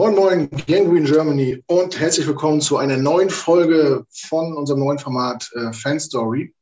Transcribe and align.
Moin 0.00 0.14
Moin, 0.14 0.48
Gangrene 0.66 1.04
Germany 1.04 1.62
und 1.66 2.00
herzlich 2.00 2.26
willkommen 2.26 2.62
zu 2.62 2.78
einer 2.78 2.96
neuen 2.96 3.28
Folge 3.28 4.06
von 4.08 4.56
unserem 4.56 4.80
neuen 4.80 4.98
Format 4.98 5.50
äh, 5.54 5.74
Fan 5.74 6.00
Story. 6.00 6.54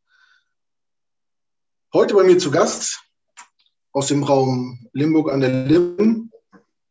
Heute 1.95 2.14
bei 2.16 2.24
mir 2.24 2.37
zu 2.37 2.51
Gast 2.51 3.01
aus 3.92 4.09
dem 4.09 4.24
Raum 4.24 4.84
Limburg 4.92 5.30
an 5.30 5.41
der 5.41 5.51
Limm, 5.66 6.33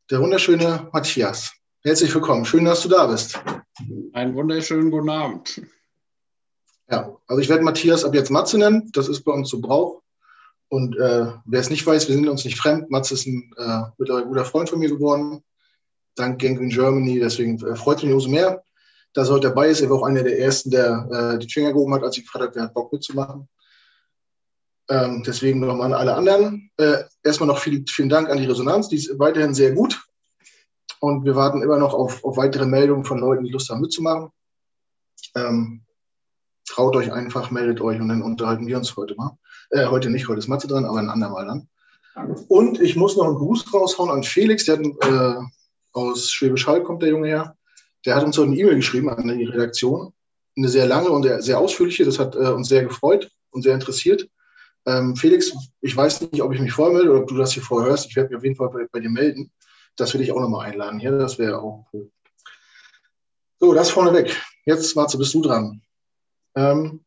der 0.10 0.22
wunderschöne 0.22 0.88
Matthias. 0.94 1.52
Herzlich 1.84 2.16
willkommen, 2.16 2.46
schön, 2.46 2.64
dass 2.64 2.82
du 2.82 2.88
da 2.88 3.08
bist. 3.08 3.44
Einen 4.14 4.34
wunderschönen 4.34 4.90
guten 4.90 5.10
Abend. 5.10 5.62
Ja, 6.90 7.14
also 7.28 7.42
ich 7.42 7.50
werde 7.50 7.66
Matthias 7.66 8.06
ab 8.06 8.16
jetzt 8.16 8.32
Matze 8.32 8.58
nennen, 8.58 8.90
das 8.94 9.10
ist 9.10 9.26
bei 9.26 9.34
uns 9.34 9.50
so 9.50 9.60
Brauch. 9.60 10.02
Und 10.70 10.96
äh, 10.96 11.26
wer 11.44 11.60
es 11.60 11.70
nicht 11.70 11.86
weiß, 11.86 12.08
wir 12.08 12.16
sind 12.16 12.30
uns 12.30 12.46
nicht 12.46 12.58
fremd. 12.58 12.90
Matze 12.90 13.16
ist 13.16 13.28
ein 13.28 13.52
äh, 13.58 13.82
mittlerweile 13.98 14.28
guter 14.28 14.46
Freund 14.46 14.70
von 14.70 14.80
mir 14.80 14.88
geworden 14.88 15.44
dank 16.20 16.42
Gangrene 16.42 16.70
Germany. 16.70 17.20
Deswegen 17.20 17.58
äh, 17.66 17.76
freut 17.76 18.04
mich 18.04 18.14
umso 18.14 18.30
mehr, 18.30 18.64
dass 19.14 19.30
er 19.30 19.36
heute 19.36 19.50
dabei 19.50 19.70
ist. 19.70 19.82
Er 19.82 19.90
war 19.90 19.98
auch 19.98 20.06
einer 20.06 20.24
der 20.24 20.40
ersten, 20.40 20.72
der 20.72 21.08
äh, 21.12 21.40
die 21.40 21.50
Finger 21.50 21.74
gehoben 21.74 21.94
hat, 21.94 22.04
als 22.04 22.18
ich 22.18 22.24
gefragt 22.24 22.46
habe, 22.46 22.56
wer 22.56 22.64
hat 22.64 22.74
Bock 22.74 22.92
mitzumachen. 22.92 23.48
Ähm, 24.90 25.24
deswegen 25.26 25.60
nochmal 25.60 25.88
an 25.88 26.00
alle 26.00 26.16
anderen. 26.16 26.72
Äh, 26.78 27.04
erstmal 27.24 27.48
noch 27.48 27.60
viel, 27.60 27.84
vielen 27.90 28.10
Dank 28.10 28.30
an 28.30 28.38
die 28.38 28.46
Resonanz, 28.46 28.88
die 28.88 28.98
ist 28.98 29.20
weiterhin 29.20 29.54
sehr 29.54 29.74
gut. 29.74 30.02
Und 31.00 31.26
wir 31.26 31.36
warten 31.36 31.62
immer 31.62 31.78
noch 31.78 31.94
auf, 31.94 32.24
auf 32.24 32.38
weitere 32.38 32.66
Meldungen 32.66 33.06
von 33.06 33.20
Leuten, 33.20 33.44
die 33.44 33.52
Lust 33.52 33.70
haben 33.70 33.82
mitzumachen. 33.82 34.30
Ähm, 35.36 35.84
traut 36.68 36.96
euch 36.96 37.12
einfach, 37.12 37.52
meldet 37.52 37.82
euch 37.82 38.00
und 38.00 38.10
dann 38.10 38.22
unterhalten 38.22 38.68
wir 38.68 38.78
uns 38.78 38.96
heute 38.96 39.16
mal. 39.16 39.38
Äh, 39.70 39.88
heute 39.88 40.10
nicht, 40.10 40.28
heute 40.28 40.40
ist 40.40 40.48
Matze 40.48 40.68
dran, 40.68 40.86
aber 40.86 41.00
ein 41.00 41.10
andermal 41.10 41.46
dann. 41.46 41.70
Und 42.48 42.80
ich 42.82 42.96
muss 42.96 43.16
noch 43.16 43.26
einen 43.26 43.36
Gruß 43.36 43.74
raushauen 43.74 44.10
an 44.10 44.24
Felix, 44.24 44.66
der 44.66 44.78
hat 44.78 44.86
äh, 44.86 45.46
aus 45.98 46.32
Schwäbisch 46.32 46.68
Hall 46.68 46.84
kommt 46.84 47.02
der 47.02 47.10
Junge 47.10 47.28
her. 47.28 47.58
Der 48.06 48.16
hat 48.16 48.24
uns 48.24 48.38
heute 48.38 48.48
eine 48.50 48.58
E-Mail 48.58 48.76
geschrieben 48.76 49.10
an 49.10 49.28
die 49.28 49.46
Redaktion. 49.46 50.14
Eine 50.56 50.70
sehr 50.70 50.86
lange 50.86 51.10
und 51.10 51.24
sehr 51.44 51.60
ausführliche. 51.60 52.06
Das 52.06 52.20
hat 52.20 52.36
äh, 52.36 52.50
uns 52.50 52.70
sehr 52.70 52.84
gefreut 52.84 53.30
und 53.50 53.64
sehr 53.64 53.74
interessiert. 53.74 54.30
Ähm, 54.86 55.16
Felix, 55.16 55.54
ich 55.82 55.96
weiß 55.96 56.22
nicht, 56.22 56.42
ob 56.42 56.54
ich 56.54 56.62
mich 56.62 56.72
vormelde 56.72 57.12
oder 57.12 57.22
ob 57.22 57.28
du 57.28 57.36
das 57.36 57.52
hier 57.52 57.64
vorher 57.64 57.90
hörst. 57.90 58.08
Ich 58.10 58.16
werde 58.16 58.30
mich 58.30 58.38
auf 58.38 58.44
jeden 58.44 58.56
Fall 58.56 58.70
bei, 58.70 58.88
bei 58.92 59.00
dir 59.00 59.10
melden. 59.10 59.52
Das 59.96 60.14
will 60.14 60.22
ich 60.22 60.32
auch 60.32 60.40
nochmal 60.40 60.68
einladen 60.68 61.00
hier. 61.00 61.12
Das 61.12 61.38
wäre 61.40 61.60
auch 61.60 61.86
cool. 61.92 62.12
So, 63.60 63.74
das 63.74 63.90
vorneweg. 63.90 64.36
Jetzt, 64.66 64.96
Marze, 64.96 65.18
bist 65.18 65.34
du 65.34 65.42
dran. 65.42 65.82
Ähm, 66.56 67.04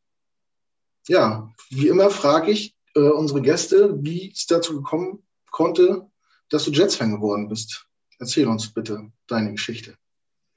ja, 1.09 1.49
wie 1.71 1.89
immer 1.89 2.11
frage 2.11 2.51
ich 2.51 2.77
äh, 2.95 3.01
unsere 3.01 3.41
Gäste, 3.41 3.97
wie 4.03 4.33
es 4.33 4.47
dazu 4.47 4.75
gekommen 4.75 5.23
konnte, 5.51 6.11
dass 6.51 6.65
du 6.65 6.73
Jets-Fan 6.73 7.13
geworden 7.13 7.49
bist. 7.49 7.87
Erzähl 8.21 8.47
uns 8.47 8.73
bitte 8.73 9.11
deine 9.27 9.53
Geschichte. 9.53 9.97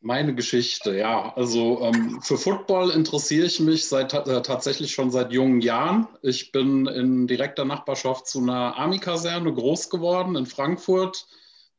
Meine 0.01 0.35
Geschichte, 0.35 0.97
ja. 0.97 1.33
Also 1.37 1.81
ähm, 1.81 2.21
für 2.21 2.37
Football 2.37 2.91
interessiere 2.91 3.45
ich 3.45 3.61
mich 3.61 3.87
seit, 3.87 4.13
äh, 4.13 4.41
tatsächlich 4.41 4.91
schon 4.91 5.11
seit 5.11 5.31
jungen 5.31 5.61
Jahren. 5.61 6.09
Ich 6.21 6.51
bin 6.51 6.87
in 6.87 7.25
direkter 7.25 7.63
Nachbarschaft 7.63 8.27
zu 8.27 8.39
einer 8.39 8.75
Army-Kaserne 8.75 9.53
groß 9.53 9.89
geworden 9.89 10.35
in 10.35 10.45
Frankfurt. 10.45 11.25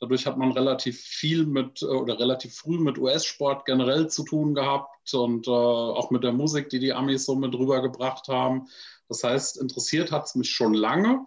Dadurch 0.01 0.27
hat 0.27 0.39
man 0.39 0.53
relativ 0.53 0.99
viel 1.03 1.45
mit 1.45 1.83
äh, 1.83 1.85
oder 1.85 2.19
relativ 2.19 2.55
früh 2.55 2.79
mit 2.79 2.97
US-Sport 2.97 3.67
generell 3.67 4.09
zu 4.09 4.25
tun 4.25 4.55
gehabt 4.55 5.13
und 5.13 5.47
äh, 5.47 5.51
auch 5.51 6.11
mit 6.11 6.25
der 6.25 6.33
Musik, 6.33 6.71
die 6.71 6.79
die 6.79 6.95
Amis 6.95 7.27
so 7.27 7.37
mit 7.37 7.55
rübergebracht 7.55 8.29
haben. 8.29 8.69
Das 9.11 9.23
heißt, 9.23 9.61
interessiert 9.61 10.11
hat 10.13 10.25
es 10.25 10.35
mich 10.35 10.51
schon 10.51 10.73
lange. 10.73 11.27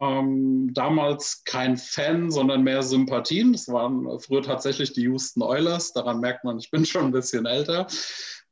Ähm, 0.00 0.72
damals 0.72 1.44
kein 1.44 1.76
Fan, 1.76 2.30
sondern 2.30 2.62
mehr 2.62 2.82
Sympathien. 2.82 3.52
Das 3.52 3.68
waren 3.68 4.18
früher 4.20 4.42
tatsächlich 4.42 4.94
die 4.94 5.02
Houston 5.02 5.42
Oilers. 5.42 5.92
Daran 5.92 6.20
merkt 6.20 6.44
man, 6.44 6.58
ich 6.58 6.70
bin 6.70 6.86
schon 6.86 7.06
ein 7.06 7.12
bisschen 7.12 7.44
älter. 7.44 7.86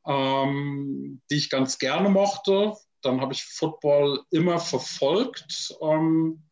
Ähm, 0.06 1.22
die 1.30 1.36
ich 1.36 1.50
ganz 1.50 1.78
gerne 1.78 2.10
mochte. 2.10 2.74
Dann 3.02 3.20
habe 3.20 3.32
ich 3.32 3.44
Football 3.44 4.22
immer 4.30 4.58
verfolgt. 4.58 5.74
Ähm, 5.80 6.42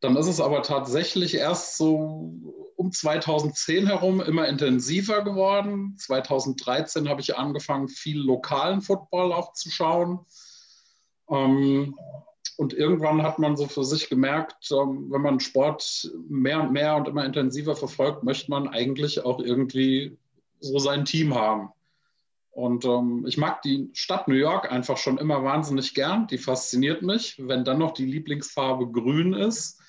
dann 0.00 0.16
ist 0.16 0.26
es 0.26 0.40
aber 0.40 0.62
tatsächlich 0.62 1.34
erst 1.34 1.78
so 1.78 2.34
um 2.76 2.92
2010 2.92 3.86
herum 3.86 4.20
immer 4.20 4.46
intensiver 4.46 5.22
geworden. 5.22 5.96
2013 5.98 7.08
habe 7.08 7.22
ich 7.22 7.38
angefangen, 7.38 7.88
viel 7.88 8.18
lokalen 8.18 8.82
Football 8.82 9.32
auch 9.32 9.54
zu 9.54 9.70
schauen. 9.70 10.26
Ähm, 11.30 11.96
und 12.56 12.72
irgendwann 12.72 13.22
hat 13.22 13.38
man 13.38 13.56
so 13.56 13.66
für 13.66 13.84
sich 13.84 14.08
gemerkt, 14.08 14.70
wenn 14.70 15.20
man 15.20 15.40
Sport 15.40 16.10
mehr 16.28 16.62
und 16.62 16.72
mehr 16.72 16.96
und 16.96 17.08
immer 17.08 17.24
intensiver 17.24 17.74
verfolgt, 17.74 18.22
möchte 18.22 18.50
man 18.50 18.68
eigentlich 18.68 19.24
auch 19.24 19.40
irgendwie 19.40 20.16
so 20.60 20.78
sein 20.78 21.04
Team 21.04 21.34
haben. 21.34 21.70
Und 22.54 22.84
ähm, 22.84 23.24
ich 23.26 23.36
mag 23.36 23.62
die 23.62 23.90
Stadt 23.94 24.28
New 24.28 24.36
York 24.36 24.70
einfach 24.70 24.96
schon 24.96 25.18
immer 25.18 25.42
wahnsinnig 25.42 25.92
gern. 25.92 26.28
Die 26.28 26.38
fasziniert 26.38 27.02
mich. 27.02 27.34
Wenn 27.38 27.64
dann 27.64 27.78
noch 27.78 27.92
die 27.92 28.06
Lieblingsfarbe 28.06 28.92
grün 28.92 29.32
ist. 29.32 29.80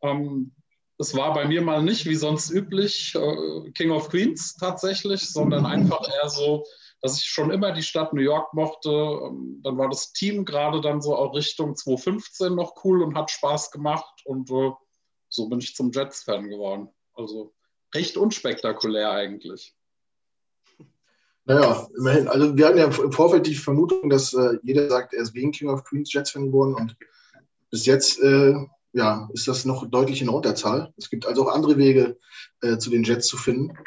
Ähm, 0.00 0.52
es 0.98 1.14
war 1.14 1.34
bei 1.34 1.46
mir 1.46 1.60
mal 1.60 1.82
nicht 1.82 2.06
wie 2.06 2.14
sonst 2.14 2.50
üblich 2.50 3.14
äh, 3.14 3.70
King 3.72 3.90
of 3.90 4.08
Queens 4.08 4.56
tatsächlich, 4.56 5.28
sondern 5.28 5.66
einfach 5.66 6.08
eher 6.08 6.30
so 6.30 6.64
dass 7.06 7.18
ich 7.18 7.26
schon 7.26 7.52
immer 7.52 7.70
die 7.70 7.84
Stadt 7.84 8.12
New 8.12 8.20
York 8.20 8.52
mochte. 8.52 8.90
Ähm, 8.90 9.60
dann 9.62 9.78
war 9.78 9.88
das 9.88 10.12
Team 10.12 10.44
gerade 10.44 10.80
dann 10.80 11.00
so 11.00 11.14
auch 11.14 11.34
Richtung 11.34 11.76
2015 11.76 12.54
noch 12.54 12.84
cool 12.84 13.02
und 13.02 13.16
hat 13.16 13.30
Spaß 13.30 13.70
gemacht. 13.70 14.22
Und 14.24 14.50
äh, 14.50 14.72
so 15.28 15.48
bin 15.48 15.60
ich 15.60 15.76
zum 15.76 15.92
Jets-Fan 15.92 16.48
geworden. 16.48 16.88
Also 17.14 17.54
recht 17.94 18.16
unspektakulär 18.16 19.12
eigentlich. 19.12 19.74
Naja, 21.44 21.86
immerhin. 21.96 22.26
Also 22.26 22.56
wir 22.56 22.66
hatten 22.66 22.78
ja 22.78 22.86
im 22.86 23.12
Vorfeld 23.12 23.46
die 23.46 23.54
Vermutung, 23.54 24.10
dass 24.10 24.34
äh, 24.34 24.58
jeder 24.64 24.88
sagt, 24.88 25.14
er 25.14 25.22
ist 25.22 25.34
wegen 25.34 25.52
King 25.52 25.68
of 25.68 25.84
Queens 25.84 26.12
Jets-Fan 26.12 26.46
geworden. 26.46 26.74
Und 26.74 26.96
bis 27.70 27.86
jetzt 27.86 28.20
äh, 28.20 28.52
ja, 28.94 29.28
ist 29.32 29.46
das 29.46 29.64
noch 29.64 29.88
deutlich 29.88 30.22
in 30.22 30.26
der 30.26 30.34
Unterzahl. 30.34 30.92
Es 30.96 31.08
gibt 31.08 31.24
also 31.24 31.44
auch 31.44 31.54
andere 31.54 31.78
Wege, 31.78 32.18
äh, 32.62 32.78
zu 32.78 32.90
den 32.90 33.04
Jets 33.04 33.28
zu 33.28 33.36
finden. 33.36 33.78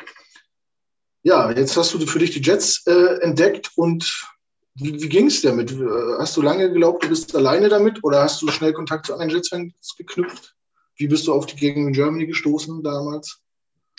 Ja, 1.23 1.51
jetzt 1.51 1.75
hast 1.75 1.93
du 1.93 1.99
für 2.05 2.19
dich 2.19 2.31
die 2.31 2.41
Jets 2.41 2.85
äh, 2.87 3.19
entdeckt 3.21 3.71
und 3.75 4.27
wie, 4.75 5.01
wie 5.01 5.09
ging 5.09 5.27
es 5.27 5.41
damit? 5.41 5.75
Hast 6.19 6.37
du 6.37 6.41
lange 6.41 6.69
geglaubt, 6.69 7.03
du 7.03 7.09
bist 7.09 7.35
alleine 7.35 7.67
damit 7.67 8.03
oder 8.03 8.21
hast 8.21 8.41
du 8.41 8.47
schnell 8.47 8.71
Kontakt 8.71 9.07
zu 9.07 9.13
anderen 9.13 9.31
Jets-Fans 9.31 9.95
geknüpft? 9.97 10.55
Wie 10.95 11.07
bist 11.07 11.27
du 11.27 11.33
auf 11.33 11.45
die 11.45 11.57
Gegend 11.57 11.87
in 11.87 11.93
Germany 11.93 12.27
gestoßen 12.27 12.81
damals? 12.83 13.41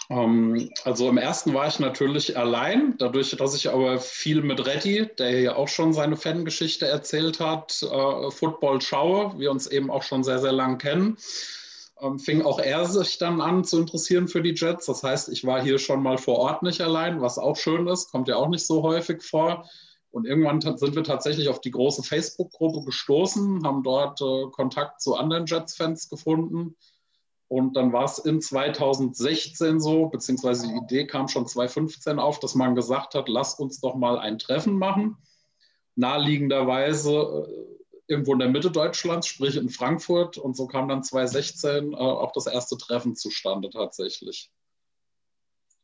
Um, 0.09 0.57
ähm, 0.57 0.71
also 0.85 1.09
im 1.09 1.19
ersten 1.19 1.55
war 1.55 1.69
ich 1.69 1.79
natürlich 1.79 2.37
allein, 2.37 2.97
dadurch, 2.99 3.31
dass 3.31 3.55
ich 3.55 3.71
aber 3.71 4.01
viel 4.01 4.43
mit 4.43 4.67
Reddy, 4.67 5.09
der 5.19 5.41
ja 5.41 5.55
auch 5.55 5.69
schon 5.69 5.93
seine 5.93 6.17
Fangeschichte 6.17 6.87
erzählt 6.87 7.39
hat, 7.39 7.81
äh, 7.83 8.31
Football 8.31 8.81
schaue, 8.81 9.39
wir 9.39 9.53
uns 9.53 9.69
eben 9.69 9.89
auch 9.91 10.03
schon 10.03 10.25
sehr, 10.25 10.41
sehr 10.41 10.53
lang 10.53 10.79
kennen 10.79 11.17
ähm, 12.01 12.19
fing 12.19 12.43
auch 12.43 12.59
er 12.59 12.87
sich 12.87 13.19
dann 13.19 13.41
an 13.41 13.65
zu 13.65 13.79
interessieren 13.81 14.29
für 14.29 14.43
die 14.43 14.55
Jets. 14.55 14.87
Das 14.87 15.03
heißt, 15.03 15.29
ich 15.29 15.45
war 15.47 15.63
hier 15.63 15.79
schon 15.79 16.03
mal 16.03 16.19
vor 16.19 16.39
Ort 16.39 16.63
nicht 16.63 16.81
allein, 16.81 17.21
was 17.21 17.39
auch 17.39 17.57
schön 17.57 17.87
ist, 17.87 18.11
kommt 18.11 18.29
ja 18.29 18.37
auch 18.37 18.49
nicht 18.49 18.67
so 18.67 18.83
häufig 18.83 19.23
vor. 19.23 19.69
Und 20.11 20.27
irgendwann 20.27 20.61
sind 20.61 20.97
wir 20.97 21.05
tatsächlich 21.05 21.49
auf 21.49 21.61
die 21.61 21.71
große 21.71 22.03
Facebook-Gruppe 22.03 22.85
gestoßen, 22.85 23.65
haben 23.65 23.83
dort 23.83 24.21
äh, 24.21 24.51
Kontakt 24.51 25.01
zu 25.01 25.15
anderen 25.15 25.47
Jets-Fans 25.47 26.09
gefunden. 26.09 26.77
Und 27.47 27.77
dann 27.77 27.93
war 27.93 28.05
es 28.05 28.19
in 28.19 28.41
2016 28.41 29.81
so, 29.81 30.07
beziehungsweise 30.07 30.69
die 30.69 30.77
Idee 30.77 31.07
kam 31.07 31.29
schon 31.29 31.47
2015 31.47 32.19
auf, 32.19 32.39
dass 32.41 32.55
man 32.55 32.75
gesagt 32.75 33.15
hat, 33.15 33.29
lass 33.29 33.55
uns 33.55 33.81
doch 33.81 33.95
mal 33.95 34.19
ein 34.19 34.39
Treffen 34.39 34.79
machen. 34.79 35.17
Naheliegenderweise 35.97 37.47
äh, 37.49 37.80
irgendwo 38.11 38.33
in 38.33 38.41
der 38.41 38.49
Mitte 38.49 38.71
Deutschlands, 38.71 39.29
sprich 39.29 39.57
in 39.57 39.71
Frankfurt. 39.71 40.37
Und 40.37 40.57
so 40.57 40.67
kam 40.67 40.89
dann 40.89 41.03
2016 41.03 41.93
äh, 41.93 41.97
auch 41.97 42.33
das 42.33 42.47
erste 42.47 42.77
Treffen 42.77 43.15
zustande 43.15 43.71
tatsächlich. 43.71 44.51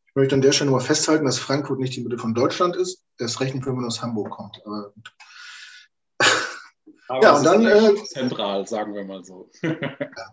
Ich 0.08 0.14
möchte 0.14 0.34
an 0.34 0.40
der 0.40 0.52
Stelle 0.52 0.70
nur 0.70 0.81
festhalten, 0.81 1.26
dass 1.26 1.38
Frankfurt 1.38 1.78
nicht 1.78 1.94
die 1.94 2.02
Mitte 2.02 2.19
von 2.19 2.34
Deutschland 2.34 2.75
ist. 2.75 3.05
Das 3.19 3.40
rechnen 3.40 3.64
wenn 3.64 3.76
man 3.76 3.84
aus 3.84 4.02
Hamburg 4.02 4.31
kommt. 4.31 4.61
Aber. 4.64 4.93
Aber 7.08 7.23
ja, 7.23 7.37
und 7.37 7.44
dann. 7.44 7.67
Äh, 7.67 7.94
zentral, 8.05 8.67
sagen 8.67 8.94
wir 8.94 9.05
mal 9.05 9.22
so. 9.22 9.49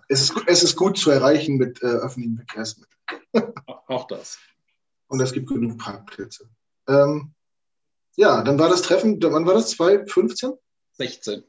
es, 0.10 0.22
ist, 0.22 0.34
es 0.48 0.64
ist 0.64 0.76
gut 0.76 0.98
zu 0.98 1.12
erreichen 1.12 1.58
mit 1.58 1.82
äh, 1.84 1.86
öffentlichen 1.86 2.38
Verkehrsmitteln. 2.38 3.54
Auch 3.88 4.08
das. 4.08 4.40
Und 5.08 5.20
es 5.20 5.32
gibt 5.32 5.48
genug 5.48 5.78
Parkplätze. 5.78 6.50
Ähm, 6.88 7.36
ja, 8.16 8.42
dann 8.42 8.58
war 8.58 8.70
das 8.70 8.82
Treffen, 8.82 9.22
wann 9.22 9.46
war 9.46 9.54
das? 9.54 9.72
2015? 9.72 10.54
16. 10.94 11.44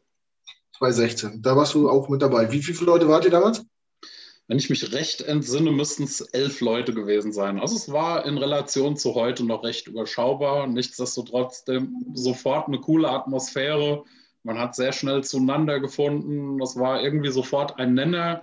2016. 0.79 1.43
Da 1.43 1.57
warst 1.57 1.75
du 1.75 1.89
auch 1.89 2.09
mit 2.09 2.23
dabei. 2.23 2.51
Wie 2.51 2.63
viele 2.63 2.87
Leute 2.87 3.09
wart 3.09 3.25
ihr 3.25 3.31
damals? 3.31 3.65
Wenn 4.47 4.59
ich 4.59 4.69
mich 4.69 4.93
recht 4.93 5.23
entsinne, 5.23 5.71
müssten 5.71 6.03
es 6.05 6.21
elf 6.21 6.61
Leute 6.61 6.93
gewesen 6.93 7.33
sein. 7.33 7.59
Also 7.59 7.77
es 7.77 7.91
war 7.91 8.27
in 8.27 8.37
Relation 8.37 8.97
zu 8.97 9.15
heute 9.15 9.45
noch 9.45 9.65
recht 9.65 9.87
überschaubar. 9.87 10.67
Nichtsdestotrotz 10.67 11.65
sofort 12.13 12.69
eine 12.69 12.81
coole 12.81 13.09
Atmosphäre. 13.09 14.05
Man 14.43 14.59
hat 14.59 14.75
sehr 14.75 14.93
schnell 14.93 15.25
zueinander 15.25 15.81
gefunden. 15.81 16.59
Das 16.59 16.77
war 16.77 17.03
irgendwie 17.03 17.31
sofort 17.31 17.79
ein 17.79 17.95
Nenner. 17.95 18.43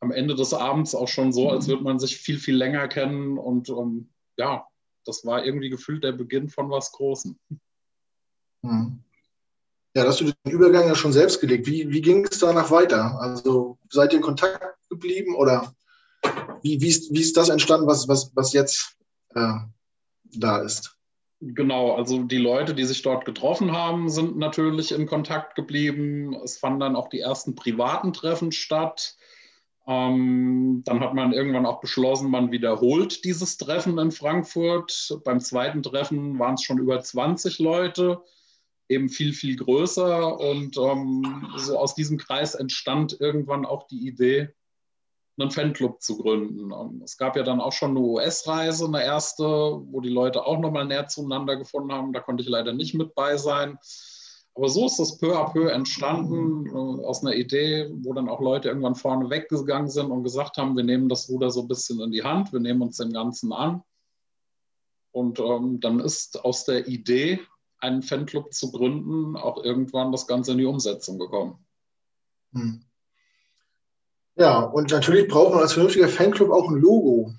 am 0.00 0.12
Ende 0.12 0.34
des 0.36 0.52
Abends 0.54 0.94
auch 0.94 1.08
schon 1.08 1.32
so, 1.32 1.50
als 1.50 1.66
würde 1.66 1.82
man 1.82 1.98
sich 1.98 2.18
viel, 2.18 2.38
viel 2.38 2.56
länger 2.56 2.86
kennen. 2.86 3.38
Und 3.38 3.70
um, 3.70 4.10
ja, 4.36 4.66
das 5.04 5.24
war 5.24 5.44
irgendwie 5.44 5.70
gefühlt 5.70 6.04
der 6.04 6.12
Beginn 6.12 6.48
von 6.48 6.70
was 6.70 6.92
Großem. 6.92 7.36
Mhm. 8.62 9.00
Ja, 9.96 10.04
hast 10.04 10.20
du 10.20 10.24
den 10.24 10.52
Übergang 10.52 10.88
ja 10.88 10.94
schon 10.94 11.12
selbst 11.12 11.40
gelegt. 11.40 11.66
Wie, 11.66 11.88
wie 11.90 12.00
ging 12.00 12.26
es 12.28 12.40
danach 12.40 12.70
weiter? 12.70 13.16
Also 13.20 13.78
seid 13.90 14.12
ihr 14.12 14.18
in 14.18 14.24
Kontakt 14.24 14.76
geblieben 14.90 15.36
oder 15.36 15.72
wie, 16.62 16.80
wie, 16.80 16.88
ist, 16.88 17.12
wie 17.14 17.20
ist 17.20 17.36
das 17.36 17.48
entstanden, 17.48 17.86
was, 17.86 18.08
was, 18.08 18.32
was 18.34 18.52
jetzt 18.52 18.96
äh, 19.34 19.54
da 20.36 20.58
ist? 20.58 20.96
Genau, 21.40 21.94
also 21.94 22.22
die 22.22 22.38
Leute, 22.38 22.74
die 22.74 22.84
sich 22.84 23.02
dort 23.02 23.24
getroffen 23.24 23.72
haben, 23.72 24.08
sind 24.08 24.36
natürlich 24.36 24.92
in 24.92 25.06
Kontakt 25.06 25.54
geblieben. 25.54 26.34
Es 26.42 26.58
fanden 26.58 26.80
dann 26.80 26.96
auch 26.96 27.08
die 27.08 27.20
ersten 27.20 27.54
privaten 27.54 28.12
Treffen 28.12 28.50
statt. 28.50 29.16
Ähm, 29.86 30.82
dann 30.86 31.00
hat 31.00 31.14
man 31.14 31.34
irgendwann 31.34 31.66
auch 31.66 31.80
beschlossen, 31.80 32.30
man 32.30 32.50
wiederholt 32.50 33.24
dieses 33.24 33.58
Treffen 33.58 33.98
in 33.98 34.10
Frankfurt. 34.10 35.20
Beim 35.24 35.40
zweiten 35.40 35.82
Treffen 35.82 36.38
waren 36.38 36.54
es 36.54 36.62
schon 36.62 36.78
über 36.78 37.00
20 37.00 37.58
Leute, 37.58 38.22
eben 38.88 39.08
viel, 39.08 39.32
viel 39.32 39.56
größer. 39.56 40.38
Und 40.38 40.76
ähm, 40.76 41.46
so 41.56 41.78
aus 41.78 41.94
diesem 41.94 42.18
Kreis 42.18 42.54
entstand 42.54 43.20
irgendwann 43.20 43.64
auch 43.64 43.86
die 43.86 44.06
Idee, 44.06 44.50
einen 45.38 45.50
Fanclub 45.50 46.00
zu 46.00 46.18
gründen. 46.18 46.72
Und 46.72 47.02
es 47.02 47.16
gab 47.16 47.36
ja 47.36 47.42
dann 47.42 47.60
auch 47.60 47.72
schon 47.72 47.90
eine 47.90 48.00
US-Reise, 48.00 48.86
eine 48.86 49.02
erste, 49.02 49.44
wo 49.44 50.00
die 50.00 50.10
Leute 50.10 50.46
auch 50.46 50.58
nochmal 50.58 50.84
näher 50.84 51.08
zueinander 51.08 51.56
gefunden 51.56 51.92
haben. 51.92 52.12
Da 52.12 52.20
konnte 52.20 52.42
ich 52.42 52.48
leider 52.48 52.72
nicht 52.72 52.94
mit 52.94 53.14
bei 53.14 53.36
sein. 53.36 53.78
Aber 54.56 54.68
so 54.68 54.86
ist 54.86 55.00
das 55.00 55.18
peu 55.18 55.36
à 55.36 55.52
peu 55.52 55.68
entstanden 55.68 56.66
äh, 56.66 57.04
aus 57.04 57.22
einer 57.22 57.34
Idee, 57.34 57.90
wo 57.92 58.12
dann 58.12 58.28
auch 58.28 58.40
Leute 58.40 58.68
irgendwann 58.68 58.94
vorne 58.94 59.28
weggegangen 59.28 59.90
sind 59.90 60.12
und 60.12 60.22
gesagt 60.22 60.58
haben, 60.58 60.76
wir 60.76 60.84
nehmen 60.84 61.08
das 61.08 61.28
Ruder 61.28 61.50
so 61.50 61.62
ein 61.62 61.68
bisschen 61.68 62.00
in 62.00 62.12
die 62.12 62.22
Hand, 62.22 62.52
wir 62.52 62.60
nehmen 62.60 62.82
uns 62.82 62.98
dem 62.98 63.12
Ganzen 63.12 63.52
an. 63.52 63.82
Und 65.10 65.40
ähm, 65.40 65.80
dann 65.80 65.98
ist 65.98 66.44
aus 66.44 66.64
der 66.64 66.86
Idee, 66.86 67.40
einen 67.84 68.02
Fanclub 68.02 68.52
zu 68.52 68.72
gründen, 68.72 69.36
auch 69.36 69.62
irgendwann 69.62 70.10
das 70.10 70.26
Ganze 70.26 70.52
in 70.52 70.58
die 70.58 70.64
Umsetzung 70.64 71.18
gekommen. 71.18 71.64
Hm. 72.52 72.84
Ja, 74.36 74.60
und 74.60 74.90
natürlich 74.90 75.28
braucht 75.28 75.52
man 75.52 75.62
als 75.62 75.74
vernünftiger 75.74 76.08
Fanclub 76.08 76.50
auch 76.50 76.68
ein 76.68 76.76
Logo. 76.76 77.32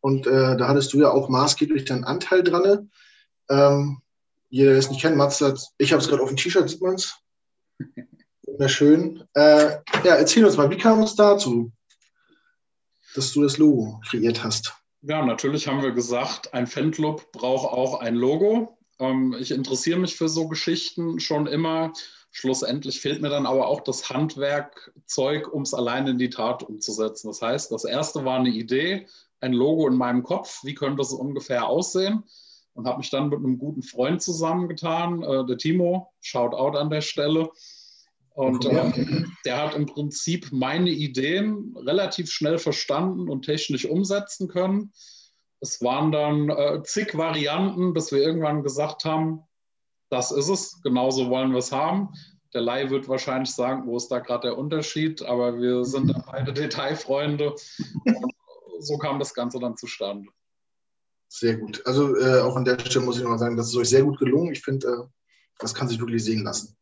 Und 0.00 0.26
äh, 0.26 0.56
da 0.56 0.68
hattest 0.68 0.92
du 0.92 1.00
ja 1.00 1.10
auch 1.10 1.28
maßgeblich 1.28 1.84
deinen 1.84 2.04
Anteil 2.04 2.42
dran. 2.42 2.90
Ähm, 3.50 4.00
jeder, 4.48 4.70
der 4.70 4.78
es 4.78 4.88
nicht 4.88 5.02
kennt, 5.02 5.16
Mats 5.16 5.42
ich 5.76 5.92
habe 5.92 6.00
es 6.00 6.08
gerade 6.08 6.22
auf 6.22 6.28
dem 6.28 6.36
T-Shirt, 6.36 6.70
sieht 6.70 6.80
man 6.80 6.94
es. 6.94 7.18
Wunderschön. 8.46 9.24
Äh, 9.34 9.78
ja, 10.04 10.14
erzähl 10.14 10.44
uns 10.44 10.56
mal, 10.56 10.70
wie 10.70 10.78
kam 10.78 11.02
es 11.02 11.16
dazu, 11.16 11.70
dass 13.14 13.32
du 13.32 13.42
das 13.42 13.58
Logo 13.58 14.00
kreiert 14.08 14.42
hast? 14.42 14.74
Ja, 15.02 15.24
natürlich 15.24 15.68
haben 15.68 15.82
wir 15.82 15.92
gesagt, 15.92 16.54
ein 16.54 16.66
Fanclub 16.66 17.30
braucht 17.32 17.70
auch 17.70 18.00
ein 18.00 18.14
Logo. 18.14 18.77
Ähm, 18.98 19.36
ich 19.38 19.50
interessiere 19.50 19.98
mich 19.98 20.16
für 20.16 20.28
so 20.28 20.48
Geschichten 20.48 21.20
schon 21.20 21.46
immer. 21.46 21.92
Schlussendlich 22.30 23.00
fehlt 23.00 23.22
mir 23.22 23.30
dann 23.30 23.46
aber 23.46 23.66
auch 23.66 23.80
das 23.80 24.10
Handwerkzeug, 24.10 25.52
um 25.52 25.62
es 25.62 25.74
alleine 25.74 26.10
in 26.10 26.18
die 26.18 26.30
Tat 26.30 26.62
umzusetzen. 26.62 27.28
Das 27.28 27.42
heißt, 27.42 27.72
das 27.72 27.84
erste 27.84 28.24
war 28.24 28.38
eine 28.38 28.50
Idee, 28.50 29.06
ein 29.40 29.52
Logo 29.52 29.88
in 29.88 29.96
meinem 29.96 30.22
Kopf. 30.22 30.62
Wie 30.64 30.74
könnte 30.74 31.02
es 31.02 31.12
ungefähr 31.12 31.66
aussehen? 31.66 32.24
und 32.78 32.86
habe 32.86 32.98
mich 32.98 33.10
dann 33.10 33.28
mit 33.28 33.40
einem 33.40 33.58
guten 33.58 33.82
Freund 33.82 34.22
zusammengetan, 34.22 35.24
äh, 35.24 35.44
der 35.44 35.58
Timo, 35.58 36.12
shout 36.20 36.54
out 36.54 36.76
an 36.76 36.90
der 36.90 37.00
Stelle. 37.00 37.50
Und 38.34 38.64
äh, 38.66 39.24
der 39.44 39.56
hat 39.56 39.74
im 39.74 39.86
Prinzip 39.86 40.52
meine 40.52 40.90
Ideen 40.90 41.74
relativ 41.76 42.30
schnell 42.30 42.56
verstanden 42.56 43.28
und 43.28 43.44
technisch 43.44 43.84
umsetzen 43.84 44.46
können. 44.46 44.92
Es 45.60 45.82
waren 45.82 46.12
dann 46.12 46.50
äh, 46.50 46.82
zig 46.84 47.16
Varianten, 47.16 47.92
bis 47.92 48.12
wir 48.12 48.20
irgendwann 48.20 48.62
gesagt 48.62 49.04
haben, 49.04 49.42
das 50.10 50.30
ist 50.30 50.48
es, 50.48 50.80
genauso 50.82 51.28
wollen 51.30 51.52
wir 51.52 51.58
es 51.58 51.72
haben. 51.72 52.10
Der 52.54 52.62
Lai 52.62 52.88
wird 52.88 53.08
wahrscheinlich 53.08 53.54
sagen, 53.54 53.86
wo 53.86 53.96
ist 53.96 54.08
da 54.08 54.20
gerade 54.20 54.48
der 54.48 54.58
Unterschied, 54.58 55.22
aber 55.22 55.58
wir 55.60 55.84
sind 55.84 56.08
dann 56.08 56.24
beide 56.32 56.52
Detailfreunde. 56.52 57.50
Und 58.04 58.34
so 58.80 58.96
kam 58.96 59.18
das 59.18 59.34
Ganze 59.34 59.58
dann 59.58 59.76
zustande. 59.76 60.30
Sehr 61.28 61.56
gut. 61.56 61.82
Also 61.86 62.16
äh, 62.16 62.40
auch 62.40 62.56
an 62.56 62.64
der 62.64 62.78
Stelle 62.78 63.04
muss 63.04 63.18
ich 63.18 63.22
noch 63.22 63.30
mal 63.30 63.38
sagen, 63.38 63.56
das 63.56 63.68
ist 63.68 63.76
euch 63.76 63.90
sehr 63.90 64.02
gut 64.02 64.18
gelungen. 64.18 64.52
Ich 64.52 64.62
finde, 64.62 64.86
äh, 64.86 65.04
das 65.58 65.74
kann 65.74 65.88
sich 65.88 66.00
wirklich 66.00 66.24
sehen 66.24 66.42
lassen. 66.42 66.74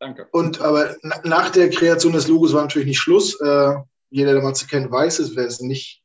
Danke. 0.00 0.26
Und 0.32 0.60
aber 0.60 0.96
na, 1.02 1.20
nach 1.22 1.50
der 1.50 1.70
Kreation 1.70 2.12
des 2.12 2.26
Logos 2.26 2.52
war 2.52 2.62
natürlich 2.62 2.88
nicht 2.88 2.98
Schluss. 2.98 3.40
Äh, 3.40 3.74
jeder, 4.10 4.32
der 4.32 4.42
Matze 4.42 4.66
kennt, 4.66 4.90
weiß 4.90 5.20
es. 5.20 5.36
Wer 5.36 5.46
es 5.46 5.60
nicht 5.60 6.02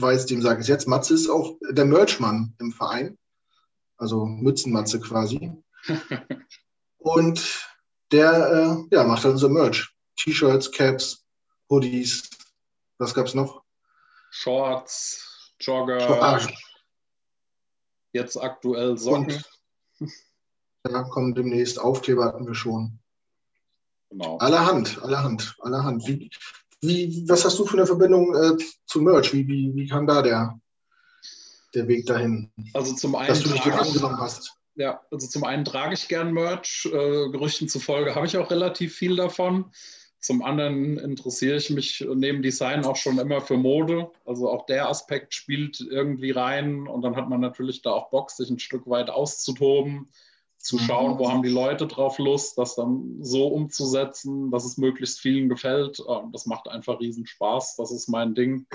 weiß, 0.00 0.26
dem 0.26 0.42
sage 0.42 0.60
ich 0.60 0.64
es 0.64 0.68
jetzt. 0.68 0.88
Matze 0.88 1.14
ist 1.14 1.28
auch 1.28 1.56
der 1.70 1.84
Merchmann 1.84 2.54
im 2.58 2.72
Verein. 2.72 3.18
Also 3.96 4.26
Mützenmatze 4.26 5.00
quasi. 5.00 5.52
Und 6.98 7.68
der 8.12 8.86
äh, 8.90 8.94
ja, 8.94 9.04
macht 9.04 9.24
dann 9.24 9.32
unser 9.32 9.48
Merch. 9.48 9.92
T-Shirts, 10.16 10.72
Caps, 10.72 11.24
Hoodies. 11.68 12.28
Was 12.98 13.14
gab 13.14 13.26
es 13.26 13.34
noch? 13.34 13.62
Shorts, 14.30 15.54
Jogger, 15.60 16.40
jetzt 18.12 18.36
aktuell 18.36 18.96
Socken. 18.98 19.42
Und 20.00 20.92
da 20.92 21.02
kommen 21.04 21.34
demnächst 21.34 21.78
Aufkleber, 21.80 22.26
hatten 22.26 22.46
wir 22.46 22.54
schon. 22.54 22.98
Genau. 24.10 24.38
Allerhand, 24.38 25.02
allerhand, 25.02 25.56
allerhand. 25.60 26.06
Wie, 26.06 26.30
wie, 26.80 27.24
was 27.28 27.44
hast 27.44 27.58
du 27.58 27.64
für 27.64 27.76
eine 27.76 27.86
Verbindung 27.86 28.34
äh, 28.34 28.56
zu 28.86 29.00
Merch? 29.00 29.32
Wie, 29.32 29.46
wie, 29.46 29.74
wie 29.74 29.86
kam 29.86 30.06
da 30.06 30.22
der, 30.22 30.58
der 31.74 31.88
Weg 31.88 32.06
dahin? 32.06 32.50
Also 32.74 32.94
zum 32.94 33.14
einen, 33.14 33.28
dass 33.28 33.42
du 33.42 33.50
dich 33.50 33.64
angenommen 33.64 34.20
hast. 34.20 34.54
Ja, 34.76 35.00
also 35.10 35.26
zum 35.26 35.42
einen 35.44 35.64
trage 35.64 35.94
ich 35.94 36.06
gern 36.06 36.32
Merch. 36.32 36.88
Äh, 36.92 37.30
Gerüchten 37.30 37.68
zufolge 37.68 38.14
habe 38.14 38.26
ich 38.26 38.36
auch 38.36 38.50
relativ 38.50 38.94
viel 38.94 39.16
davon. 39.16 39.72
Zum 40.20 40.42
anderen 40.42 40.98
interessiere 40.98 41.56
ich 41.56 41.70
mich 41.70 42.06
neben 42.12 42.42
Design 42.42 42.84
auch 42.84 42.96
schon 42.96 43.18
immer 43.18 43.40
für 43.40 43.56
Mode. 43.56 44.10
Also 44.24 44.48
auch 44.50 44.66
der 44.66 44.88
Aspekt 44.88 45.34
spielt 45.34 45.80
irgendwie 45.80 46.32
rein. 46.32 46.86
Und 46.88 47.02
dann 47.02 47.16
hat 47.16 47.28
man 47.28 47.40
natürlich 47.40 47.82
da 47.82 47.90
auch 47.90 48.10
Bock, 48.10 48.30
sich 48.30 48.50
ein 48.50 48.58
Stück 48.58 48.88
weit 48.88 49.10
auszutoben, 49.10 50.08
zu 50.58 50.76
mhm. 50.76 50.80
schauen, 50.80 51.18
wo 51.18 51.30
haben 51.30 51.42
die 51.42 51.48
Leute 51.48 51.86
drauf 51.86 52.18
Lust, 52.18 52.58
das 52.58 52.74
dann 52.74 53.18
so 53.22 53.48
umzusetzen, 53.48 54.50
dass 54.50 54.64
es 54.64 54.76
möglichst 54.76 55.20
vielen 55.20 55.48
gefällt. 55.48 56.02
Das 56.32 56.46
macht 56.46 56.68
einfach 56.68 57.00
riesen 57.00 57.26
Spaß. 57.26 57.76
Das 57.76 57.92
ist 57.92 58.08
mein 58.08 58.34
Ding. 58.34 58.66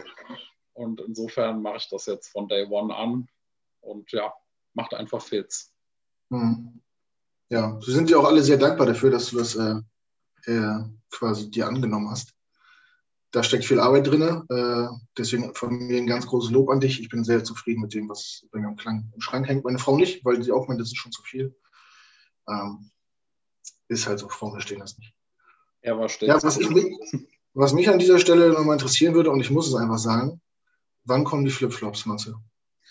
Und 0.73 1.01
insofern 1.01 1.61
mache 1.61 1.77
ich 1.77 1.89
das 1.89 2.05
jetzt 2.05 2.29
von 2.29 2.47
Day 2.47 2.65
One 2.65 2.95
an. 2.95 3.27
Und 3.81 4.11
ja, 4.11 4.33
macht 4.73 4.93
einfach 4.93 5.21
Fits. 5.21 5.71
Mhm. 6.29 6.81
Ja, 7.49 7.79
wir 7.79 7.93
sind 7.93 8.09
ja 8.09 8.17
auch 8.17 8.25
alle 8.25 8.41
sehr 8.41 8.57
dankbar 8.57 8.87
dafür, 8.87 9.11
dass 9.11 9.29
du 9.29 9.37
das 9.37 9.55
äh, 9.55 9.75
äh, 10.45 10.79
quasi 11.11 11.51
dir 11.51 11.67
angenommen 11.67 12.09
hast. 12.09 12.33
Da 13.31 13.43
steckt 13.43 13.65
viel 13.65 13.79
Arbeit 13.79 14.07
drin. 14.07 14.21
Äh, 14.49 14.87
deswegen 15.17 15.53
von 15.53 15.75
mir 15.75 15.97
ein 15.97 16.07
ganz 16.07 16.25
großes 16.25 16.51
Lob 16.51 16.69
an 16.69 16.79
dich. 16.79 17.01
Ich 17.01 17.09
bin 17.09 17.23
sehr 17.23 17.43
zufrieden 17.43 17.81
mit 17.81 17.93
dem, 17.93 18.09
was 18.09 18.45
bei 18.51 18.59
mir 18.59 18.69
im, 18.69 18.75
Klang, 18.75 19.11
im 19.13 19.21
Schrank 19.21 19.47
hängt. 19.47 19.65
Meine 19.65 19.79
Frau 19.79 19.97
nicht, 19.97 20.23
weil 20.23 20.41
sie 20.41 20.51
auch 20.51 20.67
meint, 20.67 20.79
das 20.79 20.87
ist 20.87 20.97
schon 20.97 21.11
zu 21.11 21.21
viel. 21.23 21.55
Ähm, 22.47 22.91
ist 23.87 24.07
halt 24.07 24.19
so, 24.19 24.29
Frauen 24.29 24.53
verstehen 24.53 24.79
das 24.79 24.97
nicht. 24.97 25.13
Er 25.81 25.97
war 25.97 26.09
ja, 26.21 26.41
was, 26.41 26.57
ich, 26.57 26.69
was 27.53 27.73
mich 27.73 27.89
an 27.89 27.99
dieser 27.99 28.19
Stelle 28.19 28.49
nochmal 28.49 28.75
interessieren 28.75 29.13
würde, 29.13 29.31
und 29.31 29.41
ich 29.41 29.51
muss 29.51 29.67
es 29.67 29.75
einfach 29.75 29.97
sagen, 29.97 30.41
wann 31.03 31.23
kommen 31.23 31.45
die 31.45 31.51
Flipflops, 31.51 32.05
Matze? 32.05 32.35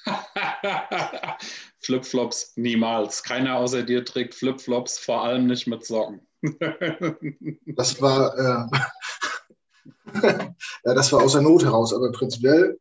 Flipflops 1.80 2.52
niemals. 2.56 3.22
Keiner 3.22 3.56
außer 3.56 3.82
dir 3.82 4.04
trägt 4.04 4.34
Flipflops, 4.34 4.98
vor 4.98 5.24
allem 5.24 5.46
nicht 5.46 5.66
mit 5.66 5.84
Socken. 5.84 6.26
das 7.66 8.00
war, 8.00 8.38
äh, 8.38 8.66
ja, 10.84 10.94
das 10.94 11.12
war 11.12 11.22
aus 11.22 11.32
der 11.32 11.42
Not 11.42 11.64
heraus, 11.64 11.94
aber 11.94 12.12
prinzipiell, 12.12 12.78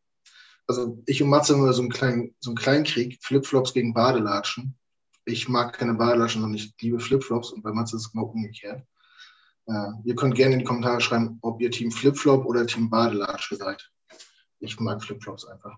also 0.66 1.02
ich 1.06 1.22
und 1.22 1.28
Matze 1.28 1.54
haben 1.54 1.72
so 1.72 1.82
einen 1.82 1.90
kleinen, 1.90 2.34
so 2.40 2.50
einen 2.50 2.56
kleinen 2.56 2.84
Krieg, 2.84 3.18
Flipflops 3.22 3.72
gegen 3.72 3.94
Badelatschen. 3.94 4.76
Ich 5.24 5.48
mag 5.48 5.72
keine 5.78 5.94
Badelatschen, 5.94 6.40
sondern 6.40 6.58
ich 6.58 6.74
liebe 6.80 6.98
Flipflops 6.98 7.52
und 7.52 7.62
bei 7.62 7.72
Matze 7.72 7.96
ist 7.96 8.06
es 8.06 8.12
genau 8.12 8.24
umgekehrt. 8.24 8.84
Äh, 9.66 9.90
ihr 10.04 10.16
könnt 10.16 10.34
gerne 10.34 10.54
in 10.54 10.58
die 10.60 10.64
Kommentare 10.64 11.00
schreiben, 11.00 11.38
ob 11.42 11.60
ihr 11.60 11.70
Team 11.70 11.92
Flipflop 11.92 12.44
oder 12.44 12.66
Team 12.66 12.90
Badelatsche 12.90 13.56
seid. 13.56 13.90
Ich 14.58 14.78
mag 14.80 15.02
Flipflops 15.02 15.44
einfach. 15.44 15.76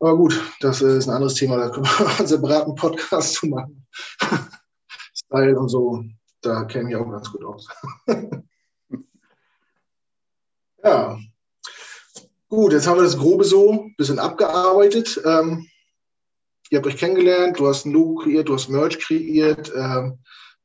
Aber 0.00 0.16
gut, 0.16 0.40
das 0.60 0.82
ist 0.82 1.06
ein 1.06 1.14
anderes 1.14 1.34
Thema, 1.34 1.56
da 1.56 1.68
können 1.70 1.86
wir 1.86 2.08
einen 2.18 2.26
separaten 2.26 2.74
Podcast 2.74 3.34
zu 3.34 3.46
machen. 3.46 3.86
Style 5.14 5.58
und 5.58 5.68
so, 5.68 6.04
da 6.40 6.64
käme 6.64 6.90
ich 6.90 6.96
auch 6.96 7.08
ganz 7.08 7.30
gut 7.30 7.44
aus. 7.44 7.68
ja. 10.84 11.18
Gut, 12.48 12.72
jetzt 12.72 12.86
haben 12.86 12.98
wir 12.98 13.04
das 13.04 13.16
Grobe 13.16 13.44
so 13.44 13.70
ein 13.72 13.94
bisschen 13.96 14.18
abgearbeitet. 14.18 15.22
Ähm, 15.24 15.68
ihr 16.72 16.78
habt 16.78 16.86
euch 16.86 16.96
kennengelernt, 16.96 17.58
du 17.58 17.68
hast 17.68 17.84
ein 17.84 17.92
Logo 17.92 18.22
kreiert, 18.22 18.48
du 18.48 18.54
hast 18.54 18.70
Merch 18.70 18.98
kreiert, 18.98 19.70
ähm, 19.76 20.18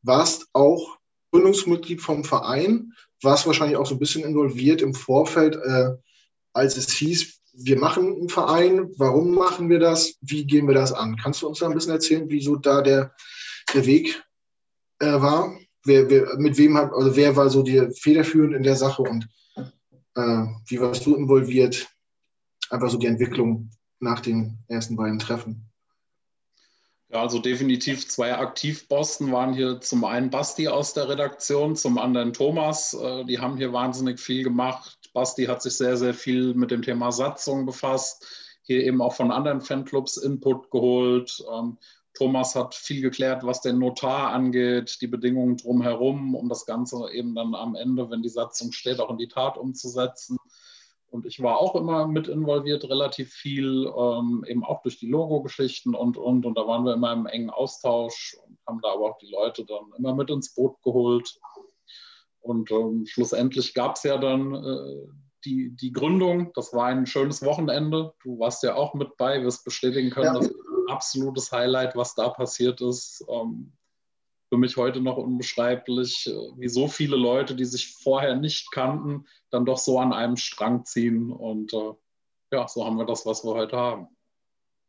warst 0.03 0.47
auch 0.53 0.97
Gründungsmitglied 1.31 2.01
vom 2.01 2.23
Verein. 2.23 2.93
warst 3.21 3.45
wahrscheinlich 3.45 3.75
auch 3.75 3.85
so 3.85 3.95
ein 3.95 3.99
bisschen 3.99 4.23
involviert 4.23 4.81
im 4.81 4.93
Vorfeld, 4.93 5.57
äh, 5.57 5.89
als 6.53 6.77
es 6.77 6.93
hieß, 6.93 7.41
wir 7.53 7.77
machen 7.77 8.15
einen 8.15 8.29
Verein, 8.29 8.89
warum 8.97 9.33
machen 9.33 9.69
wir 9.69 9.79
das, 9.79 10.15
wie 10.21 10.45
gehen 10.45 10.67
wir 10.67 10.75
das 10.75 10.93
an? 10.93 11.17
Kannst 11.17 11.41
du 11.41 11.47
uns 11.47 11.59
da 11.59 11.67
ein 11.67 11.73
bisschen 11.73 11.91
erzählen, 11.91 12.29
wieso 12.29 12.55
da 12.55 12.81
der, 12.81 13.13
der 13.73 13.85
Weg 13.85 14.23
äh, 14.99 15.19
war? 15.19 15.57
Wer, 15.83 16.09
wer, 16.09 16.37
mit 16.37 16.57
wem 16.57 16.77
hat, 16.77 16.93
also 16.93 17.17
wer 17.17 17.35
war 17.35 17.49
so 17.49 17.63
die 17.63 17.85
federführend 17.99 18.55
in 18.55 18.63
der 18.63 18.75
Sache 18.77 19.01
und 19.01 19.27
äh, 20.15 20.45
wie 20.67 20.79
warst 20.79 21.05
du 21.05 21.15
involviert? 21.15 21.87
Einfach 22.69 22.89
so 22.89 22.97
die 22.97 23.07
Entwicklung 23.07 23.71
nach 23.99 24.21
den 24.21 24.59
ersten 24.67 24.95
beiden 24.95 25.19
Treffen. 25.19 25.67
Ja, 27.09 27.21
also 27.21 27.39
definitiv 27.39 28.09
zwei 28.09 28.35
Aktivposten 28.35 29.31
waren 29.31 29.53
hier 29.53 29.79
zum 29.79 30.03
einen 30.03 30.29
Basti 30.29 30.67
aus 30.67 30.93
der 30.93 31.07
Redaktion, 31.07 31.77
zum 31.77 31.97
anderen 31.97 32.33
Thomas. 32.33 32.93
Äh, 32.93 33.23
die 33.23 33.39
haben 33.39 33.55
hier 33.55 33.71
wahnsinnig 33.71 34.19
viel 34.19 34.43
gemacht. 34.43 35.09
Basti 35.13 35.45
hat 35.45 35.61
sich 35.61 35.77
sehr, 35.77 35.95
sehr 35.95 36.13
viel 36.13 36.53
mit 36.53 36.69
dem 36.69 36.81
Thema 36.81 37.13
Satzung 37.13 37.65
befasst, 37.65 38.59
hier 38.61 38.83
eben 38.83 39.01
auch 39.01 39.13
von 39.15 39.31
anderen 39.31 39.61
Fanclubs 39.61 40.17
Input 40.17 40.69
geholt. 40.69 41.41
Ähm, 41.49 41.77
Thomas 42.13 42.55
hat 42.55 42.75
viel 42.75 43.01
geklärt, 43.01 43.45
was 43.45 43.61
den 43.61 43.79
Notar 43.79 44.31
angeht, 44.33 44.97
die 45.01 45.07
Bedingungen 45.07 45.55
drumherum, 45.55 46.35
um 46.35 46.49
das 46.49 46.65
Ganze 46.65 47.09
eben 47.13 47.35
dann 47.35 47.55
am 47.55 47.75
Ende, 47.75 48.09
wenn 48.09 48.21
die 48.21 48.29
Satzung 48.29 48.73
steht, 48.73 48.99
auch 48.99 49.11
in 49.11 49.17
die 49.17 49.27
Tat 49.29 49.57
umzusetzen. 49.57 50.37
Und 51.09 51.25
ich 51.25 51.41
war 51.41 51.59
auch 51.59 51.75
immer 51.75 52.07
mit 52.07 52.27
involviert, 52.27 52.83
relativ 52.83 53.31
viel, 53.31 53.91
ähm, 53.97 54.43
eben 54.47 54.63
auch 54.63 54.81
durch 54.81 54.99
die 54.99 55.09
Logo-Geschichten 55.09 55.95
und, 55.95 56.17
und. 56.17 56.45
Und 56.45 56.57
da 56.57 56.67
waren 56.67 56.83
wir 56.83 56.93
immer 56.93 57.13
im 57.13 57.25
engen 57.25 57.49
Austausch 57.49 58.37
und 58.45 58.57
haben 58.67 58.81
da 58.81 58.93
aber 58.93 59.11
auch 59.11 59.17
die 59.17 59.31
Leute 59.31 59.65
dann 59.65 59.91
immer 59.97 60.13
mit 60.13 60.29
ins 60.29 60.53
Boot 60.53 60.81
geholt. 60.83 61.39
Und 62.41 62.71
ähm, 62.71 63.05
schlussendlich 63.05 63.73
gab 63.73 63.95
es 63.95 64.03
ja 64.03 64.17
dann 64.17 64.53
äh, 64.53 65.07
die, 65.45 65.75
die 65.75 65.93
Gründung. 65.93 66.51
Das 66.55 66.73
war 66.73 66.87
ein 66.87 67.05
schönes 67.05 67.43
Wochenende. 67.43 68.13
Du 68.23 68.39
warst 68.39 68.63
ja 68.63 68.75
auch 68.75 68.93
mit 68.93 69.15
bei, 69.17 69.43
wirst 69.43 69.63
bestätigen 69.63 70.09
können, 70.09 70.25
ja. 70.25 70.33
das 70.33 70.47
ist 70.47 70.55
ein 70.55 70.89
absolutes 70.89 71.51
Highlight, 71.51 71.95
was 71.95 72.15
da 72.15 72.29
passiert 72.29 72.81
ist. 72.81 73.23
Ähm, 73.29 73.76
für 74.49 74.57
mich 74.57 74.77
heute 74.77 75.01
noch 75.01 75.17
unbeschreiblich, 75.17 76.27
äh, 76.27 76.59
wie 76.59 76.69
so 76.69 76.87
viele 76.87 77.17
Leute, 77.17 77.55
die 77.55 77.65
sich 77.65 77.95
vorher 77.95 78.35
nicht 78.35 78.71
kannten, 78.71 79.25
dann 79.49 79.65
doch 79.65 79.77
so 79.77 79.99
an 79.99 80.13
einem 80.13 80.37
Strang 80.37 80.85
ziehen. 80.85 81.31
Und 81.31 81.73
äh, 81.73 81.93
ja, 82.51 82.67
so 82.67 82.85
haben 82.85 82.97
wir 82.97 83.05
das, 83.05 83.25
was 83.25 83.43
wir 83.43 83.53
heute 83.53 83.77
haben. 83.77 84.07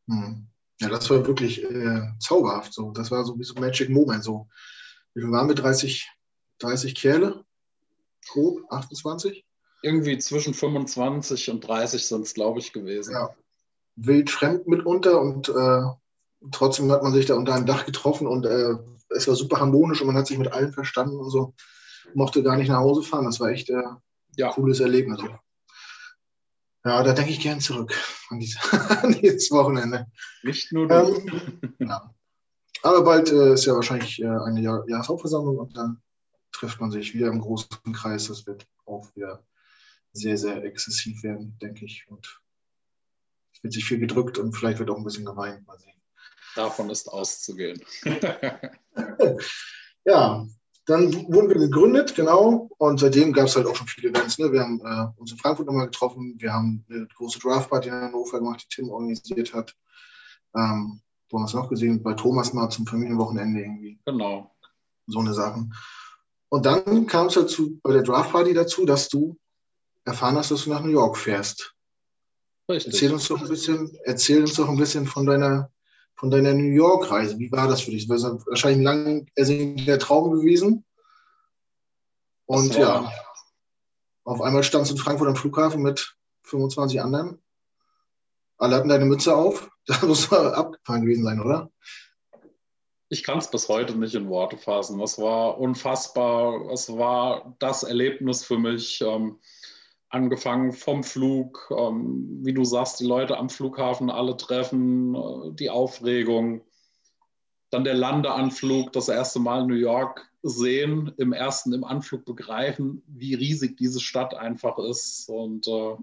Hm. 0.06 0.46
Ja, 0.80 0.88
das 0.88 1.10
war 1.10 1.26
wirklich 1.26 1.64
äh, 1.64 2.02
zauberhaft. 2.20 2.72
So. 2.72 2.92
Das 2.92 3.10
war 3.10 3.24
so 3.24 3.38
wie 3.38 3.44
so 3.44 3.54
ein 3.54 3.60
Magic 3.60 3.90
Moment. 3.90 4.22
So. 4.22 4.48
Wie 5.14 5.22
viel 5.22 5.32
waren 5.32 5.48
wir? 5.48 5.56
30, 5.56 6.08
30 6.60 6.94
Kerle? 6.94 7.44
Grob? 8.28 8.60
28? 8.70 9.44
Irgendwie 9.82 10.18
zwischen 10.18 10.54
25 10.54 11.50
und 11.50 11.66
30 11.66 12.06
sind 12.06 12.22
es, 12.22 12.34
glaube 12.34 12.60
ich, 12.60 12.72
gewesen. 12.72 13.12
Ja. 13.12 13.34
Wild 13.96 14.30
fremd 14.30 14.68
mitunter 14.68 15.20
und 15.20 15.48
äh, 15.48 15.82
trotzdem 16.52 16.90
hat 16.92 17.02
man 17.02 17.12
sich 17.12 17.26
da 17.26 17.34
unter 17.34 17.54
einem 17.54 17.66
Dach 17.66 17.84
getroffen 17.84 18.28
und 18.28 18.46
äh, 18.46 18.76
es 19.10 19.28
war 19.28 19.34
super 19.34 19.60
harmonisch 19.60 20.00
und 20.00 20.06
man 20.06 20.16
hat 20.16 20.26
sich 20.26 20.38
mit 20.38 20.52
allen 20.52 20.72
verstanden 20.72 21.16
und 21.16 21.30
so. 21.30 21.54
Mochte 22.14 22.42
gar 22.42 22.56
nicht 22.56 22.68
nach 22.68 22.78
Hause 22.78 23.02
fahren. 23.02 23.24
Das 23.24 23.40
war 23.40 23.50
echt 23.50 23.70
ein 23.70 23.80
äh, 23.80 23.96
ja. 24.36 24.50
cooles 24.52 24.80
Erlebnis. 24.80 25.20
Ja, 26.84 27.02
da 27.02 27.12
denke 27.12 27.32
ich 27.32 27.40
gern 27.40 27.60
zurück 27.60 27.94
an, 28.30 28.40
diese, 28.40 28.58
an 29.02 29.12
dieses 29.12 29.50
Wochenende. 29.50 30.06
Nicht 30.42 30.72
nur 30.72 30.88
du. 30.88 30.94
Ähm, 30.94 31.76
ja. 31.80 32.14
Aber 32.82 33.02
bald 33.02 33.30
äh, 33.32 33.54
ist 33.54 33.66
ja 33.66 33.74
wahrscheinlich 33.74 34.22
äh, 34.22 34.26
eine 34.26 34.60
Jahr 34.60 34.88
Jahreshauptversammlung 34.88 35.58
und 35.58 35.76
dann 35.76 36.00
trifft 36.52 36.80
man 36.80 36.90
sich 36.90 37.12
wieder 37.12 37.28
im 37.28 37.40
großen 37.40 37.92
Kreis. 37.92 38.28
Das 38.28 38.46
wird 38.46 38.66
auch 38.86 39.14
wieder 39.16 39.44
sehr, 40.12 40.38
sehr 40.38 40.64
exzessiv 40.64 41.22
werden, 41.22 41.58
denke 41.60 41.84
ich. 41.84 42.06
Und 42.08 42.40
es 43.52 43.62
wird 43.62 43.74
sich 43.74 43.84
viel 43.84 43.98
gedrückt 43.98 44.38
und 44.38 44.56
vielleicht 44.56 44.78
wird 44.78 44.90
auch 44.90 44.96
ein 44.96 45.04
bisschen 45.04 45.24
geweint. 45.24 45.66
Mal 45.66 45.78
sehen. 45.78 45.97
Davon 46.58 46.90
ist 46.90 47.06
auszugehen. 47.06 47.80
ja, 50.04 50.44
dann 50.86 51.14
wurden 51.32 51.48
wir 51.50 51.58
gegründet, 51.58 52.16
genau. 52.16 52.68
Und 52.78 52.98
seitdem 52.98 53.32
gab 53.32 53.46
es 53.46 53.54
halt 53.54 53.68
auch 53.68 53.76
schon 53.76 53.86
viele 53.86 54.08
Events. 54.08 54.38
Ne? 54.38 54.50
Wir 54.50 54.62
haben 54.62 54.80
äh, 54.84 55.20
uns 55.20 55.30
in 55.30 55.38
Frankfurt 55.38 55.68
nochmal 55.68 55.86
getroffen. 55.86 56.34
Wir 56.38 56.52
haben 56.52 56.84
eine 56.90 57.06
große 57.14 57.38
Draftparty 57.38 57.90
in 57.90 57.94
Hannover 57.94 58.40
gemacht, 58.40 58.64
die 58.64 58.74
Tim 58.74 58.90
organisiert 58.90 59.54
hat. 59.54 59.72
Ähm, 60.56 61.00
wo 61.30 61.38
haben 61.38 61.44
wir 61.44 61.46
es 61.46 61.54
noch 61.54 61.68
gesehen? 61.68 62.02
Bei 62.02 62.14
Thomas 62.14 62.52
mal 62.52 62.68
zum 62.70 62.88
Familienwochenende 62.88 63.60
irgendwie. 63.60 64.00
Genau. 64.04 64.52
So 65.06 65.20
eine 65.20 65.34
Sachen. 65.34 65.72
Und 66.48 66.66
dann 66.66 67.06
kam 67.06 67.28
es 67.28 67.34
dazu, 67.34 67.78
bei 67.84 67.92
der 67.92 68.02
Draftparty 68.02 68.52
dazu, 68.52 68.84
dass 68.84 69.08
du 69.08 69.38
erfahren 70.04 70.36
hast, 70.36 70.50
dass 70.50 70.64
du 70.64 70.70
nach 70.70 70.82
New 70.82 70.90
York 70.90 71.18
fährst. 71.18 71.72
Richtig. 72.68 72.94
Erzähl 72.94 73.12
uns 73.12 73.28
doch 73.28 73.40
ein 73.40 73.48
bisschen, 73.48 73.96
erzähl 74.02 74.40
uns 74.40 74.54
doch 74.54 74.68
ein 74.68 74.76
bisschen 74.76 75.06
von 75.06 75.24
deiner 75.24 75.70
von 76.18 76.30
deiner 76.30 76.52
New 76.52 76.72
York-Reise. 76.72 77.38
Wie 77.38 77.52
war 77.52 77.68
das 77.68 77.80
für 77.80 77.92
dich? 77.92 78.08
Das 78.08 78.24
war 78.24 78.44
wahrscheinlich 78.46 78.80
ein 78.80 78.96
lang 78.96 79.26
ersehnter 79.36 79.98
Traum 79.98 80.32
gewesen. 80.32 80.84
Und 82.46 82.74
ja, 82.76 83.10
auf 84.24 84.40
einmal 84.40 84.64
standst 84.64 84.90
du 84.90 84.96
in 84.96 85.00
Frankfurt 85.00 85.28
am 85.28 85.36
Flughafen 85.36 85.80
mit 85.80 86.16
25 86.42 87.00
anderen. 87.00 87.40
Alle 88.56 88.76
hatten 88.76 88.88
deine 88.88 89.06
Mütze 89.06 89.34
auf. 89.34 89.70
Das 89.88 90.02
muss 90.02 90.30
abgefahren 90.30 91.00
gewesen 91.00 91.24
sein, 91.24 91.40
oder? 91.40 91.70
Ich 93.08 93.24
kann 93.24 93.38
es 93.38 93.50
bis 93.50 93.70
heute 93.70 93.96
nicht 93.96 94.14
in 94.14 94.28
Worte 94.28 94.58
fassen. 94.58 94.98
Das 94.98 95.16
war 95.18 95.56
unfassbar. 95.58 96.70
Es 96.70 96.90
war 96.90 97.56
das 97.58 97.84
Erlebnis 97.84 98.44
für 98.44 98.58
mich. 98.58 99.00
Ähm, 99.00 99.40
angefangen 100.10 100.72
vom 100.72 101.04
Flug, 101.04 101.72
ähm, 101.76 102.40
wie 102.42 102.54
du 102.54 102.64
sagst, 102.64 103.00
die 103.00 103.06
Leute 103.06 103.36
am 103.36 103.50
Flughafen 103.50 104.10
alle 104.10 104.36
treffen, 104.36 105.14
äh, 105.14 105.52
die 105.52 105.70
Aufregung, 105.70 106.62
dann 107.70 107.84
der 107.84 107.94
Landeanflug, 107.94 108.92
das 108.92 109.08
erste 109.08 109.40
Mal 109.40 109.66
New 109.66 109.74
York 109.74 110.26
sehen, 110.42 111.12
im 111.18 111.32
ersten 111.32 111.72
im 111.72 111.84
Anflug 111.84 112.24
begreifen, 112.24 113.02
wie 113.06 113.34
riesig 113.34 113.76
diese 113.76 114.00
Stadt 114.00 114.34
einfach 114.34 114.78
ist 114.78 115.28
und 115.28 115.68
äh, 115.68 115.96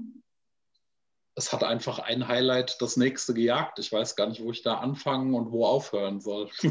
es 1.36 1.52
hat 1.52 1.64
einfach 1.64 2.00
ein 2.00 2.28
Highlight 2.28 2.82
das 2.82 2.98
nächste 2.98 3.34
gejagt. 3.34 3.80
Ich 3.80 3.92
weiß 3.92 4.16
gar 4.16 4.28
nicht, 4.28 4.42
wo 4.42 4.52
ich 4.52 4.62
da 4.62 4.76
anfangen 4.76 5.34
und 5.34 5.52
wo 5.52 5.66
aufhören 5.66 6.22
soll. 6.22 6.50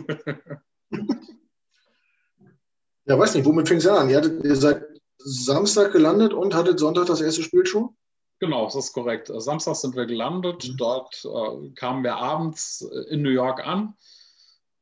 ja, 3.05 3.19
weiß 3.19 3.35
nicht, 3.35 3.45
womit 3.45 3.69
fängt 3.69 3.83
es 3.83 3.87
an? 3.87 4.09
Ihr, 4.09 4.17
hattet, 4.17 4.43
ihr 4.43 4.57
seid 4.57 4.94
Samstag 5.27 5.93
gelandet 5.93 6.35
und 6.35 6.55
hattet 6.55 6.79
Sonntag 6.79 7.07
das 7.07 7.23
erste 7.23 7.43
Spiel 7.43 7.65
schon? 7.65 7.97
Genau, 8.41 8.67
das 8.67 8.75
ist 8.75 8.93
korrekt. 8.93 9.31
Samstag 9.35 9.77
sind 9.77 9.97
wir 9.97 10.05
gelandet. 10.05 10.69
Mhm. 10.69 10.77
Dort 10.77 11.25
äh, 11.25 11.71
kamen 11.71 12.05
wir 12.05 12.17
abends 12.17 12.83
in 13.09 13.23
New 13.23 13.31
York 13.31 13.67
an, 13.67 13.95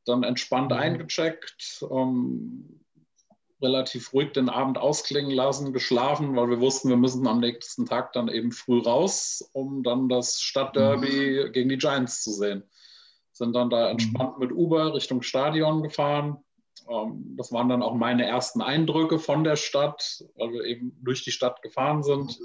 dann 0.05 0.23
entspannt 0.23 0.71
mhm. 0.71 0.77
eingecheckt, 0.77 1.85
ähm, 1.89 2.81
relativ 3.61 4.11
ruhig 4.11 4.33
den 4.33 4.49
Abend 4.49 4.77
ausklingen 4.77 5.31
lassen, 5.31 5.71
geschlafen, 5.71 6.35
weil 6.35 6.49
wir 6.49 6.59
wussten, 6.59 6.89
wir 6.89 6.97
müssen 6.97 7.25
am 7.25 7.39
nächsten 7.39 7.85
Tag 7.85 8.11
dann 8.11 8.27
eben 8.27 8.51
früh 8.51 8.81
raus, 8.81 9.49
um 9.53 9.81
dann 9.83 10.09
das 10.09 10.41
Stadtderby 10.41 11.45
mhm. 11.47 11.51
gegen 11.53 11.69
die 11.69 11.77
Giants 11.77 12.21
zu 12.21 12.33
sehen. 12.33 12.63
Sind 13.31 13.55
dann 13.55 13.69
da 13.69 13.89
entspannt 13.89 14.37
mhm. 14.37 14.43
mit 14.43 14.51
Uber 14.51 14.93
Richtung 14.93 15.21
Stadion 15.21 15.83
gefahren, 15.83 16.43
das 16.87 17.51
waren 17.51 17.69
dann 17.69 17.81
auch 17.81 17.93
meine 17.93 18.25
ersten 18.25 18.61
Eindrücke 18.61 19.19
von 19.19 19.43
der 19.43 19.55
Stadt, 19.55 20.23
weil 20.35 20.51
wir 20.51 20.65
eben 20.65 20.97
durch 21.01 21.23
die 21.23 21.31
Stadt 21.31 21.61
gefahren 21.61 22.03
sind. 22.03 22.37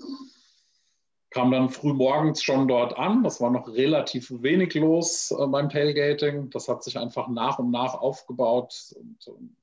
Kam 1.31 1.51
dann 1.51 1.69
früh 1.69 1.93
morgens 1.93 2.43
schon 2.43 2.69
dort 2.69 2.97
an. 2.97 3.23
Das 3.23 3.41
war 3.41 3.51
noch 3.51 3.69
relativ 3.69 4.31
wenig 4.43 4.75
los 4.75 5.31
äh, 5.31 5.47
beim 5.47 5.69
Tailgating. 5.69 6.51
Das 6.51 6.69
hat 6.69 6.83
sich 6.83 6.99
einfach 6.99 7.29
nach 7.29 7.59
und 7.59 7.71
nach 7.71 7.95
aufgebaut. 7.95 8.95
Und 8.97 9.19
ähm, 9.29 9.57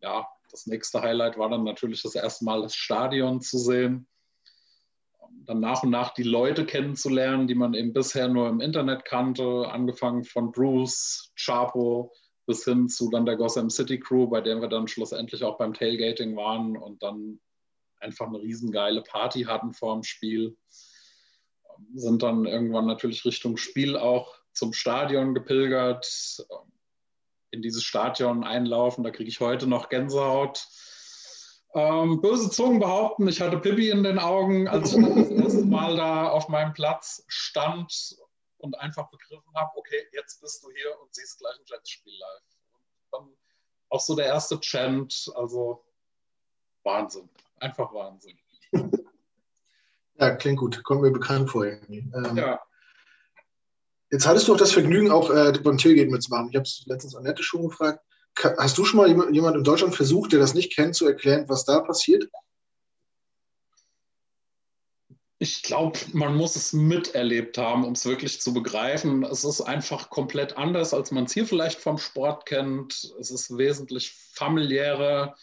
ja, 0.00 0.26
das 0.50 0.66
nächste 0.66 1.00
Highlight 1.00 1.38
war 1.38 1.48
dann 1.48 1.62
natürlich 1.62 2.02
das 2.02 2.14
erste 2.14 2.44
Mal 2.44 2.62
das 2.62 2.74
Stadion 2.74 3.40
zu 3.40 3.58
sehen. 3.58 4.08
Dann 5.44 5.60
nach 5.60 5.82
und 5.82 5.90
nach 5.90 6.12
die 6.12 6.24
Leute 6.24 6.66
kennenzulernen, 6.66 7.46
die 7.46 7.54
man 7.54 7.74
eben 7.74 7.92
bisher 7.92 8.28
nur 8.28 8.48
im 8.48 8.60
Internet 8.60 9.04
kannte, 9.04 9.68
angefangen 9.70 10.24
von 10.24 10.52
Bruce, 10.52 11.32
Chapo, 11.36 12.12
bis 12.46 12.64
hin 12.64 12.88
zu 12.88 13.10
dann 13.10 13.26
der 13.26 13.36
Gotham 13.36 13.70
City 13.70 13.98
Crew, 13.98 14.26
bei 14.26 14.40
der 14.40 14.60
wir 14.60 14.68
dann 14.68 14.88
schlussendlich 14.88 15.44
auch 15.44 15.58
beim 15.58 15.74
Tailgating 15.74 16.36
waren 16.36 16.76
und 16.76 17.02
dann 17.02 17.40
einfach 18.00 18.26
eine 18.26 18.40
riesengeile 18.40 19.02
Party 19.02 19.44
hatten 19.44 19.72
vor 19.72 19.94
dem 19.94 20.02
Spiel. 20.02 20.56
Sind 21.94 22.22
dann 22.22 22.46
irgendwann 22.46 22.86
natürlich 22.86 23.24
Richtung 23.24 23.56
Spiel 23.56 23.96
auch 23.96 24.34
zum 24.52 24.72
Stadion 24.72 25.34
gepilgert, 25.34 26.44
in 27.50 27.62
dieses 27.62 27.84
Stadion 27.84 28.44
einlaufen, 28.44 29.04
da 29.04 29.10
kriege 29.10 29.28
ich 29.28 29.40
heute 29.40 29.66
noch 29.66 29.88
Gänsehaut. 29.88 30.66
Ähm, 31.74 32.20
böse 32.20 32.50
Zungen 32.50 32.80
behaupten, 32.80 33.28
ich 33.28 33.40
hatte 33.40 33.58
Pippi 33.58 33.88
in 33.90 34.02
den 34.02 34.18
Augen, 34.18 34.68
als 34.68 34.94
ich 34.94 35.04
das 35.04 35.30
erste 35.30 35.64
Mal 35.64 35.96
da 35.96 36.28
auf 36.28 36.48
meinem 36.48 36.74
Platz 36.74 37.24
stand 37.28 38.16
und 38.62 38.78
einfach 38.78 39.10
begriffen 39.10 39.52
habe, 39.54 39.70
okay, 39.76 40.06
jetzt 40.12 40.40
bist 40.40 40.62
du 40.62 40.70
hier 40.70 40.98
und 41.00 41.14
siehst 41.14 41.38
gleich 41.38 41.54
ein 41.58 41.64
Jets-Spiel 41.66 42.14
live. 42.18 42.42
Und 42.72 42.82
dann 43.12 43.36
auch 43.90 44.00
so 44.00 44.14
der 44.14 44.26
erste 44.26 44.58
Chant, 44.60 45.30
also 45.34 45.84
Wahnsinn. 46.84 47.28
einfach 47.60 47.92
Wahnsinn. 47.92 48.38
Ja, 50.16 50.36
klingt 50.36 50.58
gut. 50.60 50.84
Kommt 50.84 51.02
mir 51.02 51.10
bekannt 51.10 51.50
vor 51.50 51.64
irgendwie. 51.64 52.08
Ähm, 52.14 52.36
ja. 52.36 52.60
Jetzt 54.10 54.26
hattest 54.26 54.46
du 54.46 54.54
auch 54.54 54.58
das 54.58 54.70
Vergnügen, 54.70 55.10
auch 55.10 55.30
äh, 55.30 55.52
beim 55.62 55.78
Tailgate 55.78 56.10
mitzumachen. 56.10 56.50
Ich 56.50 56.54
habe 56.54 56.64
es 56.64 56.84
letztens 56.86 57.16
Annette 57.16 57.42
schon 57.42 57.68
gefragt. 57.68 58.04
Hast 58.58 58.78
du 58.78 58.84
schon 58.84 58.98
mal 58.98 59.08
jemand 59.32 59.56
in 59.56 59.64
Deutschland 59.64 59.96
versucht, 59.96 60.32
der 60.32 60.38
das 60.38 60.54
nicht 60.54 60.74
kennt, 60.76 60.94
zu 60.94 61.06
erklären, 61.06 61.48
was 61.48 61.64
da 61.64 61.80
passiert? 61.80 62.30
Ich 65.42 65.64
glaube, 65.64 65.98
man 66.12 66.36
muss 66.36 66.54
es 66.54 66.72
miterlebt 66.72 67.58
haben, 67.58 67.84
um 67.84 67.94
es 67.94 68.06
wirklich 68.06 68.40
zu 68.40 68.54
begreifen. 68.54 69.24
Es 69.24 69.42
ist 69.42 69.60
einfach 69.60 70.08
komplett 70.08 70.56
anders, 70.56 70.94
als 70.94 71.10
man 71.10 71.24
es 71.24 71.32
hier 71.32 71.46
vielleicht 71.46 71.80
vom 71.80 71.98
Sport 71.98 72.46
kennt. 72.46 73.12
Es 73.18 73.32
ist 73.32 73.58
wesentlich 73.58 74.12
familiärer 74.12 75.34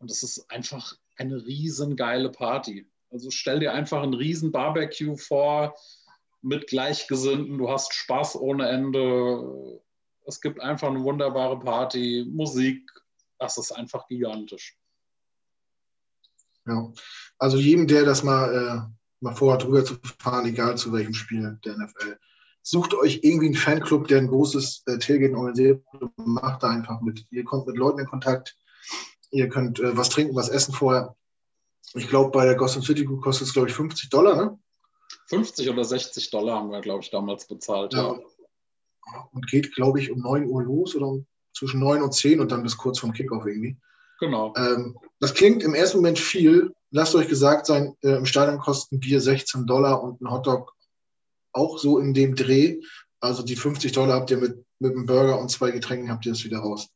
und 0.00 0.10
es 0.10 0.24
ist 0.24 0.50
einfach 0.50 0.96
eine 1.18 1.36
riesengeile 1.46 2.30
Party. 2.30 2.90
Also 3.12 3.30
stell 3.30 3.60
dir 3.60 3.72
einfach 3.72 4.02
ein 4.02 4.14
riesen 4.14 4.50
Barbecue 4.50 5.16
vor 5.16 5.76
mit 6.42 6.66
Gleichgesinnten. 6.66 7.56
Du 7.56 7.70
hast 7.70 7.94
Spaß 7.94 8.34
ohne 8.34 8.68
Ende. 8.68 9.80
Es 10.26 10.40
gibt 10.40 10.58
einfach 10.58 10.88
eine 10.88 11.04
wunderbare 11.04 11.60
Party, 11.60 12.26
Musik. 12.28 12.90
Das 13.38 13.56
ist 13.56 13.70
einfach 13.70 14.08
gigantisch. 14.08 14.76
Ja, 16.66 16.92
also 17.38 17.56
jedem, 17.56 17.86
der 17.86 18.04
das 18.04 18.24
mal 18.24 18.90
äh 18.90 19.03
mal 19.24 19.34
vorhat, 19.34 19.64
rüber 19.64 19.84
zu 19.84 19.96
fahren, 20.18 20.46
egal 20.46 20.76
zu 20.76 20.92
welchem 20.92 21.14
Spiel 21.14 21.58
der 21.64 21.76
NFL. 21.76 22.18
Sucht 22.62 22.94
euch 22.94 23.20
irgendwie 23.22 23.46
einen 23.46 23.54
Fanclub, 23.56 24.08
der 24.08 24.18
ein 24.18 24.28
großes 24.28 24.84
äh, 24.86 24.98
Tailgate 24.98 25.36
organisiert 25.36 25.84
macht 26.16 26.62
da 26.62 26.70
einfach 26.70 27.00
mit. 27.00 27.26
Ihr 27.30 27.44
kommt 27.44 27.66
mit 27.66 27.76
Leuten 27.76 28.00
in 28.00 28.06
Kontakt, 28.06 28.56
ihr 29.30 29.48
könnt 29.48 29.80
äh, 29.80 29.96
was 29.96 30.08
trinken, 30.08 30.36
was 30.36 30.48
essen 30.48 30.72
vorher. 30.72 31.16
Ich 31.94 32.08
glaube, 32.08 32.30
bei 32.30 32.44
der 32.44 32.54
Gotham 32.54 32.82
City 32.82 33.04
Group 33.04 33.22
kostet 33.22 33.48
es, 33.48 33.52
glaube 33.52 33.68
ich, 33.68 33.74
50 33.74 34.08
Dollar, 34.10 34.36
ne? 34.36 34.58
50 35.26 35.68
oder 35.70 35.84
60 35.84 36.30
Dollar 36.30 36.58
haben 36.58 36.70
wir, 36.70 36.80
glaube 36.80 37.02
ich, 37.02 37.10
damals 37.10 37.46
bezahlt. 37.46 37.92
Ja. 37.92 38.14
ja. 38.14 39.28
Und 39.32 39.46
geht, 39.48 39.74
glaube 39.74 40.00
ich, 40.00 40.10
um 40.10 40.20
9 40.20 40.46
Uhr 40.46 40.62
los 40.62 40.96
oder 40.96 41.22
zwischen 41.52 41.80
9 41.80 42.02
und 42.02 42.14
10 42.14 42.40
und 42.40 42.50
dann 42.50 42.62
bis 42.62 42.76
kurz 42.76 42.98
vom 42.98 43.12
Kickoff 43.12 43.46
irgendwie. 43.46 43.76
Genau. 44.20 44.54
Ähm, 44.56 44.98
das 45.20 45.34
klingt 45.34 45.62
im 45.62 45.74
ersten 45.74 45.98
Moment 45.98 46.18
viel, 46.18 46.74
lasst 46.94 47.14
euch 47.16 47.28
gesagt 47.28 47.66
sein, 47.66 47.96
äh, 48.02 48.16
im 48.16 48.24
Stadion 48.24 48.60
kosten 48.60 49.00
Bier 49.00 49.20
16 49.20 49.66
Dollar 49.66 50.02
und 50.02 50.20
ein 50.20 50.30
Hotdog 50.30 50.74
auch 51.52 51.78
so 51.78 51.98
in 51.98 52.14
dem 52.14 52.36
Dreh. 52.36 52.80
Also 53.20 53.42
die 53.42 53.56
50 53.56 53.90
Dollar 53.92 54.20
habt 54.20 54.30
ihr 54.30 54.38
mit, 54.38 54.64
mit 54.78 54.92
einem 54.92 55.04
Burger 55.04 55.40
und 55.40 55.50
zwei 55.50 55.72
Getränken 55.72 56.10
habt 56.10 56.24
ihr 56.24 56.32
es 56.32 56.44
wieder 56.44 56.58
raus. 56.58 56.88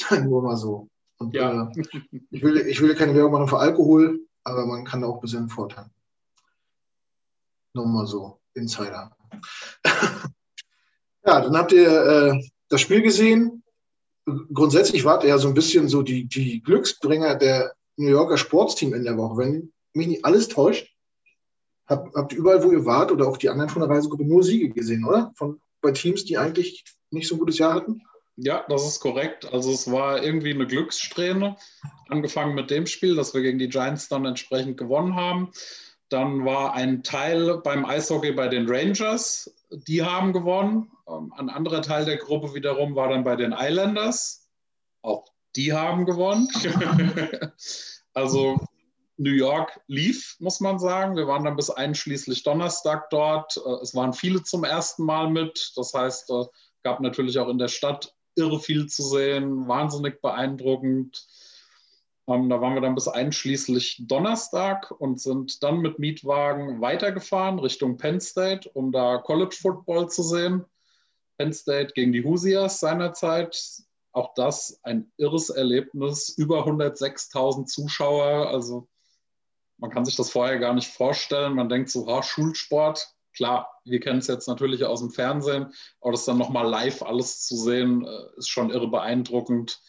Nur 0.10 0.42
mal 0.42 0.56
so. 0.56 0.88
Und, 1.16 1.34
ja. 1.34 1.70
äh, 1.70 1.82
ich, 2.30 2.42
will, 2.42 2.58
ich 2.58 2.80
will 2.82 2.94
keine 2.94 3.14
Werbung 3.14 3.32
machen 3.32 3.48
für 3.48 3.58
Alkohol, 3.58 4.20
aber 4.44 4.66
man 4.66 4.84
kann 4.84 5.02
auch 5.02 5.14
ein 5.14 5.20
bisschen 5.22 5.48
vorteilen. 5.48 5.90
Nur 7.74 7.86
mal 7.86 8.06
so, 8.06 8.38
Insider. 8.52 9.16
ja, 9.84 11.40
dann 11.40 11.56
habt 11.56 11.72
ihr 11.72 11.88
äh, 11.88 12.48
das 12.68 12.82
Spiel 12.82 13.00
gesehen. 13.00 13.62
Grundsätzlich 14.52 15.06
wart 15.06 15.22
ihr 15.22 15.30
ja 15.30 15.38
so 15.38 15.48
ein 15.48 15.54
bisschen 15.54 15.88
so 15.88 16.02
die, 16.02 16.26
die 16.26 16.62
Glücksbringer 16.62 17.36
der 17.36 17.72
New 17.96 18.08
Yorker 18.08 18.38
Sportsteam 18.38 18.94
in 18.94 19.04
der 19.04 19.16
Woche. 19.16 19.36
Wenn 19.38 19.72
mich 19.94 20.06
nicht 20.06 20.24
alles 20.24 20.48
täuscht, 20.48 20.92
habt, 21.86 22.14
habt 22.14 22.32
überall, 22.32 22.62
wo 22.62 22.72
ihr 22.72 22.84
wart 22.86 23.12
oder 23.12 23.28
auch 23.28 23.36
die 23.36 23.48
anderen 23.48 23.70
von 23.70 23.80
der 23.80 23.90
Reisegruppe 23.90 24.24
nur 24.24 24.42
Siege 24.42 24.70
gesehen, 24.70 25.04
oder? 25.04 25.32
Von, 25.36 25.60
bei 25.80 25.92
Teams, 25.92 26.24
die 26.24 26.38
eigentlich 26.38 26.84
nicht 27.10 27.28
so 27.28 27.34
ein 27.34 27.38
gutes 27.38 27.58
Jahr 27.58 27.74
hatten? 27.74 28.02
Ja, 28.36 28.64
das 28.68 28.86
ist 28.86 29.00
korrekt. 29.00 29.52
Also 29.52 29.72
es 29.72 29.90
war 29.90 30.22
irgendwie 30.22 30.54
eine 30.54 30.66
Glückssträhne. 30.66 31.56
Angefangen 32.08 32.54
mit 32.54 32.70
dem 32.70 32.86
Spiel, 32.86 33.14
dass 33.14 33.34
wir 33.34 33.42
gegen 33.42 33.58
die 33.58 33.68
Giants 33.68 34.08
dann 34.08 34.24
entsprechend 34.24 34.78
gewonnen 34.78 35.16
haben. 35.16 35.50
Dann 36.08 36.44
war 36.44 36.74
ein 36.74 37.02
Teil 37.02 37.58
beim 37.58 37.84
Eishockey 37.84 38.32
bei 38.32 38.48
den 38.48 38.68
Rangers, 38.68 39.54
die 39.70 40.02
haben 40.02 40.32
gewonnen. 40.32 40.90
Ähm, 41.08 41.32
ein 41.36 41.48
anderer 41.48 41.82
Teil 41.82 42.04
der 42.04 42.18
Gruppe 42.18 42.54
wiederum 42.54 42.94
war 42.94 43.08
dann 43.08 43.24
bei 43.24 43.36
den 43.36 43.52
Islanders. 43.52 44.50
Auch 45.02 45.24
die 45.56 45.72
haben 45.72 46.06
gewonnen. 46.06 46.48
also 48.14 48.58
New 49.16 49.32
York 49.32 49.80
lief, 49.86 50.36
muss 50.40 50.60
man 50.60 50.78
sagen. 50.78 51.16
Wir 51.16 51.26
waren 51.26 51.44
dann 51.44 51.56
bis 51.56 51.70
einschließlich 51.70 52.42
Donnerstag 52.42 53.10
dort. 53.10 53.56
Äh, 53.56 53.82
es 53.82 53.94
waren 53.94 54.12
viele 54.12 54.42
zum 54.42 54.64
ersten 54.64 55.04
Mal 55.04 55.30
mit. 55.30 55.72
Das 55.76 55.94
heißt, 55.94 56.30
es 56.30 56.48
gab 56.82 57.00
natürlich 57.00 57.38
auch 57.38 57.48
in 57.48 57.58
der 57.58 57.68
Stadt 57.68 58.14
irre 58.34 58.60
viel 58.60 58.86
zu 58.86 59.02
sehen, 59.02 59.68
wahnsinnig 59.68 60.20
beeindruckend. 60.22 61.26
Ähm, 62.26 62.48
da 62.48 62.60
waren 62.60 62.74
wir 62.74 62.80
dann 62.80 62.94
bis 62.94 63.08
einschließlich 63.08 64.04
Donnerstag 64.06 64.90
und 64.90 65.20
sind 65.20 65.62
dann 65.62 65.78
mit 65.80 65.98
Mietwagen 65.98 66.80
weitergefahren 66.80 67.58
Richtung 67.58 67.96
Penn 67.96 68.20
State, 68.20 68.70
um 68.70 68.92
da 68.92 69.18
College 69.18 69.56
Football 69.60 70.08
zu 70.08 70.22
sehen. 70.22 70.64
Penn 71.36 71.52
State 71.52 71.92
gegen 71.94 72.12
die 72.12 72.24
Hoosiers 72.24 72.80
seinerzeit 72.80 73.60
auch 74.12 74.34
das 74.34 74.80
ein 74.82 75.10
irres 75.16 75.50
Erlebnis. 75.50 76.28
Über 76.28 76.66
106.000 76.66 77.66
Zuschauer. 77.66 78.48
Also 78.48 78.88
man 79.78 79.90
kann 79.90 80.04
sich 80.04 80.16
das 80.16 80.30
vorher 80.30 80.58
gar 80.58 80.74
nicht 80.74 80.88
vorstellen. 80.88 81.54
Man 81.54 81.68
denkt 81.68 81.90
so, 81.90 82.06
ha, 82.06 82.22
Schulsport. 82.22 83.14
Klar, 83.34 83.68
wir 83.84 84.00
kennen 84.00 84.18
es 84.18 84.26
jetzt 84.26 84.46
natürlich 84.46 84.84
aus 84.84 85.00
dem 85.00 85.10
Fernsehen, 85.10 85.72
aber 86.02 86.12
das 86.12 86.26
dann 86.26 86.36
nochmal 86.36 86.68
live 86.68 87.00
alles 87.00 87.46
zu 87.46 87.56
sehen, 87.56 88.04
äh, 88.04 88.36
ist 88.36 88.50
schon 88.50 88.68
irre 88.68 88.88
beeindruckend. 88.88 89.80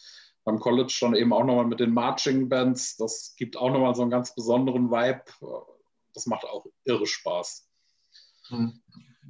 Beim 0.44 0.60
College 0.60 0.96
dann 1.00 1.14
eben 1.14 1.32
auch 1.32 1.44
nochmal 1.44 1.66
mit 1.66 1.80
den 1.80 1.92
Marching 1.92 2.48
Bands. 2.48 2.96
Das 2.96 3.34
gibt 3.36 3.58
auch 3.58 3.70
nochmal 3.70 3.94
so 3.94 4.02
einen 4.02 4.10
ganz 4.10 4.34
besonderen 4.34 4.90
Vibe. 4.90 5.24
Das 6.14 6.26
macht 6.26 6.44
auch 6.44 6.66
irre 6.84 7.06
Spaß. 7.06 7.68
Mhm 8.50 8.82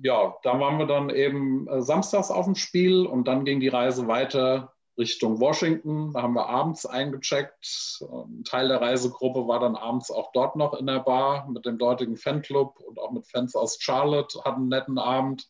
ja, 0.03 0.35
da 0.43 0.59
waren 0.61 0.79
wir 0.79 0.87
dann 0.87 1.11
eben 1.11 1.69
äh, 1.69 1.83
samstags 1.83 2.31
auf 2.31 2.47
dem 2.47 2.55
Spiel 2.55 3.07
und 3.07 3.29
dann 3.29 3.45
ging 3.45 3.61
die 3.61 3.69
Reise 3.69 4.09
weiter 4.09 4.74
Richtung 4.97 5.41
Washington. 5.41 6.13
Da 6.13 6.23
haben 6.23 6.35
wir 6.35 6.47
abends 6.47 6.87
eingecheckt. 6.87 8.05
Ein 8.11 8.45
Teil 8.45 8.69
der 8.69 8.81
Reisegruppe 8.81 9.49
war 9.49 9.61
dann 9.61 9.77
abends 9.77 10.11
auch 10.11 10.31
dort 10.33 10.57
noch 10.57 10.75
in 10.75 10.87
der 10.87 11.01
Bar 11.01 11.49
mit 11.49 11.67
dem 11.67 11.79
dortigen 11.79 12.17
Fanclub 12.17 12.79
und 12.81 12.99
auch 12.99 13.11
mit 13.11 13.27
Fans 13.27 13.55
aus 13.55 13.81
Charlotte, 13.81 14.43
hatten 14.45 14.63
einen 14.63 14.69
netten 14.69 14.99
Abend. 14.99 15.49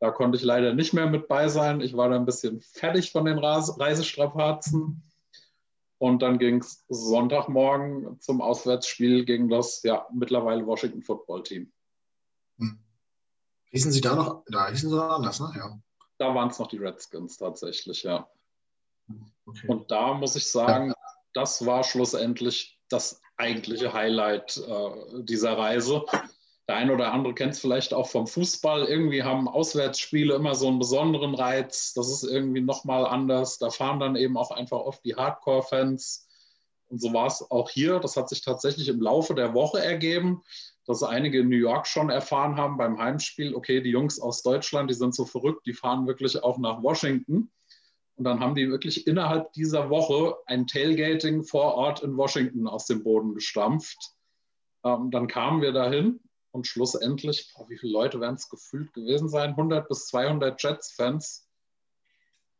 Da 0.00 0.10
konnte 0.10 0.36
ich 0.36 0.42
leider 0.42 0.74
nicht 0.74 0.92
mehr 0.92 1.06
mit 1.06 1.28
bei 1.28 1.48
sein. 1.48 1.80
Ich 1.80 1.96
war 1.96 2.08
da 2.08 2.16
ein 2.16 2.26
bisschen 2.26 2.60
fertig 2.60 3.12
von 3.12 3.24
den 3.24 3.38
Reisestrapazen. 3.38 5.02
Und 5.98 6.20
dann 6.20 6.40
ging 6.40 6.58
es 6.58 6.84
Sonntagmorgen 6.88 8.20
zum 8.20 8.40
Auswärtsspiel 8.40 9.24
gegen 9.24 9.48
das 9.48 9.84
ja 9.84 10.04
mittlerweile 10.12 10.66
Washington 10.66 11.02
Football 11.02 11.44
Team. 11.44 11.72
Hm. 12.58 12.80
Hießen 13.70 13.92
Sie 13.92 14.00
da 14.00 14.16
noch? 14.16 14.42
Da 14.50 14.68
hießen 14.68 14.90
Sie 14.90 14.96
noch 14.96 15.10
anders, 15.10 15.38
ne? 15.38 15.52
Ja. 15.56 15.78
Da 16.18 16.34
waren 16.34 16.50
es 16.50 16.58
noch 16.58 16.66
die 16.66 16.78
Redskins 16.78 17.38
tatsächlich, 17.38 18.02
ja. 18.02 18.28
Okay. 19.46 19.66
Und 19.68 19.90
da 19.90 20.14
muss 20.14 20.36
ich 20.36 20.46
sagen, 20.46 20.94
das 21.34 21.64
war 21.66 21.84
schlussendlich 21.84 22.78
das 22.88 23.20
eigentliche 23.36 23.92
Highlight 23.92 24.56
äh, 24.56 25.22
dieser 25.24 25.56
Reise. 25.56 26.04
Der 26.68 26.76
eine 26.76 26.92
oder 26.92 27.12
andere 27.12 27.34
kennt 27.34 27.54
es 27.54 27.60
vielleicht 27.60 27.92
auch 27.92 28.08
vom 28.08 28.26
Fußball. 28.26 28.84
Irgendwie 28.84 29.24
haben 29.24 29.48
Auswärtsspiele 29.48 30.34
immer 30.34 30.54
so 30.54 30.68
einen 30.68 30.78
besonderen 30.78 31.34
Reiz. 31.34 31.92
Das 31.94 32.10
ist 32.10 32.22
irgendwie 32.22 32.60
nochmal 32.60 33.04
anders. 33.06 33.58
Da 33.58 33.70
fahren 33.70 33.98
dann 33.98 34.16
eben 34.16 34.36
auch 34.36 34.52
einfach 34.52 34.78
oft 34.78 35.04
die 35.04 35.16
Hardcore-Fans. 35.16 36.28
Und 36.88 37.00
so 37.00 37.12
war 37.12 37.26
es 37.26 37.50
auch 37.50 37.70
hier. 37.70 37.98
Das 37.98 38.16
hat 38.16 38.28
sich 38.28 38.42
tatsächlich 38.42 38.88
im 38.88 39.00
Laufe 39.00 39.34
der 39.34 39.54
Woche 39.54 39.82
ergeben, 39.82 40.42
dass 40.86 41.02
einige 41.02 41.40
in 41.40 41.48
New 41.48 41.56
York 41.56 41.86
schon 41.86 42.10
erfahren 42.10 42.56
haben 42.56 42.76
beim 42.76 42.98
Heimspiel, 42.98 43.54
okay, 43.54 43.80
die 43.80 43.90
Jungs 43.90 44.20
aus 44.20 44.42
Deutschland, 44.42 44.90
die 44.90 44.94
sind 44.94 45.14
so 45.14 45.24
verrückt, 45.24 45.66
die 45.66 45.74
fahren 45.74 46.06
wirklich 46.06 46.42
auch 46.42 46.58
nach 46.58 46.82
Washington. 46.82 47.50
Und 48.16 48.24
dann 48.24 48.40
haben 48.40 48.54
die 48.54 48.68
wirklich 48.68 49.06
innerhalb 49.06 49.52
dieser 49.54 49.90
Woche 49.90 50.36
ein 50.46 50.66
Tailgating 50.66 51.44
vor 51.44 51.74
Ort 51.74 52.02
in 52.02 52.16
Washington 52.16 52.68
aus 52.68 52.86
dem 52.86 53.02
Boden 53.02 53.34
gestampft. 53.34 54.12
Ähm, 54.84 55.10
dann 55.10 55.28
kamen 55.28 55.62
wir 55.62 55.72
dahin 55.72 56.20
und 56.50 56.66
schlussendlich, 56.66 57.52
boah, 57.54 57.68
wie 57.68 57.78
viele 57.78 57.92
Leute 57.92 58.20
werden 58.20 58.36
es 58.36 58.48
gefühlt 58.48 58.92
gewesen 58.92 59.28
sein? 59.28 59.50
100 59.50 59.88
bis 59.88 60.06
200 60.08 60.62
Jets-Fans. 60.62 61.48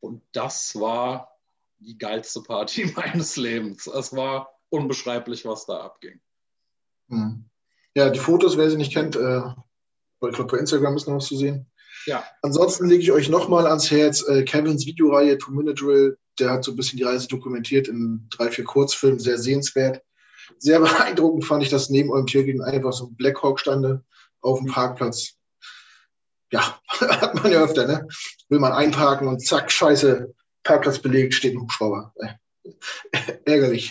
Und 0.00 0.22
das 0.32 0.74
war 0.74 1.28
die 1.78 1.98
geilste 1.98 2.42
Party 2.42 2.90
meines 2.96 3.36
Lebens. 3.36 3.86
Es 3.86 4.14
war 4.16 4.58
unbeschreiblich, 4.70 5.44
was 5.44 5.66
da 5.66 5.80
abging. 5.80 6.20
Hm. 7.08 7.44
Ja, 7.94 8.08
die 8.08 8.18
Fotos, 8.18 8.56
wer 8.56 8.70
sie 8.70 8.78
nicht 8.78 8.92
kennt, 8.92 9.16
äh, 9.16 9.42
ich 10.28 10.34
glaube, 10.34 10.52
bei 10.52 10.58
Instagram 10.58 10.96
ist 10.96 11.06
noch 11.06 11.16
was 11.16 11.26
zu 11.26 11.36
sehen. 11.36 11.66
Ja. 12.06 12.24
Ansonsten 12.42 12.86
lege 12.86 13.02
ich 13.02 13.12
euch 13.12 13.28
nochmal 13.28 13.66
ans 13.66 13.90
Herz 13.90 14.26
äh, 14.28 14.42
Kevins 14.44 14.86
Videoreihe 14.86 15.38
Two 15.38 15.52
Minute 15.52 15.82
Drill. 15.82 16.18
Der 16.38 16.50
hat 16.50 16.64
so 16.64 16.72
ein 16.72 16.76
bisschen 16.76 16.96
die 16.96 17.04
Reise 17.04 17.28
dokumentiert 17.28 17.88
in 17.88 18.26
drei, 18.30 18.50
vier 18.50 18.64
Kurzfilmen, 18.64 19.18
sehr 19.18 19.38
sehenswert. 19.38 20.02
Sehr 20.58 20.80
beeindruckend 20.80 21.44
fand 21.44 21.62
ich, 21.62 21.70
dass 21.70 21.90
neben 21.90 22.10
eurem 22.10 22.26
Tiergarten 22.26 22.62
einfach 22.62 22.92
so 22.92 23.06
ein 23.06 23.16
Blackhawk 23.16 23.60
stande 23.60 24.04
auf 24.40 24.58
dem 24.58 24.68
Parkplatz. 24.68 25.34
Ja, 26.50 26.80
hat 26.88 27.34
man 27.34 27.50
ja 27.50 27.62
öfter, 27.62 27.86
ne? 27.86 28.06
Will 28.48 28.58
man 28.58 28.72
einparken 28.72 29.28
und 29.28 29.44
zack, 29.44 29.70
scheiße, 29.70 30.34
Parkplatz 30.62 30.98
belegt, 30.98 31.34
steht 31.34 31.54
ein 31.54 31.60
Hubschrauber. 31.60 32.12
Äh, 32.16 32.32
ärgerlich. 33.44 33.90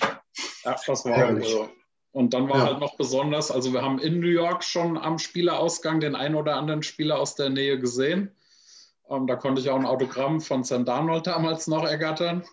Ja, 0.64 0.76
das 0.86 1.06
war 1.06 1.14
Ärgerlich. 1.14 1.46
Also 1.46 1.70
Und 2.12 2.34
dann 2.34 2.50
war 2.50 2.58
ja. 2.58 2.66
halt 2.66 2.80
noch 2.80 2.98
besonders, 2.98 3.52
also 3.52 3.72
wir 3.72 3.82
haben 3.82 4.00
in 4.00 4.20
New 4.20 4.28
York 4.28 4.64
schon 4.64 4.98
am 4.98 5.18
Spielerausgang 5.18 6.02
den 6.02 6.16
einen 6.16 6.36
oder 6.36 6.58
anderen 6.58 6.84
Spieler 6.84 7.20
aus 7.20 7.36
der 7.36 7.50
Nähe 7.50 7.80
gesehen. 7.80 8.36
Ähm, 9.10 9.28
da 9.28 9.36
konnte 9.36 9.62
ich 9.62 9.70
auch 9.70 9.80
ein 9.80 9.86
Autogramm 9.86 10.42
von 10.42 10.64
Sam 10.64 10.84
Darnold 10.84 11.28
damals 11.28 11.68
noch 11.68 11.86
ergattern. 11.86 12.44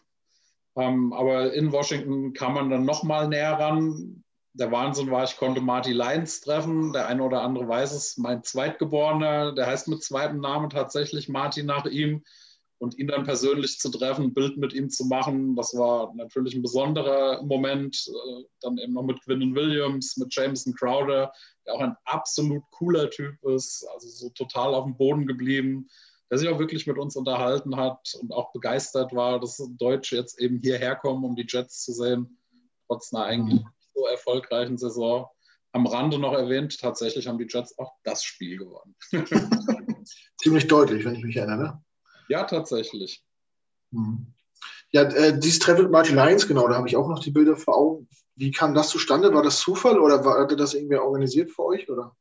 Ähm, 0.76 1.12
aber 1.12 1.52
in 1.54 1.72
Washington 1.72 2.32
kam 2.34 2.54
man 2.54 2.70
dann 2.70 2.84
noch 2.84 3.02
mal 3.02 3.26
näher 3.26 3.58
ran. 3.58 4.22
Der 4.52 4.70
Wahnsinn 4.70 5.10
war, 5.10 5.24
ich 5.24 5.36
konnte 5.36 5.60
Marty 5.60 5.92
Lyons 5.92 6.40
treffen. 6.40 6.92
Der 6.92 7.08
eine 7.08 7.22
oder 7.22 7.42
andere 7.42 7.66
weiß 7.66 7.92
es, 7.92 8.16
mein 8.16 8.44
Zweitgeborener, 8.44 9.52
der 9.54 9.66
heißt 9.66 9.88
mit 9.88 10.04
zweitem 10.04 10.40
Namen 10.40 10.70
tatsächlich 10.70 11.28
Marty 11.28 11.64
nach 11.64 11.86
ihm 11.86 12.22
und 12.78 12.96
ihn 12.96 13.08
dann 13.08 13.24
persönlich 13.24 13.78
zu 13.78 13.90
treffen, 13.90 14.26
ein 14.26 14.34
Bild 14.34 14.56
mit 14.56 14.72
ihm 14.72 14.88
zu 14.88 15.04
machen, 15.06 15.56
das 15.56 15.74
war 15.74 16.14
natürlich 16.14 16.54
ein 16.54 16.62
besonderer 16.62 17.42
Moment. 17.42 18.08
Äh, 18.08 18.44
dann 18.60 18.78
eben 18.78 18.92
noch 18.92 19.02
mit 19.02 19.20
Quinnen 19.22 19.54
Williams, 19.54 20.16
mit 20.16 20.34
Jameson 20.34 20.74
Crowder, 20.74 21.32
der 21.66 21.74
auch 21.74 21.80
ein 21.80 21.96
absolut 22.04 22.62
cooler 22.70 23.10
Typ 23.10 23.34
ist, 23.44 23.86
also 23.92 24.08
so 24.08 24.30
total 24.30 24.74
auf 24.74 24.84
dem 24.84 24.96
Boden 24.96 25.26
geblieben, 25.26 25.88
der 26.30 26.38
sich 26.38 26.48
auch 26.48 26.58
wirklich 26.58 26.86
mit 26.86 26.98
uns 26.98 27.16
unterhalten 27.16 27.76
hat 27.76 28.14
und 28.20 28.32
auch 28.32 28.52
begeistert 28.52 29.12
war, 29.12 29.40
dass 29.40 29.62
Deutsche 29.78 30.16
jetzt 30.16 30.40
eben 30.40 30.58
hierher 30.58 30.94
kommen, 30.94 31.24
um 31.24 31.34
die 31.34 31.46
Jets 31.48 31.84
zu 31.84 31.92
sehen, 31.92 32.38
trotz 32.86 33.12
einer 33.12 33.24
eigentlich 33.24 33.62
so 33.94 34.06
erfolgreichen 34.06 34.78
Saison. 34.78 35.26
Am 35.72 35.86
Rande 35.86 36.18
noch 36.18 36.32
erwähnt, 36.32 36.78
tatsächlich 36.80 37.26
haben 37.26 37.38
die 37.38 37.46
Jets 37.48 37.78
auch 37.78 37.92
das 38.04 38.22
Spiel 38.22 38.58
gewonnen. 38.58 38.94
Ziemlich 40.40 40.66
deutlich, 40.66 41.04
wenn 41.04 41.16
ich 41.16 41.24
mich 41.24 41.36
erinnere. 41.36 41.82
Ja, 42.28 42.44
tatsächlich. 42.44 43.22
Mhm. 43.90 44.34
Ja, 44.90 45.02
äh, 45.02 45.38
dieses 45.38 45.58
Treffen 45.58 45.82
mit 45.82 45.92
Martin 45.92 46.16
Lyons, 46.16 46.48
genau, 46.48 46.66
da 46.68 46.76
habe 46.76 46.88
ich 46.88 46.96
auch 46.96 47.08
noch 47.08 47.18
die 47.18 47.30
Bilder 47.30 47.56
vor 47.56 47.76
Augen. 47.76 48.08
Wie 48.36 48.50
kam 48.50 48.74
das 48.74 48.88
zustande? 48.88 49.34
War 49.34 49.42
das 49.42 49.60
Zufall 49.60 49.98
oder 49.98 50.24
war, 50.24 50.40
hatte 50.40 50.56
das 50.56 50.74
irgendwer 50.74 51.04
organisiert 51.04 51.50
für 51.50 51.64
euch? 51.64 51.90
Oder? 51.90 52.16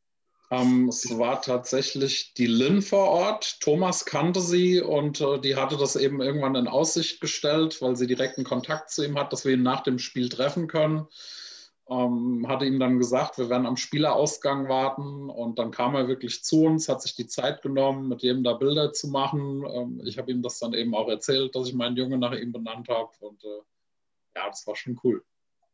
Ähm, 0.49 0.89
es 0.89 1.17
war 1.17 1.41
tatsächlich 1.41 2.33
die 2.33 2.47
Lynn 2.47 2.81
vor 2.81 3.09
Ort. 3.09 3.59
Thomas 3.61 4.05
kannte 4.05 4.41
sie 4.41 4.81
und 4.81 5.21
äh, 5.21 5.39
die 5.39 5.55
hatte 5.55 5.77
das 5.77 5.95
eben 5.95 6.21
irgendwann 6.21 6.55
in 6.55 6.67
Aussicht 6.67 7.21
gestellt, 7.21 7.81
weil 7.81 7.95
sie 7.95 8.07
direkten 8.07 8.43
Kontakt 8.43 8.91
zu 8.91 9.05
ihm 9.05 9.17
hat, 9.17 9.31
dass 9.31 9.45
wir 9.45 9.53
ihn 9.53 9.63
nach 9.63 9.81
dem 9.81 9.99
Spiel 9.99 10.29
treffen 10.29 10.67
können 10.67 11.07
ähm, 11.89 12.45
hatte 12.47 12.65
ihm 12.65 12.79
dann 12.79 12.99
gesagt, 12.99 13.37
wir 13.37 13.49
werden 13.49 13.65
am 13.65 13.77
Spielerausgang 13.77 14.67
warten 14.67 15.29
und 15.29 15.57
dann 15.57 15.71
kam 15.71 15.95
er 15.95 16.07
wirklich 16.07 16.43
zu 16.43 16.63
uns, 16.63 16.89
hat 16.89 17.01
sich 17.01 17.15
die 17.15 17.27
Zeit 17.27 17.61
genommen, 17.61 18.09
mit 18.09 18.23
jedem 18.23 18.43
da 18.43 18.53
Bilder 18.53 18.91
zu 18.91 19.07
machen. 19.07 19.63
Ähm, 19.69 20.01
ich 20.05 20.17
habe 20.17 20.31
ihm 20.31 20.41
das 20.41 20.59
dann 20.59 20.73
eben 20.73 20.93
auch 20.93 21.07
erzählt, 21.07 21.55
dass 21.55 21.67
ich 21.67 21.73
meinen 21.73 21.95
Junge 21.95 22.17
nach 22.17 22.33
ihm 22.33 22.51
benannt 22.51 22.89
habe 22.89 23.11
und 23.21 23.43
äh, 23.43 23.61
ja, 24.35 24.47
das 24.47 24.67
war 24.67 24.75
schon 24.75 24.99
cool. 25.03 25.23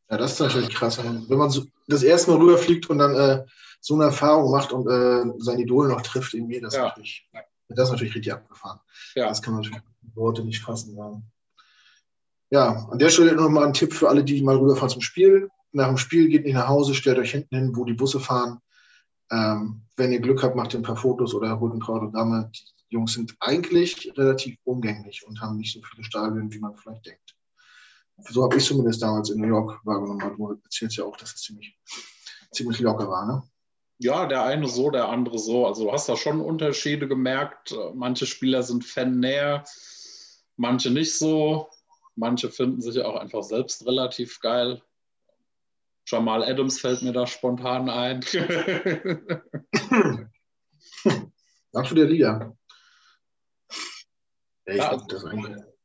Ja, 0.09 0.17
das 0.17 0.33
ist 0.33 0.39
natürlich 0.39 0.69
krass, 0.69 1.03
wenn 1.03 1.37
man 1.37 1.49
so 1.49 1.63
das 1.87 2.03
erste 2.03 2.31
Mal 2.31 2.39
rüberfliegt 2.39 2.89
und 2.89 2.99
dann 2.99 3.15
äh, 3.15 3.45
so 3.79 3.95
eine 3.95 4.05
Erfahrung 4.05 4.51
macht 4.51 4.71
und 4.71 4.87
äh, 4.87 5.23
sein 5.39 5.59
Idol 5.59 5.87
noch 5.87 6.01
trifft, 6.01 6.33
irgendwie, 6.33 6.61
das, 6.61 6.75
ja. 6.75 6.85
natürlich, 6.85 7.27
das 7.69 7.87
ist 7.87 7.91
natürlich 7.91 8.15
richtig 8.15 8.33
abgefahren. 8.33 8.79
Ja. 9.15 9.29
Das 9.29 9.41
kann 9.41 9.53
man 9.53 9.63
natürlich 9.63 9.83
mit 10.01 10.15
Worte 10.15 10.43
nicht 10.43 10.61
fassen. 10.61 10.95
Ja. 10.95 11.21
ja, 12.51 12.87
an 12.91 12.99
der 12.99 13.09
Stelle 13.09 13.33
nochmal 13.33 13.65
ein 13.65 13.73
Tipp 13.73 13.93
für 13.93 14.09
alle, 14.09 14.23
die 14.23 14.41
mal 14.43 14.57
rüberfahren 14.57 14.89
zum 14.89 15.01
Spiel 15.01 15.49
nach 15.73 15.87
dem 15.87 15.97
Spiel 15.97 16.29
geht 16.29 16.45
nicht 16.45 16.53
nach 16.53 16.67
Hause, 16.67 16.93
stellt 16.93 17.17
euch 17.17 17.31
hinten 17.31 17.55
hin, 17.55 17.75
wo 17.75 17.83
die 17.83 17.93
Busse 17.93 18.19
fahren. 18.19 18.59
Ähm, 19.31 19.81
wenn 19.97 20.11
ihr 20.11 20.19
Glück 20.19 20.43
habt, 20.43 20.55
macht 20.55 20.73
ihr 20.73 20.79
ein 20.79 20.83
paar 20.83 20.97
Fotos 20.97 21.33
oder 21.33 21.59
holt 21.59 21.73
ein 21.73 21.79
paar 21.79 21.95
Autogramme. 21.95 22.51
Die 22.53 22.93
Jungs 22.93 23.13
sind 23.13 23.35
eigentlich 23.39 24.11
relativ 24.15 24.57
umgänglich 24.63 25.25
und 25.25 25.41
haben 25.41 25.57
nicht 25.57 25.73
so 25.73 25.81
viele 25.81 26.03
Stadien, 26.03 26.51
wie 26.53 26.59
man 26.59 26.75
vielleicht 26.75 27.05
denkt. 27.05 27.35
So 28.17 28.43
habe 28.43 28.57
ich 28.57 28.65
zumindest 28.65 29.01
damals 29.01 29.31
in 29.31 29.41
New 29.41 29.47
York 29.47 29.79
wahrgenommen. 29.83 30.35
Du 30.37 30.59
erzählst 30.63 30.97
ja 30.97 31.05
auch, 31.05 31.17
dass 31.17 31.33
es 31.33 31.41
ziemlich, 31.41 31.75
ziemlich 32.51 32.79
locker 32.79 33.09
war, 33.09 33.25
ne? 33.25 33.43
Ja, 33.97 34.25
der 34.25 34.43
eine 34.43 34.67
so, 34.67 34.91
der 34.91 35.09
andere 35.09 35.39
so. 35.39 35.65
Also 35.65 35.85
du 35.85 35.91
hast 35.91 36.09
da 36.09 36.17
schon 36.17 36.41
Unterschiede 36.41 37.07
gemerkt. 37.07 37.75
Manche 37.93 38.25
Spieler 38.25 38.61
sind 38.61 38.83
fannäher, 38.83 39.63
manche 40.57 40.91
nicht 40.91 41.17
so. 41.17 41.69
Manche 42.15 42.51
finden 42.51 42.81
sich 42.81 43.01
auch 43.01 43.15
einfach 43.15 43.43
selbst 43.43 43.85
relativ 43.87 44.39
geil. 44.39 44.81
Jamal 46.05 46.43
Adams 46.43 46.79
fällt 46.79 47.01
mir 47.01 47.13
da 47.13 47.25
spontan 47.27 47.89
ein. 47.89 48.21
Sagst 51.71 51.91
du 51.91 51.95
der 51.95 52.05
Liga? 52.05 52.55
Ja, 54.65 54.95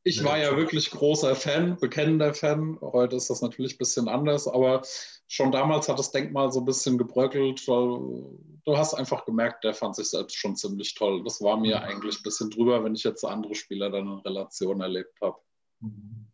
ich, 0.03 0.17
ich 0.17 0.23
war 0.23 0.37
ja 0.37 0.55
wirklich 0.55 0.89
großer 0.91 1.35
Fan, 1.35 1.77
bekennender 1.79 2.33
Fan. 2.33 2.79
Heute 2.81 3.17
ist 3.17 3.29
das 3.29 3.41
natürlich 3.41 3.75
ein 3.75 3.79
bisschen 3.79 4.07
anders, 4.07 4.47
aber 4.47 4.81
schon 5.27 5.51
damals 5.51 5.89
hat 5.89 5.99
das 5.99 6.11
Denkmal 6.11 6.51
so 6.51 6.59
ein 6.61 6.65
bisschen 6.65 6.97
gebröckelt, 6.97 7.67
weil 7.67 8.39
du 8.65 8.77
hast 8.77 8.93
einfach 8.93 9.25
gemerkt, 9.25 9.63
der 9.63 9.73
fand 9.73 9.95
sich 9.95 10.09
selbst 10.09 10.37
schon 10.37 10.55
ziemlich 10.55 10.95
toll. 10.95 11.23
Das 11.23 11.41
war 11.41 11.57
mir 11.57 11.81
eigentlich 11.81 12.19
ein 12.19 12.23
bisschen 12.23 12.49
drüber, 12.49 12.83
wenn 12.83 12.95
ich 12.95 13.03
jetzt 13.03 13.25
andere 13.25 13.55
Spieler 13.55 13.89
dann 13.89 14.07
in 14.07 14.19
Relation 14.19 14.79
erlebt 14.81 15.19
habe. 15.21 15.37
Mhm. 15.81 16.28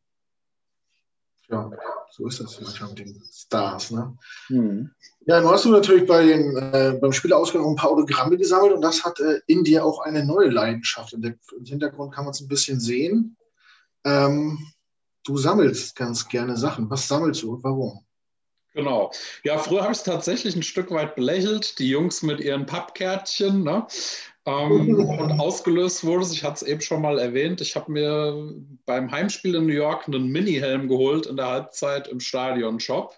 Ja, 1.49 1.71
so 2.11 2.27
ist 2.27 2.39
das 2.39 2.59
manchmal 2.59 2.89
mit 2.89 2.99
den 2.99 3.21
Stars. 3.31 3.91
Ne? 3.91 4.17
Mhm. 4.49 4.91
Ja, 5.27 5.41
nun 5.41 5.51
hast 5.51 5.65
du 5.65 5.71
natürlich 5.71 6.07
bei 6.07 6.25
den, 6.25 6.55
äh, 6.55 6.97
beim 6.99 7.11
Spielausgang 7.11 7.65
ein 7.65 7.75
paar 7.75 7.91
Autogramme 7.91 8.37
gesammelt 8.37 8.73
und 8.73 8.81
das 8.81 9.03
hat 9.03 9.19
äh, 9.19 9.41
in 9.47 9.63
dir 9.63 9.85
auch 9.85 9.99
eine 10.01 10.25
neue 10.25 10.49
Leidenschaft. 10.49 11.13
Im 11.13 11.37
Hintergrund 11.63 12.13
kann 12.13 12.25
man 12.25 12.31
es 12.31 12.41
ein 12.41 12.47
bisschen 12.47 12.79
sehen. 12.79 13.37
Ähm, 14.03 14.59
du 15.23 15.37
sammelst 15.37 15.95
ganz 15.95 16.27
gerne 16.27 16.57
Sachen. 16.57 16.89
Was 16.89 17.07
sammelst 17.07 17.41
du 17.43 17.53
und 17.53 17.63
warum? 17.63 18.05
Genau. 18.73 19.11
Ja, 19.43 19.57
früher 19.57 19.81
habe 19.81 19.93
ich 19.93 19.99
es 19.99 20.03
tatsächlich 20.03 20.55
ein 20.55 20.63
Stück 20.63 20.91
weit 20.91 21.15
belächelt, 21.15 21.79
die 21.79 21.89
Jungs 21.89 22.21
mit 22.21 22.41
ihren 22.41 22.65
Pappkärtchen. 22.65 23.63
Ne? 23.63 23.87
Ähm, 24.45 24.95
und 24.99 25.39
ausgelöst 25.39 26.05
wurde 26.05 26.27
ich 26.31 26.43
hatte 26.43 26.55
es 26.55 26.63
eben 26.63 26.81
schon 26.81 27.01
mal 27.01 27.17
erwähnt, 27.17 27.61
ich 27.61 27.75
habe 27.75 27.91
mir 27.91 28.53
beim 28.85 29.09
Heimspiel 29.11 29.55
in 29.55 29.65
New 29.65 29.73
York 29.73 30.07
einen 30.07 30.27
Mini-Helm 30.27 30.87
geholt 30.87 31.25
in 31.25 31.35
der 31.35 31.47
Halbzeit 31.47 32.07
im 32.07 32.19
Stadion-Shop. 32.19 33.17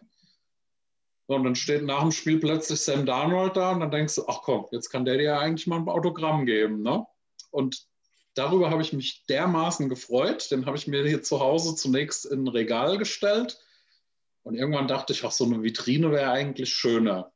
Und 1.25 1.43
dann 1.43 1.55
steht 1.55 1.83
nach 1.83 2.03
dem 2.03 2.13
Spiel 2.13 2.39
plötzlich 2.39 2.79
Sam 2.79 3.05
Darnold 3.05 3.57
da 3.57 3.73
und 3.73 3.81
dann 3.81 3.91
denkst 3.91 4.15
du, 4.15 4.23
ach 4.27 4.41
komm, 4.43 4.65
jetzt 4.71 4.89
kann 4.89 5.03
der 5.03 5.17
dir 5.17 5.23
ja 5.23 5.39
eigentlich 5.39 5.67
mal 5.67 5.75
ein 5.77 5.89
Autogramm 5.89 6.45
geben. 6.45 6.81
Ne? 6.81 7.05
Und 7.51 7.85
darüber 8.33 8.69
habe 8.69 8.81
ich 8.81 8.93
mich 8.93 9.25
dermaßen 9.27 9.89
gefreut. 9.89 10.49
Den 10.51 10.65
habe 10.65 10.77
ich 10.77 10.87
mir 10.87 11.05
hier 11.05 11.21
zu 11.23 11.41
Hause 11.41 11.75
zunächst 11.75 12.25
in 12.25 12.45
ein 12.45 12.47
Regal 12.47 12.97
gestellt. 12.97 13.59
Und 14.43 14.55
irgendwann 14.55 14.87
dachte 14.87 15.11
ich, 15.11 15.25
ach, 15.25 15.31
so 15.31 15.43
eine 15.43 15.61
Vitrine 15.61 16.11
wäre 16.11 16.31
eigentlich 16.31 16.73
schöner 16.73 17.33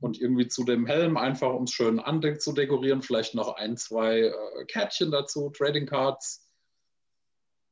und 0.00 0.20
irgendwie 0.20 0.48
zu 0.48 0.64
dem 0.64 0.86
Helm 0.86 1.16
einfach, 1.16 1.52
um 1.52 1.64
es 1.64 1.72
schön 1.72 2.00
andeck 2.00 2.40
zu 2.40 2.52
dekorieren, 2.52 3.02
vielleicht 3.02 3.34
noch 3.34 3.56
ein, 3.56 3.76
zwei 3.76 4.20
äh, 4.20 4.64
Kärtchen 4.66 5.10
dazu, 5.10 5.50
Trading 5.50 5.86
Cards. 5.86 6.48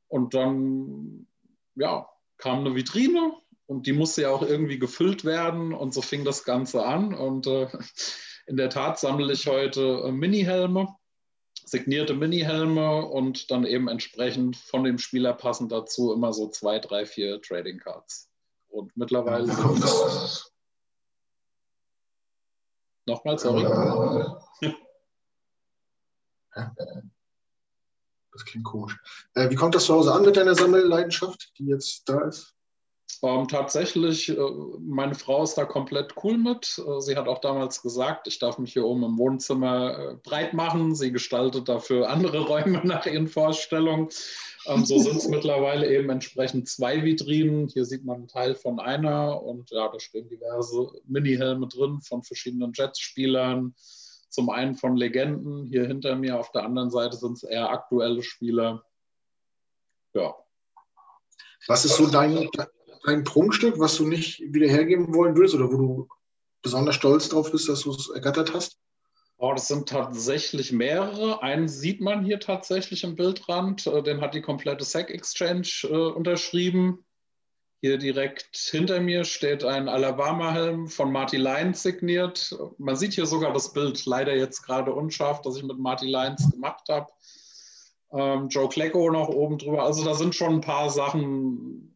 Und 0.07 0.33
dann, 0.33 1.27
ja, 1.75 2.07
kam 2.37 2.59
eine 2.59 2.75
Vitrine 2.75 3.33
und 3.65 3.85
die 3.85 3.93
musste 3.93 4.23
ja 4.23 4.31
auch 4.31 4.41
irgendwie 4.41 4.79
gefüllt 4.79 5.25
werden 5.25 5.73
und 5.73 5.93
so 5.93 6.01
fing 6.01 6.23
das 6.23 6.43
Ganze 6.43 6.85
an. 6.85 7.13
Und 7.13 7.47
äh, 7.47 7.67
in 8.47 8.57
der 8.57 8.69
Tat 8.69 8.99
sammle 8.99 9.33
ich 9.33 9.47
heute 9.47 10.03
äh, 10.05 10.11
Mini-Helme, 10.11 10.95
signierte 11.65 12.13
Mini-Helme 12.13 13.05
und 13.05 13.51
dann 13.51 13.65
eben 13.65 13.87
entsprechend 13.87 14.55
von 14.55 14.83
dem 14.83 14.97
Spieler 14.97 15.33
passend 15.33 15.71
dazu 15.71 16.13
immer 16.13 16.33
so 16.33 16.49
zwei, 16.49 16.79
drei, 16.79 17.05
vier 17.05 17.41
Trading 17.41 17.79
Cards. 17.79 18.29
Und 18.69 18.95
mittlerweile 18.95 19.47
sind 19.47 20.49
Nochmal, 23.09 23.39
sorry. 23.39 23.63
Das 28.31 28.45
klingt 28.45 28.65
komisch. 28.65 28.97
Äh, 29.33 29.49
wie 29.49 29.55
kommt 29.55 29.73
das 29.75 29.85
zu 29.85 29.95
Hause 29.95 30.13
an 30.13 30.23
mit 30.23 30.37
deiner 30.37 30.53
Sammelleidenschaft, 30.53 31.51
die 31.57 31.65
jetzt 31.67 32.07
da 32.07 32.21
ist? 32.21 32.55
Ähm, 33.21 33.47
tatsächlich, 33.49 34.29
äh, 34.29 34.37
meine 34.79 35.13
Frau 35.13 35.43
ist 35.43 35.55
da 35.55 35.65
komplett 35.65 36.13
cool 36.23 36.37
mit. 36.37 36.79
Äh, 36.79 37.01
sie 37.01 37.17
hat 37.17 37.27
auch 37.27 37.39
damals 37.39 37.81
gesagt, 37.81 38.27
ich 38.27 38.39
darf 38.39 38.57
mich 38.57 38.73
hier 38.73 38.85
oben 38.85 39.03
im 39.03 39.17
Wohnzimmer 39.17 39.97
äh, 39.97 40.15
breit 40.23 40.53
machen. 40.53 40.95
Sie 40.95 41.11
gestaltet 41.11 41.67
dafür 41.67 42.09
andere 42.09 42.39
Räume 42.47 42.81
nach 42.85 43.05
ihren 43.05 43.27
Vorstellungen. 43.27 44.09
Ähm, 44.67 44.85
so 44.85 44.99
sind 44.99 45.17
es 45.17 45.27
mittlerweile 45.29 45.93
eben 45.93 46.09
entsprechend 46.09 46.69
zwei 46.69 47.03
Vitrinen. 47.03 47.67
Hier 47.67 47.83
sieht 47.83 48.05
man 48.05 48.17
einen 48.17 48.27
Teil 48.27 48.55
von 48.55 48.79
einer 48.79 49.41
und 49.43 49.69
ja, 49.71 49.89
da 49.89 49.99
stehen 49.99 50.29
diverse 50.29 50.89
Mini-Helme 51.05 51.67
drin 51.67 51.99
von 52.01 52.23
verschiedenen 52.23 52.71
Jets-Spielern. 52.73 53.75
Zum 54.29 54.49
einen 54.49 54.75
von 54.75 54.95
Legenden, 54.95 55.65
hier 55.65 55.87
hinter 55.87 56.15
mir, 56.15 56.39
auf 56.39 56.51
der 56.51 56.63
anderen 56.63 56.91
Seite 56.91 57.17
sind 57.17 57.33
es 57.33 57.43
eher 57.43 57.69
aktuelle 57.69 58.21
Spieler. 58.21 58.85
Ja. 60.13 60.35
Was 61.67 61.83
ist 61.83 61.97
so 61.97 62.07
dein, 62.07 62.47
dein 63.03 63.23
Prunkstück, 63.23 63.79
was 63.79 63.95
du 63.97 64.07
nicht 64.07 64.41
wieder 64.53 64.67
hergeben 64.67 65.13
wollen 65.13 65.35
würdest 65.35 65.55
oder 65.55 65.71
wo 65.71 65.77
du 65.77 66.07
besonders 66.61 66.95
stolz 66.95 67.29
drauf 67.29 67.51
bist, 67.51 67.69
dass 67.69 67.81
du 67.81 67.91
es 67.91 68.09
ergattert 68.09 68.53
hast? 68.53 68.77
Oh, 69.41 69.53
das 69.53 69.67
sind 69.67 69.87
tatsächlich 69.87 70.73
mehrere. 70.73 71.41
Einen 71.41 71.69
sieht 71.69 72.01
man 72.01 72.25
hier 72.25 72.41
tatsächlich 72.41 73.05
im 73.05 73.15
Bildrand. 73.15 73.87
Äh, 73.87 74.03
den 74.03 74.19
hat 74.19 74.33
die 74.33 74.41
komplette 74.41 74.83
SEC 74.83 75.09
Exchange 75.09 75.69
äh, 75.83 75.95
unterschrieben. 75.95 77.05
Hier 77.81 77.97
direkt 77.97 78.57
hinter 78.57 78.99
mir 78.99 79.23
steht 79.23 79.63
ein 79.63 79.87
Alabama-Helm 79.87 80.87
von 80.89 81.13
Marty 81.13 81.37
Lyons 81.37 81.81
signiert. 81.81 82.53
Man 82.77 82.97
sieht 82.97 83.13
hier 83.13 83.25
sogar 83.25 83.53
das 83.53 83.71
Bild, 83.71 84.05
leider 84.05 84.35
jetzt 84.35 84.63
gerade 84.63 84.93
unscharf, 84.93 85.41
das 85.41 85.55
ich 85.55 85.63
mit 85.63 85.79
Marty 85.79 86.05
Lyons 86.05 86.51
gemacht 86.51 86.89
habe. 86.89 87.07
Ähm, 88.11 88.49
Joe 88.49 88.67
Klecko 88.67 89.09
noch 89.09 89.29
oben 89.29 89.57
drüber. 89.57 89.83
Also 89.83 90.03
da 90.03 90.15
sind 90.15 90.35
schon 90.35 90.55
ein 90.55 90.61
paar 90.61 90.89
Sachen, 90.89 91.88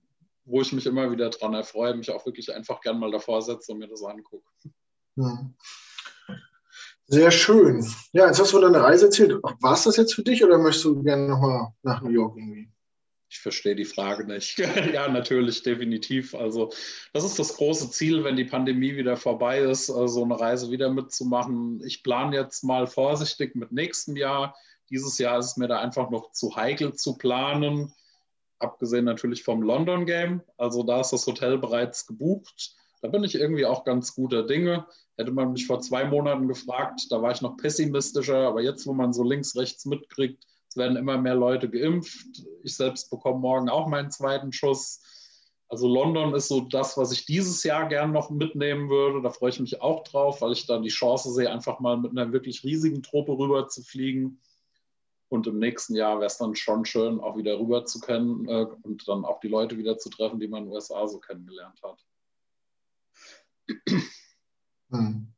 wo 0.45 0.61
ich 0.61 0.73
mich 0.73 0.85
immer 0.85 1.11
wieder 1.11 1.29
dran 1.29 1.53
erfreue, 1.53 1.95
mich 1.95 2.11
auch 2.11 2.25
wirklich 2.25 2.53
einfach 2.53 2.81
gern 2.81 2.99
mal 2.99 3.11
davor 3.11 3.41
setze 3.41 3.71
und 3.71 3.79
mir 3.79 3.87
das 3.87 4.03
angucke. 4.03 4.47
Hm. 5.15 5.55
Sehr 7.07 7.31
schön. 7.31 7.85
Ja, 8.13 8.27
jetzt 8.27 8.39
hast 8.39 8.53
du 8.53 8.59
von 8.59 8.61
deiner 8.61 8.83
Reise 8.83 9.05
erzählt. 9.05 9.37
War 9.43 9.73
es 9.73 9.83
das 9.83 9.97
jetzt 9.97 10.15
für 10.15 10.23
dich 10.23 10.43
oder 10.43 10.57
möchtest 10.57 10.85
du 10.85 11.03
gerne 11.03 11.27
nochmal 11.27 11.73
nach 11.83 12.01
New 12.01 12.09
York 12.09 12.37
irgendwie? 12.37 12.69
Ich 13.29 13.39
verstehe 13.39 13.75
die 13.75 13.85
Frage 13.85 14.25
nicht. 14.25 14.57
ja, 14.93 15.07
natürlich, 15.09 15.63
definitiv. 15.63 16.35
Also, 16.35 16.71
das 17.13 17.23
ist 17.23 17.39
das 17.39 17.55
große 17.55 17.89
Ziel, 17.89 18.23
wenn 18.23 18.35
die 18.35 18.45
Pandemie 18.45 18.95
wieder 18.95 19.17
vorbei 19.17 19.59
ist, 19.59 19.89
äh, 19.89 20.07
so 20.07 20.23
eine 20.23 20.39
Reise 20.39 20.71
wieder 20.71 20.91
mitzumachen. 20.91 21.83
Ich 21.85 22.03
plane 22.03 22.35
jetzt 22.35 22.63
mal 22.63 22.87
vorsichtig 22.87 23.55
mit 23.55 23.71
nächstem 23.71 24.15
Jahr. 24.15 24.55
Dieses 24.89 25.17
Jahr 25.17 25.39
ist 25.39 25.47
es 25.47 25.57
mir 25.57 25.67
da 25.67 25.79
einfach 25.79 26.09
noch 26.09 26.31
zu 26.31 26.55
heikel 26.55 26.93
zu 26.93 27.17
planen. 27.17 27.91
Abgesehen 28.63 29.05
natürlich 29.05 29.43
vom 29.43 29.61
London 29.61 30.05
Game. 30.05 30.41
Also, 30.57 30.83
da 30.83 31.01
ist 31.01 31.11
das 31.11 31.27
Hotel 31.27 31.57
bereits 31.57 32.07
gebucht. 32.07 32.75
Da 33.01 33.09
bin 33.09 33.23
ich 33.25 33.35
irgendwie 33.35 33.65
auch 33.65 33.83
ganz 33.83 34.15
guter 34.15 34.43
Dinge. 34.43 34.85
Hätte 35.17 35.31
man 35.31 35.51
mich 35.51 35.67
vor 35.67 35.81
zwei 35.81 36.05
Monaten 36.05 36.47
gefragt, 36.47 37.01
da 37.09 37.21
war 37.21 37.31
ich 37.31 37.41
noch 37.41 37.57
pessimistischer. 37.57 38.47
Aber 38.47 38.61
jetzt, 38.61 38.87
wo 38.87 38.93
man 38.93 39.11
so 39.11 39.23
links, 39.23 39.57
rechts 39.57 39.85
mitkriegt, 39.85 40.45
es 40.69 40.77
werden 40.77 40.95
immer 40.95 41.17
mehr 41.17 41.35
Leute 41.35 41.69
geimpft. 41.69 42.43
Ich 42.63 42.75
selbst 42.75 43.09
bekomme 43.09 43.39
morgen 43.39 43.69
auch 43.69 43.87
meinen 43.87 44.09
zweiten 44.09 44.53
Schuss. 44.53 45.01
Also 45.67 45.87
London 45.87 46.33
ist 46.33 46.47
so 46.47 46.61
das, 46.61 46.97
was 46.97 47.11
ich 47.11 47.25
dieses 47.25 47.63
Jahr 47.63 47.89
gern 47.89 48.11
noch 48.11 48.29
mitnehmen 48.29 48.89
würde. 48.89 49.21
Da 49.21 49.31
freue 49.31 49.49
ich 49.49 49.59
mich 49.59 49.81
auch 49.81 50.03
drauf, 50.03 50.41
weil 50.41 50.53
ich 50.53 50.65
dann 50.65 50.83
die 50.83 50.89
Chance 50.89 51.33
sehe, 51.33 51.51
einfach 51.51 51.79
mal 51.79 51.97
mit 51.97 52.11
einer 52.11 52.31
wirklich 52.31 52.63
riesigen 52.63 53.03
Truppe 53.03 53.33
rüber 53.33 53.67
zu 53.67 53.83
fliegen. 53.83 54.39
Und 55.33 55.47
im 55.47 55.57
nächsten 55.57 55.95
Jahr 55.95 56.17
wäre 56.17 56.27
es 56.27 56.37
dann 56.37 56.55
schon 56.55 56.85
schön, 56.85 57.19
auch 57.19 57.35
wieder 57.35 57.59
rüber 57.59 57.85
zu 57.85 57.99
kennen 57.99 58.47
äh, 58.47 58.67
und 58.83 59.07
dann 59.07 59.25
auch 59.25 59.39
die 59.39 59.47
Leute 59.47 59.79
wieder 59.79 59.97
zu 59.97 60.11
treffen, 60.11 60.39
die 60.39 60.47
man 60.47 60.59
in 60.59 60.69
den 60.69 60.75
USA 60.75 61.07
so 61.07 61.17
kennengelernt 61.17 61.81
hat. 61.81 62.05
Hm. 64.91 65.33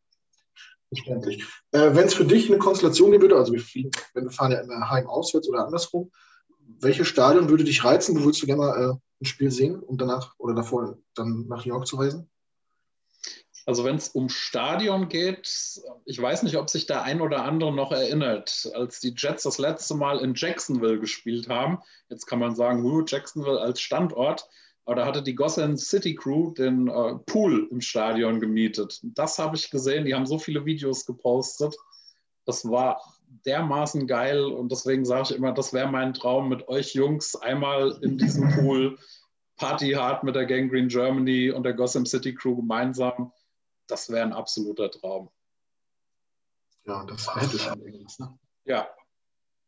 Verständlich. 0.89 1.45
Äh, 1.71 1.95
wenn 1.95 2.07
es 2.07 2.13
für 2.13 2.25
dich 2.25 2.49
eine 2.49 2.57
Konstellation 2.57 3.11
geben 3.11 3.21
würde, 3.21 3.37
also 3.37 3.53
wir, 3.53 3.61
fliegen, 3.61 3.91
wenn 4.13 4.25
wir 4.25 4.31
fahren 4.31 4.51
ja 4.51 4.59
immer 4.59 4.89
heim 4.89 5.07
auswärts 5.07 5.47
oder 5.47 5.65
andersrum, 5.65 6.11
welches 6.59 7.07
Stadion 7.07 7.47
würde 7.47 7.63
dich 7.63 7.85
reizen? 7.85 8.19
Wo 8.19 8.25
würdest 8.25 8.41
du 8.41 8.47
gerne 8.47 8.63
mal 8.63 8.77
äh, 8.77 8.93
ein 9.21 9.25
Spiel 9.25 9.49
sehen 9.49 9.79
und 9.79 10.01
danach 10.01 10.35
oder 10.37 10.55
davor 10.55 10.97
dann 11.13 11.47
nach 11.47 11.65
New 11.65 11.73
York 11.73 11.87
zu 11.87 11.95
reisen? 11.95 12.29
Also 13.67 13.83
wenn 13.83 13.95
es 13.95 14.09
um 14.09 14.29
Stadion 14.29 15.09
geht, 15.09 15.81
ich 16.05 16.21
weiß 16.21 16.43
nicht, 16.43 16.57
ob 16.57 16.69
sich 16.69 16.85
der 16.85 17.01
ein 17.01 17.19
oder 17.19 17.43
andere 17.43 17.73
noch 17.73 17.91
erinnert, 17.91 18.69
als 18.75 18.99
die 18.99 19.15
Jets 19.17 19.43
das 19.43 19.57
letzte 19.57 19.95
Mal 19.95 20.19
in 20.19 20.35
Jacksonville 20.35 20.99
gespielt 20.99 21.49
haben. 21.49 21.79
Jetzt 22.09 22.27
kann 22.27 22.39
man 22.39 22.55
sagen, 22.55 23.03
Jacksonville 23.07 23.59
als 23.59 23.81
Standort. 23.81 24.47
Aber 24.85 24.97
da 24.97 25.05
hatte 25.07 25.23
die 25.23 25.33
Gotham 25.33 25.77
City 25.77 26.13
Crew 26.13 26.51
den 26.51 26.87
äh, 26.87 27.15
Pool 27.25 27.67
im 27.71 27.81
Stadion 27.81 28.39
gemietet. 28.39 28.99
Das 29.01 29.39
habe 29.39 29.55
ich 29.55 29.71
gesehen. 29.71 30.05
Die 30.05 30.13
haben 30.13 30.27
so 30.27 30.37
viele 30.37 30.63
Videos 30.65 31.07
gepostet. 31.07 31.75
Das 32.45 32.69
war 32.69 33.01
dermaßen 33.47 34.05
geil 34.05 34.43
und 34.43 34.71
deswegen 34.71 35.05
sage 35.05 35.23
ich 35.23 35.35
immer, 35.35 35.51
das 35.51 35.73
wäre 35.73 35.89
mein 35.89 36.13
Traum 36.13 36.49
mit 36.49 36.67
euch 36.67 36.93
Jungs 36.93 37.35
einmal 37.35 37.97
in 38.01 38.19
diesem 38.19 38.47
Pool 38.55 38.97
Party 39.57 39.91
hard 39.93 40.23
mit 40.23 40.35
der 40.35 40.45
Gang 40.45 40.69
Green 40.69 40.87
Germany 40.87 41.49
und 41.49 41.63
der 41.63 41.73
Gotham 41.73 42.05
City 42.05 42.35
Crew 42.35 42.55
gemeinsam. 42.57 43.31
Das 43.87 44.09
wäre 44.09 44.25
ein 44.25 44.33
absoluter 44.33 44.89
Traum. 44.91 45.29
Ja, 46.85 47.03
das 47.05 47.35
hätte 47.35 47.59
schon 47.59 47.81
irgendwas. 47.81 48.19
Ne? 48.19 48.37
Ja, 48.65 48.87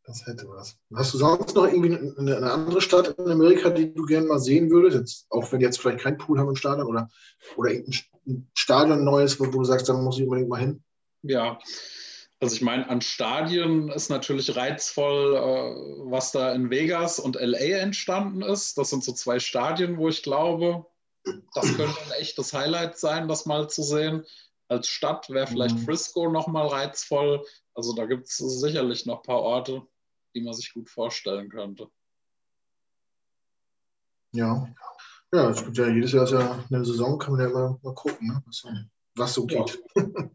das 0.07 0.25
hätte 0.25 0.47
was. 0.47 0.77
Hast 0.95 1.13
du 1.13 1.17
sonst 1.17 1.53
noch 1.53 1.65
irgendwie 1.65 1.97
eine, 1.97 2.37
eine, 2.37 2.51
andere 2.51 2.79
Stadt 2.79 3.09
in 3.19 3.29
Amerika, 3.29 3.69
die 3.69 3.93
du 3.93 4.05
gerne 4.05 4.25
mal 4.25 4.39
sehen 4.39 4.69
würdest? 4.69 4.97
Jetzt, 4.97 5.25
auch 5.29 5.51
wenn 5.51 5.59
die 5.59 5.65
jetzt 5.65 5.81
vielleicht 5.81 5.99
kein 5.99 6.17
Pool 6.17 6.39
haben 6.39 6.47
im 6.47 6.55
Stadion 6.55 6.87
oder, 6.87 7.09
oder 7.57 7.71
ein 7.71 8.47
Stadion 8.53 9.03
neues, 9.03 9.37
wo, 9.37 9.47
wo 9.47 9.59
du 9.59 9.65
sagst, 9.65 9.89
da 9.89 9.93
muss 9.93 10.17
ich 10.17 10.23
unbedingt 10.23 10.47
mal 10.47 10.61
hin? 10.61 10.81
Ja, 11.23 11.59
also 12.39 12.55
ich 12.55 12.61
meine, 12.61 12.87
an 12.89 13.01
Stadien 13.01 13.89
ist 13.89 14.09
natürlich 14.09 14.55
reizvoll, 14.55 15.35
äh, 15.35 16.09
was 16.09 16.31
da 16.31 16.53
in 16.53 16.69
Vegas 16.69 17.19
und 17.19 17.35
LA 17.35 17.79
entstanden 17.79 18.43
ist. 18.43 18.77
Das 18.77 18.89
sind 18.89 19.03
so 19.03 19.11
zwei 19.11 19.39
Stadien, 19.39 19.97
wo 19.97 20.07
ich 20.07 20.23
glaube, 20.23 20.85
das 21.53 21.75
könnte 21.75 22.01
ein 22.05 22.11
echtes 22.19 22.53
Highlight 22.53 22.97
sein, 22.97 23.27
das 23.27 23.45
mal 23.45 23.69
zu 23.69 23.83
sehen. 23.83 24.25
Als 24.67 24.87
Stadt 24.87 25.29
wäre 25.29 25.47
vielleicht 25.47 25.75
mhm. 25.75 25.85
Frisco 25.85 26.29
nochmal 26.29 26.67
reizvoll. 26.67 27.45
Also 27.73 27.93
da 27.93 28.05
gibt 28.05 28.27
es 28.27 28.37
sicherlich 28.37 29.05
noch 29.05 29.17
ein 29.17 29.23
paar 29.23 29.41
Orte, 29.41 29.81
die 30.35 30.41
man 30.41 30.53
sich 30.53 30.73
gut 30.73 30.89
vorstellen 30.89 31.49
könnte. 31.49 31.89
Ja. 34.33 34.67
Ja, 35.33 35.49
es 35.49 35.63
gibt 35.63 35.77
ja 35.77 35.87
jedes 35.87 36.13
Jahr 36.13 36.23
ist 36.23 36.31
ja 36.31 36.63
eine 36.69 36.85
Saison, 36.85 37.17
kann 37.17 37.33
man 37.33 37.41
ja 37.41 37.47
immer 37.47 37.79
mal 37.81 37.93
gucken, 37.93 38.27
ne? 38.27 38.41
was, 38.45 38.57
so, 38.57 38.69
was 39.15 39.33
so 39.33 39.45
geht. 39.45 39.77
Ja. 39.95 40.29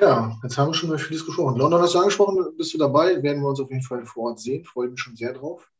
ja. 0.00 0.40
jetzt 0.42 0.56
haben 0.56 0.70
wir 0.70 0.74
schon 0.74 0.88
über 0.88 0.98
vieles 0.98 1.26
gesprochen. 1.26 1.56
London 1.56 1.82
hast 1.82 1.94
du 1.94 1.98
angesprochen, 1.98 2.56
bist 2.56 2.72
du 2.72 2.78
dabei? 2.78 3.22
Werden 3.22 3.42
wir 3.42 3.48
uns 3.48 3.60
auf 3.60 3.70
jeden 3.70 3.82
Fall 3.82 4.06
vor 4.06 4.30
Ort 4.30 4.40
sehen. 4.40 4.64
Freue 4.64 4.88
mich 4.88 5.00
schon 5.00 5.16
sehr 5.16 5.34
drauf. 5.34 5.70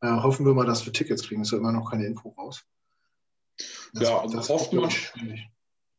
Äh, 0.00 0.08
hoffen 0.08 0.44
wir 0.44 0.54
mal, 0.54 0.66
dass 0.66 0.84
wir 0.84 0.92
Tickets 0.92 1.22
kriegen. 1.22 1.42
Es 1.42 1.48
ist 1.48 1.52
ja 1.52 1.58
immer 1.58 1.72
noch 1.72 1.88
keine 1.88 2.06
Info 2.06 2.30
raus. 2.30 2.64
Das, 3.92 4.08
ja, 4.08 4.20
also 4.20 4.36
das 4.36 4.48
hofft 4.48 4.72
man 4.72 4.88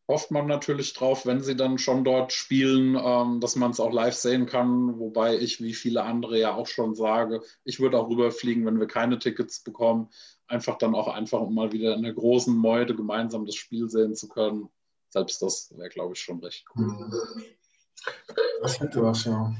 hofft 0.07 0.31
man 0.31 0.47
natürlich 0.47 0.93
drauf, 0.93 1.25
wenn 1.25 1.41
sie 1.41 1.55
dann 1.55 1.77
schon 1.77 2.03
dort 2.03 2.33
spielen, 2.33 2.95
ähm, 3.01 3.39
dass 3.39 3.55
man 3.55 3.71
es 3.71 3.79
auch 3.79 3.91
live 3.91 4.15
sehen 4.15 4.45
kann. 4.45 4.99
Wobei 4.99 5.37
ich, 5.37 5.61
wie 5.61 5.73
viele 5.73 6.03
andere 6.03 6.39
ja 6.39 6.53
auch 6.53 6.67
schon 6.67 6.95
sage, 6.95 7.41
ich 7.63 7.79
würde 7.79 7.97
auch 7.97 8.09
rüberfliegen, 8.09 8.65
wenn 8.65 8.79
wir 8.79 8.87
keine 8.87 9.19
Tickets 9.19 9.61
bekommen. 9.61 10.09
Einfach 10.47 10.77
dann 10.77 10.93
auch 10.93 11.07
einfach, 11.07 11.39
um 11.39 11.55
mal 11.55 11.71
wieder 11.71 11.95
in 11.95 12.03
der 12.03 12.13
großen 12.13 12.55
Meute 12.55 12.95
gemeinsam 12.95 13.45
das 13.45 13.55
Spiel 13.55 13.89
sehen 13.89 14.15
zu 14.15 14.27
können. 14.27 14.69
Selbst 15.09 15.41
das 15.41 15.73
wäre, 15.77 15.89
glaube 15.89 16.13
ich, 16.13 16.19
schon 16.19 16.39
recht 16.39 16.65
cool. 16.75 17.09
Das 18.61 18.79
hätte 18.79 19.01
was, 19.01 19.23
ja. 19.23 19.53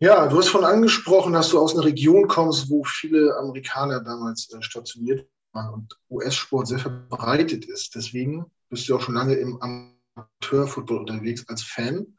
Ja, 0.00 0.26
du 0.26 0.38
hast 0.38 0.48
von 0.48 0.64
angesprochen, 0.64 1.34
dass 1.34 1.50
du 1.50 1.60
aus 1.60 1.74
einer 1.74 1.84
Region 1.84 2.26
kommst, 2.26 2.70
wo 2.70 2.82
viele 2.82 3.36
Amerikaner 3.36 4.00
damals 4.00 4.52
äh, 4.52 4.62
stationiert 4.62 5.20
waren 5.20 5.41
und 5.52 5.98
US-Sport 6.10 6.68
sehr 6.68 6.78
verbreitet 6.78 7.64
ist. 7.66 7.94
Deswegen 7.94 8.46
bist 8.68 8.88
du 8.88 8.96
auch 8.96 9.00
schon 9.00 9.14
lange 9.14 9.34
im 9.34 9.60
Amateurfootball 9.60 10.98
unterwegs 10.98 11.48
als 11.48 11.62
Fan. 11.62 12.18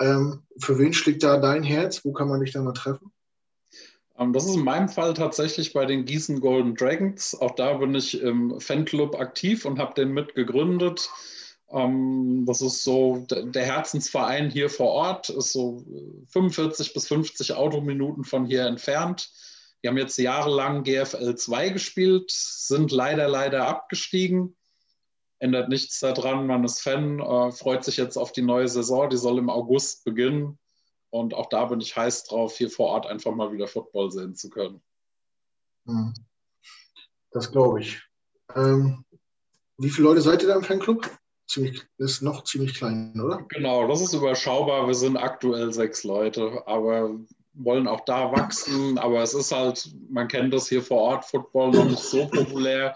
Ähm, 0.00 0.42
für 0.58 0.78
wen 0.78 0.92
schlägt 0.92 1.22
da 1.22 1.38
dein 1.38 1.62
Herz? 1.62 2.04
Wo 2.04 2.12
kann 2.12 2.28
man 2.28 2.40
dich 2.40 2.52
da 2.52 2.62
mal 2.62 2.72
treffen? 2.72 3.12
Ähm, 4.18 4.32
das 4.32 4.46
ist 4.46 4.56
in 4.56 4.64
meinem 4.64 4.88
Fall 4.88 5.14
tatsächlich 5.14 5.72
bei 5.72 5.86
den 5.86 6.04
Gießen 6.04 6.40
Golden 6.40 6.74
Dragons. 6.74 7.34
Auch 7.40 7.54
da 7.54 7.74
bin 7.74 7.94
ich 7.94 8.20
im 8.20 8.60
Fanclub 8.60 9.18
aktiv 9.18 9.64
und 9.64 9.78
habe 9.78 9.94
den 9.94 10.12
mitgegründet. 10.12 11.10
Ähm, 11.70 12.44
das 12.46 12.62
ist 12.62 12.84
so 12.84 13.26
der 13.28 13.64
Herzensverein 13.64 14.50
hier 14.50 14.70
vor 14.70 14.88
Ort, 14.88 15.30
ist 15.30 15.52
so 15.52 15.84
45 16.28 16.94
bis 16.94 17.08
50 17.08 17.54
Autominuten 17.54 18.24
von 18.24 18.46
hier 18.46 18.66
entfernt. 18.66 19.30
Die 19.82 19.88
haben 19.88 19.96
jetzt 19.96 20.18
jahrelang 20.18 20.82
GFL 20.82 21.34
2 21.36 21.68
gespielt, 21.70 22.30
sind 22.30 22.90
leider, 22.90 23.28
leider 23.28 23.66
abgestiegen 23.68 24.56
ändert 25.38 25.68
nichts 25.68 26.00
daran. 26.00 26.46
Man 26.46 26.64
ist 26.64 26.80
Fan, 26.80 27.20
äh, 27.20 27.52
freut 27.52 27.84
sich 27.84 27.96
jetzt 27.96 28.16
auf 28.16 28.32
die 28.32 28.42
neue 28.42 28.68
Saison. 28.68 29.08
Die 29.08 29.16
soll 29.16 29.38
im 29.38 29.50
August 29.50 30.04
beginnen. 30.04 30.58
Und 31.10 31.34
auch 31.34 31.48
da 31.48 31.64
bin 31.66 31.80
ich 31.80 31.96
heiß 31.96 32.24
drauf, 32.24 32.56
hier 32.56 32.70
vor 32.70 32.88
Ort 32.88 33.06
einfach 33.06 33.34
mal 33.34 33.52
wieder 33.52 33.66
Football 33.66 34.10
sehen 34.10 34.34
zu 34.34 34.50
können. 34.50 34.82
Hm. 35.86 36.12
Das 37.30 37.50
glaube 37.50 37.80
ich. 37.80 38.02
Ähm, 38.54 39.04
wie 39.78 39.90
viele 39.90 40.08
Leute 40.08 40.20
seid 40.20 40.42
ihr 40.42 40.48
da 40.48 40.56
im 40.56 40.64
Fanclub? 40.64 41.08
Ziemlich, 41.46 41.82
ist 41.96 42.20
noch 42.20 42.44
ziemlich 42.44 42.74
klein, 42.74 43.18
oder? 43.18 43.42
Genau, 43.48 43.88
das 43.88 44.02
ist 44.02 44.12
überschaubar. 44.12 44.86
Wir 44.86 44.94
sind 44.94 45.16
aktuell 45.16 45.72
sechs 45.72 46.04
Leute, 46.04 46.62
aber 46.66 47.18
wollen 47.58 47.86
auch 47.86 48.04
da 48.04 48.32
wachsen. 48.32 48.98
Aber 48.98 49.22
es 49.22 49.34
ist 49.34 49.52
halt, 49.52 49.90
man 50.10 50.28
kennt 50.28 50.54
das 50.54 50.68
hier 50.68 50.82
vor 50.82 51.00
Ort, 51.02 51.24
Football 51.24 51.72
noch 51.72 51.84
nicht 51.84 52.02
so 52.02 52.26
populär. 52.26 52.94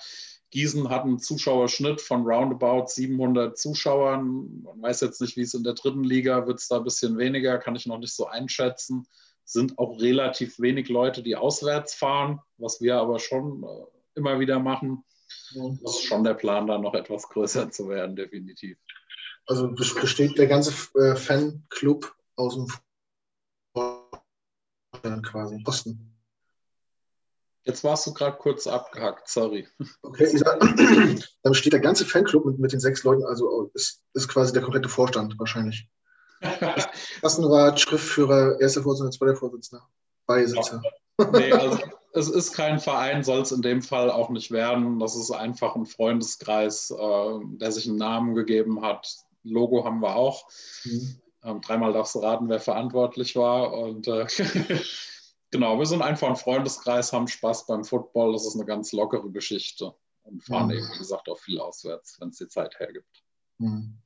Gießen 0.51 0.91
hat 0.91 1.05
einen 1.05 1.19
Zuschauerschnitt 1.19 2.01
von 2.01 2.27
roundabout 2.27 2.87
700 2.89 3.57
Zuschauern. 3.59 4.63
Man 4.63 4.83
weiß 4.83 5.01
jetzt 5.01 5.21
nicht, 5.21 5.37
wie 5.37 5.43
es 5.43 5.55
in 5.55 5.65
der 5.65 5.73
dritten 5.73 6.05
Liga 6.05 6.47
wird 6.47 6.61
es 6.61 6.69
da 6.69 6.77
ein 6.77 6.85
bisschen 6.85 7.17
weniger, 7.17 7.59
kann 7.59 7.75
ich 7.75 7.87
noch 7.87 7.99
nicht 7.99 8.15
so 8.15 8.27
einschätzen. 8.27 9.07
Sind 9.45 9.79
auch 9.79 9.99
relativ 9.99 10.61
wenig 10.61 10.89
Leute, 10.89 11.23
die 11.23 11.37
auswärts 11.37 11.95
fahren, 11.95 12.41
was 12.59 12.81
wir 12.81 12.97
aber 12.97 13.19
schon 13.19 13.65
äh, 13.65 14.19
immer 14.19 14.41
wieder 14.41 14.59
machen. 14.59 15.05
Das 15.55 15.97
ist 15.97 16.05
schon 16.05 16.23
der 16.23 16.35
Plan, 16.35 16.67
da 16.67 16.79
noch 16.79 16.95
etwas 16.95 17.29
größer 17.29 17.71
zu 17.71 17.89
werden, 17.89 18.15
definitiv. 18.15 18.77
Also 19.47 19.69
besteht 19.69 20.39
der 20.39 20.47
ganze 20.47 20.73
äh, 20.99 21.17
Fanclub 21.17 22.15
aus 22.37 22.55
dem 22.55 22.67
quasi 25.23 25.63
Osten? 25.67 26.13
Jetzt 27.65 27.85
warst 27.85 28.07
du 28.07 28.13
gerade 28.13 28.37
kurz 28.39 28.67
abgehackt, 28.67 29.29
sorry. 29.29 29.69
Okay, 30.03 30.27
sag, 30.37 30.59
dann 31.43 31.55
steht 31.55 31.73
der 31.73 31.81
ganze 31.81 32.05
Fanclub 32.05 32.45
mit, 32.45 32.59
mit 32.59 32.73
den 32.73 32.81
sechs 32.81 33.05
Leuten, 33.05 33.25
also 33.25 33.71
ist, 33.75 34.03
ist 34.15 34.29
quasi 34.29 34.53
der 34.53 34.63
komplette 34.63 34.89
Vorstand 34.89 35.39
wahrscheinlich. 35.39 35.89
Kassenrat, 37.21 37.81
Schriftführer, 37.81 38.61
erster 38.61 38.83
Vorsitzender, 38.83 39.13
zweiter 39.13 39.37
Vorsitzender, 39.37 39.87
Beisitzer. 40.27 40.83
Nee, 41.33 41.53
also 41.53 41.79
es 42.15 42.29
ist 42.29 42.53
kein 42.53 42.81
Verein, 42.81 43.23
soll 43.23 43.43
es 43.43 43.53
in 43.53 43.63
dem 43.63 43.81
Fall 43.81 44.11
auch 44.11 44.29
nicht 44.31 44.51
werden. 44.51 44.99
Das 44.99 45.15
ist 45.15 45.31
einfach 45.31 45.77
ein 45.77 45.87
Freundeskreis, 45.87 46.91
äh, 46.91 47.39
der 47.59 47.71
sich 47.71 47.89
einen 47.89 47.97
Namen 47.97 48.35
gegeben 48.35 48.83
hat. 48.83 49.09
Logo 49.45 49.85
haben 49.85 50.01
wir 50.01 50.17
auch. 50.17 50.49
Mhm. 50.85 51.22
Ähm, 51.45 51.61
dreimal 51.61 51.93
darfst 51.93 52.15
du 52.15 52.21
raten, 52.21 52.49
wer 52.49 52.61
verantwortlich 52.61 53.37
war. 53.37 53.73
Und 53.73 54.07
äh, 54.09 54.27
genau, 55.51 55.79
wir 55.79 55.87
sind 55.87 56.03
einfach 56.03 56.29
ein 56.29 56.37
Freundeskreis, 56.37 57.13
haben 57.13 57.29
Spaß 57.29 57.67
beim 57.67 57.85
Football. 57.85 58.33
Das 58.33 58.47
ist 58.47 58.55
eine 58.55 58.65
ganz 58.65 58.93
lockere 58.93 59.31
Geschichte 59.31 59.95
und 60.23 60.45
fahren 60.45 60.67
mhm. 60.67 60.75
eben, 60.75 60.89
wie 60.93 60.99
gesagt, 60.99 61.29
auch 61.29 61.39
viel 61.39 61.61
auswärts, 61.61 62.21
wenn 62.21 62.29
es 62.29 62.39
die 62.39 62.49
Zeit 62.49 62.79
hergibt. 62.79 63.25
Mhm. 63.59 63.99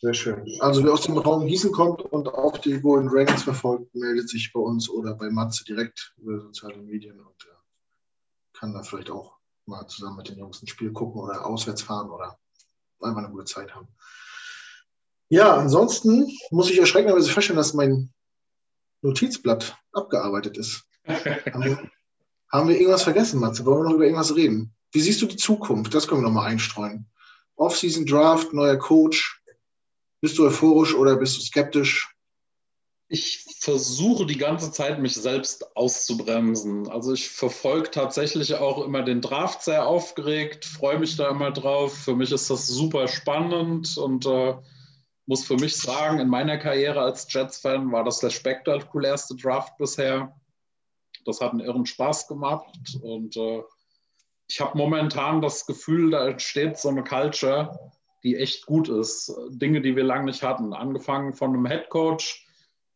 Sehr 0.00 0.12
schön. 0.12 0.46
Also 0.60 0.84
wer 0.84 0.92
aus 0.92 1.02
dem 1.02 1.16
Raum 1.16 1.46
Gießen 1.46 1.72
kommt 1.72 2.02
und 2.02 2.28
auch 2.28 2.58
die 2.58 2.80
Golden 2.80 3.08
Dragons 3.08 3.42
verfolgt, 3.42 3.94
meldet 3.94 4.28
sich 4.28 4.52
bei 4.52 4.60
uns 4.60 4.90
oder 4.90 5.14
bei 5.14 5.30
Matze 5.30 5.64
direkt 5.64 6.14
über 6.18 6.38
soziale 6.38 6.76
Medien 6.76 7.18
und 7.18 7.44
äh, 7.44 7.56
kann 8.52 8.74
da 8.74 8.82
vielleicht 8.82 9.10
auch 9.10 9.38
mal 9.64 9.86
zusammen 9.86 10.18
mit 10.18 10.28
den 10.28 10.38
Jungs 10.38 10.62
ein 10.62 10.66
Spiel 10.66 10.92
gucken 10.92 11.22
oder 11.22 11.46
auswärts 11.46 11.82
fahren 11.82 12.10
oder 12.10 12.38
einfach 13.00 13.22
eine 13.22 13.30
gute 13.30 13.46
Zeit 13.46 13.74
haben. 13.74 13.88
Ja, 15.28 15.56
ansonsten 15.56 16.30
muss 16.50 16.70
ich 16.70 16.78
erschreckenderweise 16.78 17.30
feststellen, 17.30 17.58
dass 17.58 17.74
mein 17.74 18.12
Notizblatt 19.02 19.76
abgearbeitet 19.92 20.56
ist. 20.56 20.84
haben, 21.06 21.64
wir, 21.64 21.90
haben, 22.52 22.68
wir, 22.68 22.76
irgendwas 22.76 23.02
vergessen, 23.02 23.40
Matze? 23.40 23.64
Wollen 23.64 23.80
wir 23.80 23.84
noch 23.84 23.94
über 23.94 24.04
irgendwas 24.04 24.36
reden? 24.36 24.72
Wie 24.92 25.00
siehst 25.00 25.20
du 25.22 25.26
die 25.26 25.36
Zukunft? 25.36 25.94
Das 25.94 26.06
können 26.06 26.20
wir 26.20 26.26
nochmal 26.26 26.50
einstreuen. 26.50 27.06
Off-Season 27.56 28.06
Draft, 28.06 28.52
neuer 28.52 28.76
Coach. 28.76 29.42
Bist 30.20 30.38
du 30.38 30.46
euphorisch 30.46 30.94
oder 30.94 31.16
bist 31.16 31.36
du 31.36 31.40
skeptisch? 31.40 32.12
Ich 33.08 33.44
versuche 33.60 34.26
die 34.26 34.38
ganze 34.38 34.72
Zeit, 34.72 35.00
mich 35.00 35.14
selbst 35.14 35.76
auszubremsen. 35.76 36.88
Also 36.88 37.12
ich 37.12 37.28
verfolge 37.28 37.90
tatsächlich 37.90 38.54
auch 38.56 38.84
immer 38.84 39.02
den 39.02 39.20
Draft 39.20 39.62
sehr 39.62 39.86
aufgeregt, 39.86 40.64
freue 40.64 40.98
mich 40.98 41.16
da 41.16 41.30
immer 41.30 41.52
drauf. 41.52 41.96
Für 41.96 42.16
mich 42.16 42.32
ist 42.32 42.50
das 42.50 42.66
super 42.66 43.06
spannend 43.06 43.96
und 43.96 44.26
äh, 44.26 44.54
muss 45.26 45.44
für 45.44 45.56
mich 45.56 45.76
sagen, 45.76 46.20
in 46.20 46.28
meiner 46.28 46.56
Karriere 46.56 47.00
als 47.00 47.26
Jets-Fan 47.32 47.90
war 47.92 48.04
das 48.04 48.20
der 48.20 48.30
spektakulärste 48.30 49.34
Draft 49.34 49.76
bisher. 49.76 50.34
Das 51.24 51.40
hat 51.40 51.50
einen 51.50 51.60
irren 51.60 51.86
Spaß 51.86 52.28
gemacht 52.28 52.98
und 53.02 53.36
äh, 53.36 53.62
ich 54.48 54.60
habe 54.60 54.78
momentan 54.78 55.42
das 55.42 55.66
Gefühl, 55.66 56.12
da 56.12 56.28
entsteht 56.28 56.78
so 56.78 56.88
eine 56.88 57.02
Culture, 57.02 57.92
die 58.22 58.36
echt 58.36 58.66
gut 58.66 58.88
ist. 58.88 59.34
Dinge, 59.50 59.80
die 59.80 59.96
wir 59.96 60.04
lange 60.04 60.26
nicht 60.26 60.44
hatten. 60.44 60.72
Angefangen 60.72 61.32
von 61.32 61.50
einem 61.50 61.66
Head 61.66 61.88
Coach, 61.88 62.46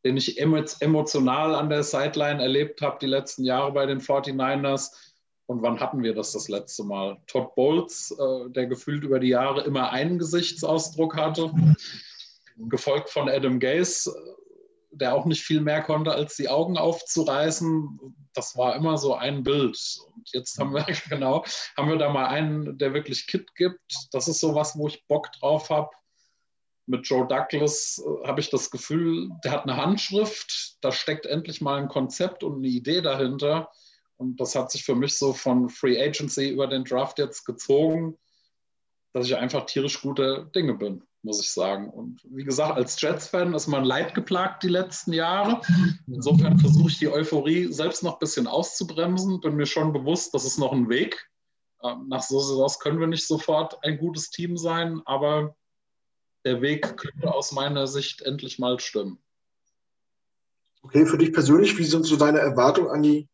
den 0.04 0.16
ich 0.16 0.40
emotional 0.40 1.56
an 1.56 1.68
der 1.68 1.82
Sideline 1.82 2.40
erlebt 2.40 2.80
habe 2.82 2.98
die 3.00 3.06
letzten 3.06 3.42
Jahre 3.42 3.72
bei 3.72 3.86
den 3.86 4.00
49ers. 4.00 4.92
Und 5.46 5.62
wann 5.62 5.80
hatten 5.80 6.04
wir 6.04 6.14
das 6.14 6.30
das 6.30 6.48
letzte 6.48 6.84
Mal? 6.84 7.16
Todd 7.26 7.56
Bowles, 7.56 8.16
äh, 8.16 8.50
der 8.50 8.66
gefühlt 8.66 9.02
über 9.02 9.18
die 9.18 9.30
Jahre 9.30 9.62
immer 9.62 9.90
einen 9.90 10.20
Gesichtsausdruck 10.20 11.16
hatte 11.16 11.52
gefolgt 12.68 13.10
von 13.10 13.28
Adam 13.28 13.58
Gaze, 13.58 14.12
der 14.90 15.14
auch 15.14 15.24
nicht 15.24 15.42
viel 15.42 15.60
mehr 15.60 15.82
konnte, 15.82 16.12
als 16.12 16.36
die 16.36 16.48
Augen 16.48 16.76
aufzureißen. 16.76 17.98
Das 18.34 18.56
war 18.56 18.74
immer 18.76 18.98
so 18.98 19.14
ein 19.14 19.42
Bild. 19.42 19.78
Und 20.14 20.28
jetzt 20.32 20.58
haben 20.58 20.74
wir 20.74 20.84
genau, 21.08 21.44
haben 21.76 21.88
wir 21.88 21.96
da 21.96 22.10
mal 22.10 22.26
einen, 22.26 22.78
der 22.78 22.92
wirklich 22.92 23.26
Kit 23.26 23.54
gibt. 23.54 23.80
Das 24.12 24.28
ist 24.28 24.40
so 24.40 24.54
was, 24.54 24.76
wo 24.76 24.88
ich 24.88 25.06
Bock 25.06 25.30
drauf 25.32 25.70
habe. 25.70 25.90
Mit 26.86 27.06
Joe 27.06 27.26
Douglas 27.26 28.02
äh, 28.04 28.26
habe 28.26 28.40
ich 28.40 28.50
das 28.50 28.70
Gefühl, 28.70 29.30
der 29.44 29.52
hat 29.52 29.62
eine 29.62 29.76
Handschrift, 29.76 30.76
da 30.80 30.90
steckt 30.90 31.26
endlich 31.26 31.60
mal 31.60 31.78
ein 31.78 31.88
Konzept 31.88 32.42
und 32.42 32.56
eine 32.56 32.68
Idee 32.68 33.00
dahinter. 33.00 33.70
Und 34.16 34.40
das 34.40 34.54
hat 34.54 34.70
sich 34.70 34.84
für 34.84 34.96
mich 34.96 35.16
so 35.16 35.32
von 35.32 35.68
Free 35.68 36.02
Agency 36.02 36.50
über 36.50 36.66
den 36.66 36.84
Draft 36.84 37.18
jetzt 37.18 37.44
gezogen, 37.44 38.18
dass 39.12 39.26
ich 39.26 39.36
einfach 39.36 39.66
tierisch 39.66 40.02
gute 40.02 40.50
Dinge 40.54 40.74
bin 40.74 41.04
muss 41.22 41.40
ich 41.40 41.50
sagen. 41.50 41.90
Und 41.90 42.20
wie 42.24 42.44
gesagt, 42.44 42.76
als 42.76 43.00
Jets-Fan 43.00 43.54
ist 43.54 43.66
man 43.66 43.84
leidgeplagt 43.84 44.62
die 44.62 44.68
letzten 44.68 45.12
Jahre. 45.12 45.60
Insofern 46.06 46.58
versuche 46.58 46.90
ich 46.90 46.98
die 46.98 47.08
Euphorie 47.08 47.72
selbst 47.72 48.02
noch 48.02 48.14
ein 48.14 48.18
bisschen 48.20 48.46
auszubremsen. 48.46 49.40
Bin 49.40 49.56
mir 49.56 49.66
schon 49.66 49.92
bewusst, 49.92 50.34
das 50.34 50.44
ist 50.44 50.58
noch 50.58 50.72
ein 50.72 50.88
Weg. 50.88 51.30
Ähm, 51.82 52.08
nach 52.08 52.22
so 52.22 52.40
Saisons 52.40 52.78
können 52.78 53.00
wir 53.00 53.06
nicht 53.06 53.26
sofort 53.26 53.82
ein 53.84 53.98
gutes 53.98 54.30
Team 54.30 54.56
sein, 54.56 55.00
aber 55.04 55.56
der 56.44 56.62
Weg 56.62 56.96
könnte 56.96 57.32
aus 57.32 57.52
meiner 57.52 57.86
Sicht 57.86 58.22
endlich 58.22 58.58
mal 58.58 58.80
stimmen. 58.80 59.18
Okay, 60.82 61.04
für 61.04 61.18
dich 61.18 61.32
persönlich, 61.32 61.76
wie 61.78 61.84
sind 61.84 62.04
so 62.04 62.16
deine 62.16 62.38
Erwartungen 62.38 62.90
an 62.90 63.02
die, 63.02 63.28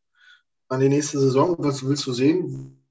an 0.68 0.81
die 0.81 0.88
nächste 0.88 1.20
Saison? 1.20 1.57
Was 1.59 1.87
willst 1.87 2.07
du 2.07 2.12
sehen? 2.12 2.83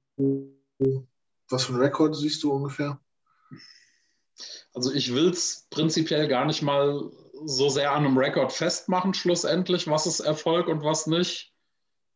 Was 1.48 1.64
für 1.64 1.72
einen 1.72 1.82
Rekord 1.82 2.16
siehst 2.16 2.42
du 2.42 2.52
ungefähr? 2.52 2.98
Also 4.74 4.92
ich 4.92 5.14
will 5.14 5.30
es 5.30 5.66
prinzipiell 5.70 6.28
gar 6.28 6.44
nicht 6.44 6.62
mal 6.62 7.10
so 7.44 7.68
sehr 7.68 7.92
an 7.92 8.04
einem 8.04 8.18
Rekord 8.18 8.52
festmachen, 8.52 9.14
schlussendlich, 9.14 9.86
was 9.88 10.06
ist 10.06 10.20
Erfolg 10.20 10.68
und 10.68 10.82
was 10.82 11.06
nicht. 11.06 11.52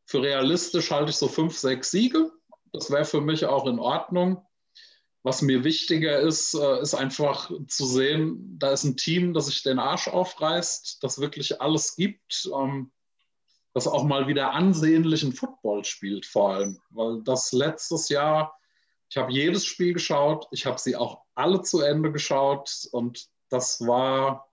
Für 0.07 0.23
realistisch 0.23 0.91
halte 0.91 1.11
ich 1.11 1.17
so 1.17 1.29
fünf, 1.29 1.57
sechs 1.57 1.91
Siege. 1.91 2.31
Das 2.73 2.91
wäre 2.91 3.05
für 3.05 3.21
mich 3.21 3.47
auch 3.47 3.67
in 3.67 3.79
Ordnung. 3.79 4.47
Was 5.23 5.43
mir 5.43 5.65
wichtiger 5.65 6.19
ist, 6.21 6.55
äh, 6.55 6.81
ist 6.81 6.95
einfach 6.95 7.51
zu 7.69 7.85
sehen, 7.85 8.57
da 8.59 8.73
ist 8.73 8.85
ein 8.85 8.97
Team, 8.97 9.35
das 9.35 9.47
sich 9.47 9.63
den 9.63 9.79
Arsch 9.79 10.09
aufreißt, 10.09 11.03
das 11.03 11.21
wirklich 11.21 11.61
alles 11.61 11.95
gibt, 11.95 12.49
ähm, 12.57 12.91
das 13.75 13.87
auch 13.87 14.05
mal 14.05 14.29
wieder 14.29 14.53
ansehnlichen 14.53 15.33
Football 15.33 15.85
spielt 15.85 16.25
vor 16.25 16.55
allem. 16.55 16.79
Weil 16.89 17.23
das 17.23 17.53
letztes 17.53 18.09
Jahr 18.09 18.59
ich 19.11 19.17
habe 19.17 19.33
jedes 19.33 19.67
Spiel 19.67 19.93
geschaut, 19.93 20.47
ich 20.53 20.67
habe 20.67 20.79
sie 20.79 20.95
auch 20.95 21.23
alle 21.41 21.63
zu 21.63 21.81
Ende 21.81 22.13
geschaut 22.13 22.89
und 22.93 23.27
das 23.49 23.87
war 23.87 24.51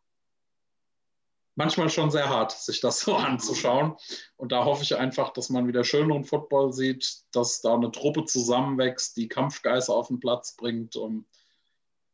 manchmal 1.57 1.89
schon 1.89 2.11
sehr 2.11 2.29
hart, 2.29 2.51
sich 2.51 2.79
das 2.79 2.99
so 3.01 3.15
anzuschauen. 3.15 3.95
Und 4.37 4.53
da 4.53 4.63
hoffe 4.63 4.83
ich 4.83 4.95
einfach, 4.95 5.33
dass 5.33 5.49
man 5.49 5.67
wieder 5.67 5.83
schöneren 5.83 6.23
Football 6.23 6.71
sieht, 6.71 7.23
dass 7.31 7.61
da 7.61 7.73
eine 7.73 7.91
Truppe 7.91 8.23
zusammenwächst, 8.23 9.17
die 9.17 9.27
Kampfgeister 9.27 9.93
auf 9.93 10.07
den 10.07 10.19
Platz 10.19 10.55
bringt. 10.55 10.95
Und, 10.95 11.25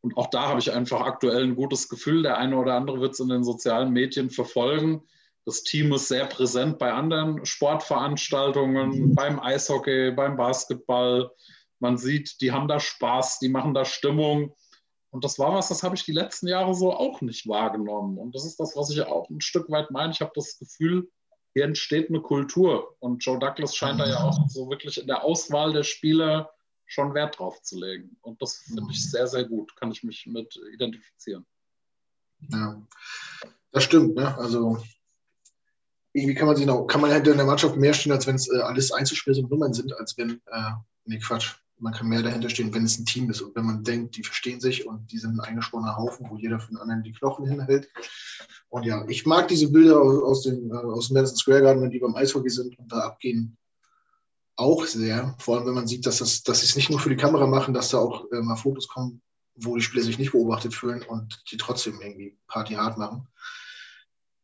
und 0.00 0.16
auch 0.16 0.28
da 0.28 0.48
habe 0.48 0.60
ich 0.60 0.72
einfach 0.72 1.02
aktuell 1.02 1.44
ein 1.44 1.54
gutes 1.54 1.88
Gefühl. 1.88 2.22
Der 2.22 2.38
eine 2.38 2.56
oder 2.56 2.74
andere 2.74 3.00
wird 3.00 3.12
es 3.12 3.20
in 3.20 3.28
den 3.28 3.44
sozialen 3.44 3.92
Medien 3.92 4.30
verfolgen. 4.30 5.02
Das 5.44 5.62
Team 5.62 5.92
ist 5.92 6.08
sehr 6.08 6.24
präsent 6.24 6.78
bei 6.78 6.90
anderen 6.90 7.44
Sportveranstaltungen, 7.44 9.10
mhm. 9.10 9.14
beim 9.14 9.38
Eishockey, 9.38 10.10
beim 10.12 10.36
Basketball. 10.36 11.30
Man 11.80 11.98
sieht, 11.98 12.40
die 12.40 12.50
haben 12.50 12.66
da 12.66 12.80
Spaß, 12.80 13.40
die 13.40 13.50
machen 13.50 13.74
da 13.74 13.84
Stimmung. 13.84 14.54
Und 15.14 15.22
das 15.22 15.38
war 15.38 15.54
was, 15.54 15.68
das 15.68 15.84
habe 15.84 15.94
ich 15.94 16.04
die 16.04 16.10
letzten 16.10 16.48
Jahre 16.48 16.74
so 16.74 16.92
auch 16.92 17.20
nicht 17.20 17.46
wahrgenommen. 17.46 18.18
Und 18.18 18.34
das 18.34 18.44
ist 18.44 18.58
das, 18.58 18.74
was 18.74 18.90
ich 18.90 19.00
auch 19.02 19.30
ein 19.30 19.40
Stück 19.40 19.70
weit 19.70 19.92
meine. 19.92 20.12
Ich 20.12 20.20
habe 20.20 20.32
das 20.34 20.58
Gefühl, 20.58 21.08
hier 21.52 21.66
entsteht 21.66 22.08
eine 22.08 22.20
Kultur. 22.20 22.96
Und 22.98 23.24
Joe 23.24 23.38
Douglas 23.38 23.76
scheint 23.76 24.00
da 24.00 24.08
ja 24.08 24.24
auch 24.24 24.36
so 24.48 24.68
wirklich 24.68 25.00
in 25.00 25.06
der 25.06 25.22
Auswahl 25.22 25.72
der 25.72 25.84
Spieler 25.84 26.50
schon 26.86 27.14
Wert 27.14 27.38
drauf 27.38 27.62
zu 27.62 27.78
legen. 27.78 28.16
Und 28.22 28.42
das 28.42 28.56
finde 28.56 28.90
ich 28.90 29.08
sehr, 29.08 29.28
sehr 29.28 29.44
gut. 29.44 29.76
Kann 29.76 29.92
ich 29.92 30.02
mich 30.02 30.26
mit 30.26 30.60
identifizieren. 30.72 31.46
Ja, 32.50 32.82
das 33.70 33.84
stimmt. 33.84 34.16
Ne? 34.16 34.36
Also 34.36 34.82
irgendwie 36.12 36.34
kann 36.34 36.48
man 36.48 36.56
sich 36.56 36.66
noch, 36.66 36.88
kann 36.88 37.00
man 37.00 37.12
hinter 37.12 37.36
der 37.36 37.46
Mannschaft 37.46 37.76
mehr 37.76 37.94
stehen, 37.94 38.10
als 38.10 38.26
wenn 38.26 38.34
es 38.34 38.50
äh, 38.50 38.58
alles 38.58 38.90
Einzelspiele 38.90 39.40
und 39.42 39.48
Nummern 39.48 39.74
sind, 39.74 39.96
als 39.96 40.18
wenn, 40.18 40.42
äh, 40.46 40.72
nee, 41.04 41.20
Quatsch, 41.20 41.54
man 41.84 41.92
kann 41.92 42.08
mehr 42.08 42.22
dahinter 42.22 42.48
stehen, 42.48 42.72
wenn 42.72 42.86
es 42.86 42.98
ein 42.98 43.04
Team 43.04 43.28
ist 43.28 43.42
und 43.42 43.54
wenn 43.54 43.66
man 43.66 43.84
denkt, 43.84 44.16
die 44.16 44.22
verstehen 44.22 44.58
sich 44.58 44.86
und 44.86 45.12
die 45.12 45.18
sind 45.18 45.36
ein 45.36 45.40
eingeschworener 45.40 45.98
Haufen, 45.98 46.26
wo 46.30 46.38
jeder 46.38 46.58
von 46.58 46.74
den 46.74 46.78
anderen 46.78 47.02
die 47.02 47.12
Knochen 47.12 47.46
hinhält. 47.46 47.90
Und 48.70 48.86
ja, 48.86 49.06
ich 49.06 49.26
mag 49.26 49.48
diese 49.48 49.70
Bilder 49.70 50.00
aus 50.00 50.44
dem, 50.44 50.72
äh, 50.72 50.76
aus 50.76 51.08
dem 51.08 51.14
Madison 51.14 51.36
Square 51.36 51.60
Garden, 51.60 51.82
wenn 51.82 51.90
die 51.90 51.98
beim 51.98 52.16
Eishockey 52.16 52.48
sind 52.48 52.78
und 52.78 52.90
da 52.90 53.00
abgehen, 53.00 53.58
auch 54.56 54.86
sehr. 54.86 55.36
Vor 55.38 55.58
allem, 55.58 55.66
wenn 55.66 55.74
man 55.74 55.86
sieht, 55.86 56.06
dass, 56.06 56.18
das, 56.18 56.42
dass 56.42 56.60
sie 56.60 56.66
es 56.66 56.74
nicht 56.74 56.88
nur 56.88 57.00
für 57.00 57.10
die 57.10 57.16
Kamera 57.16 57.46
machen, 57.46 57.74
dass 57.74 57.90
da 57.90 57.98
auch 57.98 58.32
äh, 58.32 58.40
mal 58.40 58.56
Fotos 58.56 58.88
kommen, 58.88 59.20
wo 59.54 59.76
die 59.76 59.82
Spieler 59.82 60.04
sich 60.04 60.18
nicht 60.18 60.32
beobachtet 60.32 60.72
fühlen 60.72 61.02
und 61.02 61.42
die 61.50 61.58
trotzdem 61.58 62.00
irgendwie 62.00 62.38
Party 62.48 62.74
hart 62.74 62.96
machen. 62.96 63.28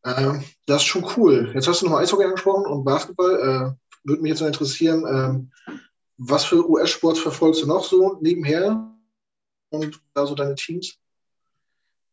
Ähm, 0.04 0.44
das 0.66 0.82
ist 0.82 0.88
schon 0.88 1.06
cool. 1.16 1.52
Jetzt 1.54 1.68
hast 1.68 1.80
du 1.80 1.86
nochmal 1.86 2.02
Eishockey 2.02 2.24
angesprochen 2.24 2.66
und 2.66 2.84
Basketball. 2.84 3.76
Äh, 3.76 3.96
würde 4.04 4.20
mich 4.20 4.30
jetzt 4.30 4.40
noch 4.40 4.46
interessieren, 4.46 5.06
ähm, 5.08 5.52
was 6.22 6.44
für 6.44 6.68
US-Sports 6.68 7.18
verfolgst 7.18 7.62
du 7.62 7.66
noch 7.66 7.82
so 7.82 8.18
nebenher 8.20 8.94
und 9.70 10.00
da 10.12 10.26
so 10.26 10.34
deine 10.34 10.54
Teams? 10.54 10.98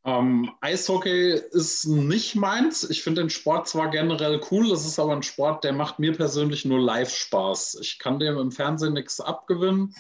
Ähm, 0.06 0.50
Eishockey 0.62 1.34
ist 1.52 1.86
nicht 1.86 2.36
meins. 2.36 2.90
Ich 2.90 3.04
finde 3.04 3.22
den 3.22 3.30
Sport 3.30 3.68
zwar 3.68 3.90
generell 3.90 4.40
cool, 4.50 4.72
es 4.72 4.86
ist 4.86 4.98
aber 4.98 5.12
ein 5.12 5.24
Sport, 5.24 5.66
der 5.66 5.74
macht 5.74 6.00
mir 6.00 6.14
persönlich 6.14 6.64
nur 6.64 6.80
live 6.80 7.14
Spaß. 7.14 7.80
Ich 7.82 8.00
kann 8.00 8.18
dem 8.18 8.38
im 8.38 8.52
Fernsehen 8.52 8.94
nichts 8.94 9.20
abgewinnen. 9.20 9.94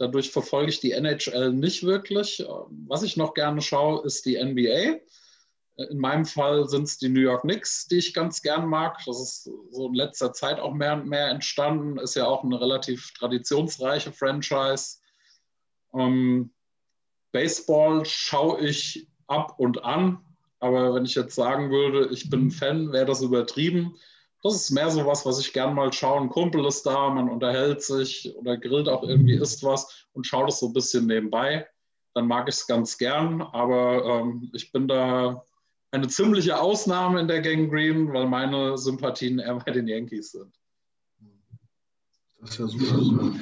Dadurch 0.00 0.32
verfolge 0.32 0.70
ich 0.70 0.80
die 0.80 0.90
NHL 0.90 1.52
nicht 1.52 1.84
wirklich. 1.84 2.44
Was 2.88 3.04
ich 3.04 3.16
noch 3.16 3.32
gerne 3.32 3.62
schaue, 3.62 4.04
ist 4.04 4.26
die 4.26 4.42
NBA. 4.42 4.98
In 5.76 5.98
meinem 5.98 6.24
Fall 6.24 6.66
sind 6.68 6.84
es 6.84 6.96
die 6.98 7.10
New 7.10 7.20
York 7.20 7.42
Knicks, 7.42 7.86
die 7.86 7.98
ich 7.98 8.14
ganz 8.14 8.40
gern 8.40 8.66
mag. 8.66 8.98
Das 9.04 9.20
ist 9.20 9.50
so 9.70 9.88
in 9.88 9.94
letzter 9.94 10.32
Zeit 10.32 10.58
auch 10.58 10.72
mehr 10.72 10.94
und 10.94 11.06
mehr 11.06 11.28
entstanden. 11.28 11.98
Ist 11.98 12.14
ja 12.14 12.26
auch 12.26 12.44
eine 12.44 12.58
relativ 12.58 13.12
traditionsreiche 13.12 14.12
Franchise. 14.12 14.98
Ähm, 15.92 16.50
Baseball 17.32 18.04
schaue 18.06 18.60
ich 18.60 19.06
ab 19.26 19.54
und 19.58 19.84
an. 19.84 20.24
Aber 20.60 20.94
wenn 20.94 21.04
ich 21.04 21.14
jetzt 21.14 21.34
sagen 21.34 21.70
würde, 21.70 22.08
ich 22.10 22.30
bin 22.30 22.46
ein 22.46 22.50
Fan, 22.50 22.92
wäre 22.92 23.04
das 23.04 23.20
übertrieben. 23.20 23.96
Das 24.42 24.54
ist 24.54 24.70
mehr 24.70 24.90
so 24.90 25.04
was, 25.04 25.26
was 25.26 25.40
ich 25.40 25.52
gern 25.52 25.74
mal 25.74 25.92
schaue. 25.92 26.20
Ein 26.20 26.30
Kumpel 26.30 26.64
ist 26.66 26.84
da, 26.84 27.10
man 27.10 27.28
unterhält 27.28 27.82
sich 27.82 28.34
oder 28.36 28.56
grillt 28.56 28.88
auch 28.88 29.02
irgendwie, 29.02 29.34
isst 29.34 29.62
was 29.62 30.06
und 30.12 30.26
schaut 30.26 30.48
es 30.48 30.60
so 30.60 30.68
ein 30.68 30.72
bisschen 30.72 31.06
nebenbei. 31.06 31.66
Dann 32.14 32.28
mag 32.28 32.48
ich 32.48 32.54
es 32.54 32.66
ganz 32.66 32.96
gern, 32.96 33.42
aber 33.42 34.04
ähm, 34.04 34.50
ich 34.54 34.72
bin 34.72 34.88
da 34.88 35.44
eine 35.96 36.08
ziemliche 36.08 36.60
Ausnahme 36.60 37.20
in 37.20 37.28
der 37.28 37.40
Gang 37.40 37.70
Green, 37.70 38.12
weil 38.12 38.26
meine 38.26 38.76
Sympathien 38.78 39.38
eher 39.38 39.56
bei 39.56 39.72
den 39.72 39.88
Yankees 39.88 40.32
sind. 40.32 40.54
Das 42.40 42.50
ist 42.50 42.58
ja 42.58 42.68
super. 42.68 43.34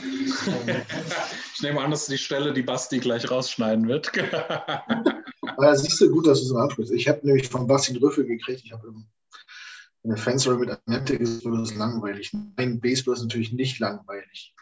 ich 1.54 1.62
nehme 1.62 1.80
an, 1.80 1.90
dass 1.90 2.06
die 2.06 2.16
Stelle, 2.16 2.52
die 2.52 2.62
Basti 2.62 3.00
gleich 3.00 3.30
rausschneiden 3.30 3.88
wird. 3.88 4.12
Aber 5.42 5.76
siehst 5.76 6.00
du, 6.00 6.10
gut, 6.10 6.26
dass 6.26 6.40
du 6.40 6.46
so 6.46 6.56
ansprichst. 6.56 6.92
Ich 6.92 7.08
habe 7.08 7.26
nämlich 7.26 7.48
von 7.48 7.66
Basti 7.66 7.92
einen 7.92 8.02
Rüffel 8.02 8.24
gekriegt. 8.24 8.62
Ich 8.64 8.72
habe 8.72 8.94
eine 10.04 10.16
Fanstory 10.16 10.58
mit 10.58 10.78
Annette 10.86 11.18
gesagt, 11.18 11.44
das 11.46 11.70
ist 11.70 11.76
langweilig. 11.76 12.32
Nein, 12.56 12.80
Baseball 12.80 13.14
ist 13.14 13.22
natürlich 13.22 13.52
nicht 13.52 13.78
langweilig. 13.78 14.54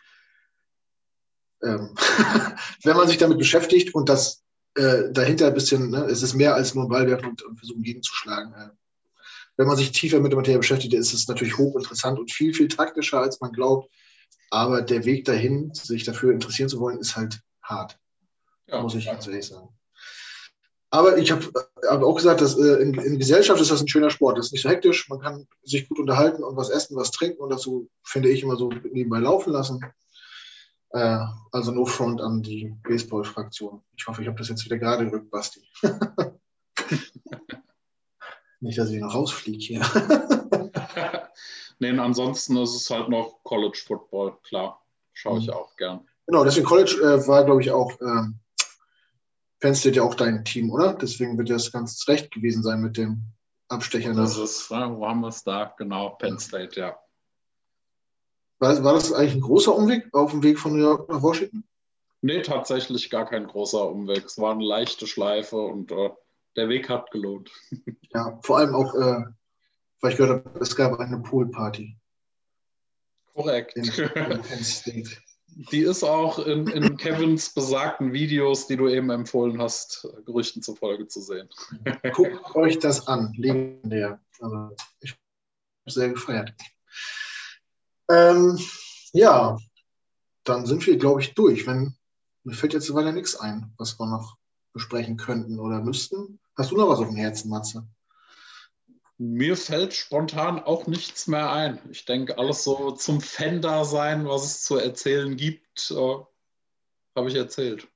Ähm, 1.63 1.95
wenn 2.83 2.97
man 2.97 3.07
sich 3.07 3.19
damit 3.19 3.39
beschäftigt 3.39 3.95
und 3.95 4.09
das 4.09 4.43
äh, 4.75 5.11
dahinter 5.13 5.49
ein 5.49 5.55
bisschen, 5.55 5.91
ne, 5.91 6.05
es 6.05 6.23
ist 6.23 6.35
mehr 6.35 6.55
als 6.55 6.75
nur 6.75 6.89
Ball 6.89 7.07
werfen 7.07 7.31
und, 7.31 7.43
und 7.43 7.59
versuchen 7.59 7.83
gegenzuschlagen. 7.83 8.53
Äh, 8.55 8.71
wenn 9.57 9.67
man 9.67 9.77
sich 9.77 9.93
tiefer 9.93 10.21
mit 10.21 10.33
der 10.33 10.39
Materie 10.39 10.59
beschäftigt, 10.59 10.95
ist 10.95 11.13
es 11.13 11.29
natürlich 11.29 11.59
hochinteressant 11.59 12.19
und 12.19 12.33
viel, 12.33 12.55
viel 12.55 12.69
taktischer, 12.69 13.21
als 13.21 13.41
man 13.41 13.53
glaubt. 13.53 13.91
Aber 14.51 14.83
der 14.83 15.05
Weg 15.05 15.25
dahin, 15.25 15.73
sich 15.75 16.05
dafür 16.05 16.33
interessieren 16.33 16.69
zu 16.69 16.81
wollen, 16.81 16.99
ist 16.99 17.17
halt 17.17 17.41
hart. 17.63 17.99
Ja, 18.67 18.81
muss 18.81 18.95
ich 18.95 19.07
ganz 19.07 19.27
ehrlich 19.27 19.47
sagen. 19.47 19.69
Aber 20.91 21.17
ich 21.17 21.33
habe 21.33 21.51
hab 21.89 22.03
auch 22.03 22.17
gesagt, 22.17 22.43
dass 22.43 22.59
äh, 22.59 22.83
in, 22.83 22.93
in, 22.95 23.19
Gesellschaft 23.19 23.61
ist 23.61 23.71
das 23.71 23.81
ein 23.81 23.89
schöner 23.89 24.11
Sport. 24.11 24.37
Das 24.37 24.47
ist 24.47 24.53
nicht 24.53 24.63
so 24.63 24.69
hektisch. 24.69 25.09
Man 25.09 25.21
kann 25.21 25.47
sich 25.63 25.89
gut 25.89 25.99
unterhalten 25.99 26.45
und 26.45 26.57
was 26.57 26.69
essen, 26.69 26.97
was 26.97 27.11
trinken 27.11 27.41
und 27.41 27.51
dazu 27.51 27.89
finde 28.05 28.29
ich 28.29 28.43
immer 28.43 28.57
so 28.57 28.69
nebenbei 28.69 29.19
laufen 29.19 29.53
lassen. 29.53 29.81
Äh, 30.93 31.25
also 31.53 31.73
no 31.73 31.87
front 31.87 32.21
an 32.21 32.43
die 32.43 32.75
Baseball-Fraktion. 32.83 33.83
Ich 33.97 34.07
hoffe, 34.07 34.23
ich 34.23 34.29
habe 34.29 34.39
das 34.39 34.49
jetzt 34.49 34.65
wieder 34.65 34.79
gerade 34.79 35.09
gerückt, 35.09 35.31
Basti. 35.31 35.63
nicht, 38.61 38.79
dass 38.79 38.91
ich 38.91 39.01
noch 39.01 39.15
rausfliege 39.15 39.59
hier. 39.59 39.81
nee, 41.79 41.99
ansonsten 41.99 42.57
ist 42.59 42.75
es 42.75 42.91
halt 42.91 43.09
noch 43.09 43.43
College 43.43 43.81
Football, 43.87 44.37
klar. 44.43 44.83
Schaue 45.15 45.39
ich 45.39 45.47
mhm. 45.47 45.55
auch 45.55 45.77
gern. 45.77 46.07
Genau, 46.27 46.45
deswegen 46.45 46.67
College 46.67 47.01
äh, 47.03 47.27
war, 47.27 47.45
glaube 47.45 47.63
ich, 47.63 47.71
auch 47.71 47.93
äh, 48.01 48.29
Penn 49.61 49.75
State 49.75 49.97
ja 49.97 50.03
auch 50.03 50.15
dein 50.15 50.45
Team, 50.45 50.71
oder? 50.71 50.93
Deswegen 50.95 51.39
wird 51.39 51.49
das 51.49 51.73
ganz 51.73 52.07
recht 52.09 52.31
gewesen 52.33 52.63
sein 52.63 52.81
mit 52.81 52.97
dem 52.97 53.33
Abstecher. 53.69 54.13
Das 54.13 54.37
ist, 54.37 54.71
wo 54.71 55.07
haben 55.07 55.21
wir 55.21 55.29
es 55.29 55.43
da? 55.43 55.73
Genau, 55.79 56.11
Penn 56.11 56.39
State, 56.39 56.79
ja. 56.79 56.99
War, 58.63 58.85
war 58.85 58.95
das 58.95 59.13
eigentlich 59.13 59.35
ein 59.35 59.41
großer 59.41 59.75
Umweg 59.75 60.09
auf 60.15 60.31
dem 60.31 60.45
Weg 60.45 60.57
von 60.57 60.75
New 60.75 60.83
York 60.83 61.09
nach 61.09 61.21
Washington? 61.21 61.65
Nee, 62.21 62.43
tatsächlich 62.43 63.11
gar 63.11 63.29
kein 63.29 63.49
großer 63.49 63.91
Umweg. 63.91 64.25
Es 64.25 64.39
war 64.39 64.53
eine 64.53 64.63
leichte 64.63 65.09
Schleife 65.09 65.57
und 65.57 65.91
äh, 65.91 66.11
der 66.55 66.69
Weg 66.69 66.89
hat 66.89 67.11
gelohnt. 67.11 67.51
Ja, 68.15 68.39
vor 68.43 68.59
allem 68.59 68.75
auch, 68.75 68.95
äh, 68.95 69.25
weil 70.01 70.13
ich 70.13 70.19
gehört 70.19 70.45
habe, 70.45 70.61
es 70.61 70.77
gab 70.77 71.01
eine 71.01 71.19
Poolparty. 71.19 71.97
Korrekt. 73.33 73.75
In, 73.75 73.85
in. 73.85 75.09
Die 75.73 75.81
ist 75.81 76.05
auch 76.05 76.39
in, 76.39 76.67
in, 76.69 76.97
Kevins 76.99 77.55
besagten 77.55 78.13
Videos, 78.13 78.67
die 78.67 78.77
du 78.77 78.89
eben 78.89 79.11
empfohlen 79.11 79.61
hast, 79.61 80.07
Gerüchten 80.27 80.63
zufolge 80.63 81.09
zu 81.09 81.21
sehen. 81.21 81.49
Guckt 82.13 82.39
euch 82.55 82.79
das 82.79 83.09
an, 83.09 83.33
legendär. 83.37 84.21
Also, 84.41 84.77
ich 85.01 85.11
habe 85.11 85.91
sehr 85.91 86.09
gefeiert. 86.11 86.53
Ähm, 88.11 88.59
ja, 89.13 89.57
dann 90.45 90.67
sind 90.67 90.87
wir, 90.87 90.97
glaube 90.97 91.21
ich, 91.21 91.35
durch. 91.35 91.67
Wenn, 91.67 91.95
mir 92.45 92.55
fällt 92.55 92.73
jetzt 92.73 92.93
weiter 92.95 93.13
nichts 93.13 93.37
ein, 93.37 93.73
was 93.79 93.99
wir 93.99 94.07
noch 94.07 94.37
besprechen 94.73 95.17
könnten 95.17 95.61
oder 95.61 95.81
müssten. 95.81 96.41
Hast 96.57 96.71
du 96.71 96.77
noch 96.77 96.89
was 96.89 97.01
auf 97.01 97.09
dem 97.09 97.17
Herzen, 97.17 97.51
Matze? 97.51 97.87
Mir 99.19 99.57
fällt 99.57 99.95
spontan 99.95 100.59
auch 100.59 100.87
nichts 100.87 101.27
mehr 101.27 101.53
ein. 101.53 101.79
Ich 101.91 102.05
denke, 102.05 102.39
alles 102.39 102.65
so 102.65 102.91
zum 102.93 103.21
Fan-Dasein, 103.21 104.27
was 104.27 104.45
es 104.45 104.65
zu 104.65 104.77
erzählen 104.77 105.37
gibt, 105.37 105.91
äh, 105.91 106.17
habe 107.15 107.29
ich 107.29 107.35
erzählt. 107.35 107.87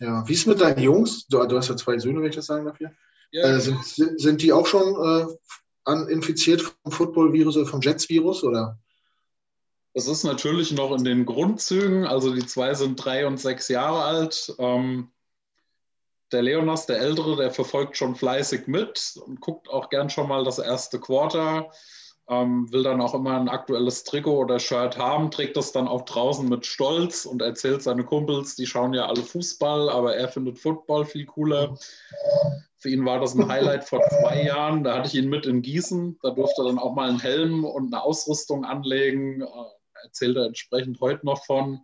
Ja, 0.00 0.26
wie 0.26 0.32
ist 0.32 0.40
es 0.40 0.46
mit 0.46 0.60
deinen 0.60 0.82
Jungs? 0.82 1.26
Du, 1.28 1.44
du, 1.46 1.56
hast 1.56 1.68
ja 1.68 1.76
zwei 1.76 1.98
Söhne, 1.98 2.20
wenn 2.20 2.30
ich 2.30 2.36
das 2.36 2.46
sagen 2.46 2.64
darf 2.64 2.78
hier. 2.78 2.92
Ja. 3.30 3.44
Äh, 3.44 3.60
sind, 3.60 3.84
sind, 3.84 4.20
sind, 4.20 4.42
die 4.42 4.52
auch 4.52 4.66
schon 4.66 4.82
äh, 4.82 5.32
an, 5.84 6.08
infiziert 6.08 6.62
vom 6.62 6.90
Football-Virus 6.90 7.56
oder 7.56 7.66
vom 7.66 7.80
Jets-Virus? 7.80 8.42
Es 9.94 10.08
ist 10.08 10.24
natürlich 10.24 10.72
noch 10.72 10.96
in 10.96 11.04
den 11.04 11.26
Grundzügen. 11.26 12.06
Also 12.06 12.34
die 12.34 12.46
zwei 12.46 12.74
sind 12.74 12.96
drei 12.96 13.26
und 13.26 13.38
sechs 13.38 13.68
Jahre 13.68 14.02
alt. 14.02 14.54
Ähm, 14.58 15.10
der 16.32 16.42
Leonas, 16.42 16.86
der 16.86 16.98
Ältere, 16.98 17.36
der 17.36 17.50
verfolgt 17.50 17.96
schon 17.96 18.14
fleißig 18.14 18.66
mit 18.66 19.20
und 19.24 19.40
guckt 19.40 19.68
auch 19.68 19.90
gern 19.90 20.08
schon 20.08 20.28
mal 20.28 20.44
das 20.44 20.58
erste 20.58 20.98
Quarter, 20.98 21.70
ähm, 22.26 22.72
will 22.72 22.82
dann 22.82 23.02
auch 23.02 23.14
immer 23.14 23.38
ein 23.38 23.50
aktuelles 23.50 24.04
Trikot 24.04 24.38
oder 24.38 24.58
Shirt 24.58 24.96
haben, 24.96 25.30
trägt 25.30 25.58
das 25.58 25.72
dann 25.72 25.88
auch 25.88 26.06
draußen 26.06 26.48
mit 26.48 26.64
Stolz 26.64 27.26
und 27.26 27.42
erzählt 27.42 27.82
seine 27.82 28.04
Kumpels, 28.04 28.56
die 28.56 28.66
schauen 28.66 28.94
ja 28.94 29.06
alle 29.06 29.22
Fußball, 29.22 29.90
aber 29.90 30.16
er 30.16 30.28
findet 30.28 30.58
Football 30.58 31.04
viel 31.04 31.26
cooler. 31.26 31.76
Für 32.78 32.88
ihn 32.88 33.04
war 33.04 33.20
das 33.20 33.34
ein 33.34 33.46
Highlight 33.46 33.84
vor 33.84 34.00
zwei 34.08 34.42
Jahren. 34.42 34.82
Da 34.82 34.96
hatte 34.96 35.06
ich 35.06 35.14
ihn 35.14 35.28
mit 35.28 35.46
in 35.46 35.62
Gießen. 35.62 36.18
Da 36.20 36.30
durfte 36.30 36.62
er 36.62 36.64
dann 36.64 36.80
auch 36.80 36.96
mal 36.96 37.08
einen 37.08 37.20
Helm 37.20 37.64
und 37.64 37.94
eine 37.94 38.02
Ausrüstung 38.02 38.64
anlegen. 38.64 39.44
Äh, 40.02 40.06
erzählt 40.06 40.36
er 40.36 40.46
entsprechend 40.46 41.00
heute 41.00 41.24
noch 41.24 41.44
von. 41.44 41.80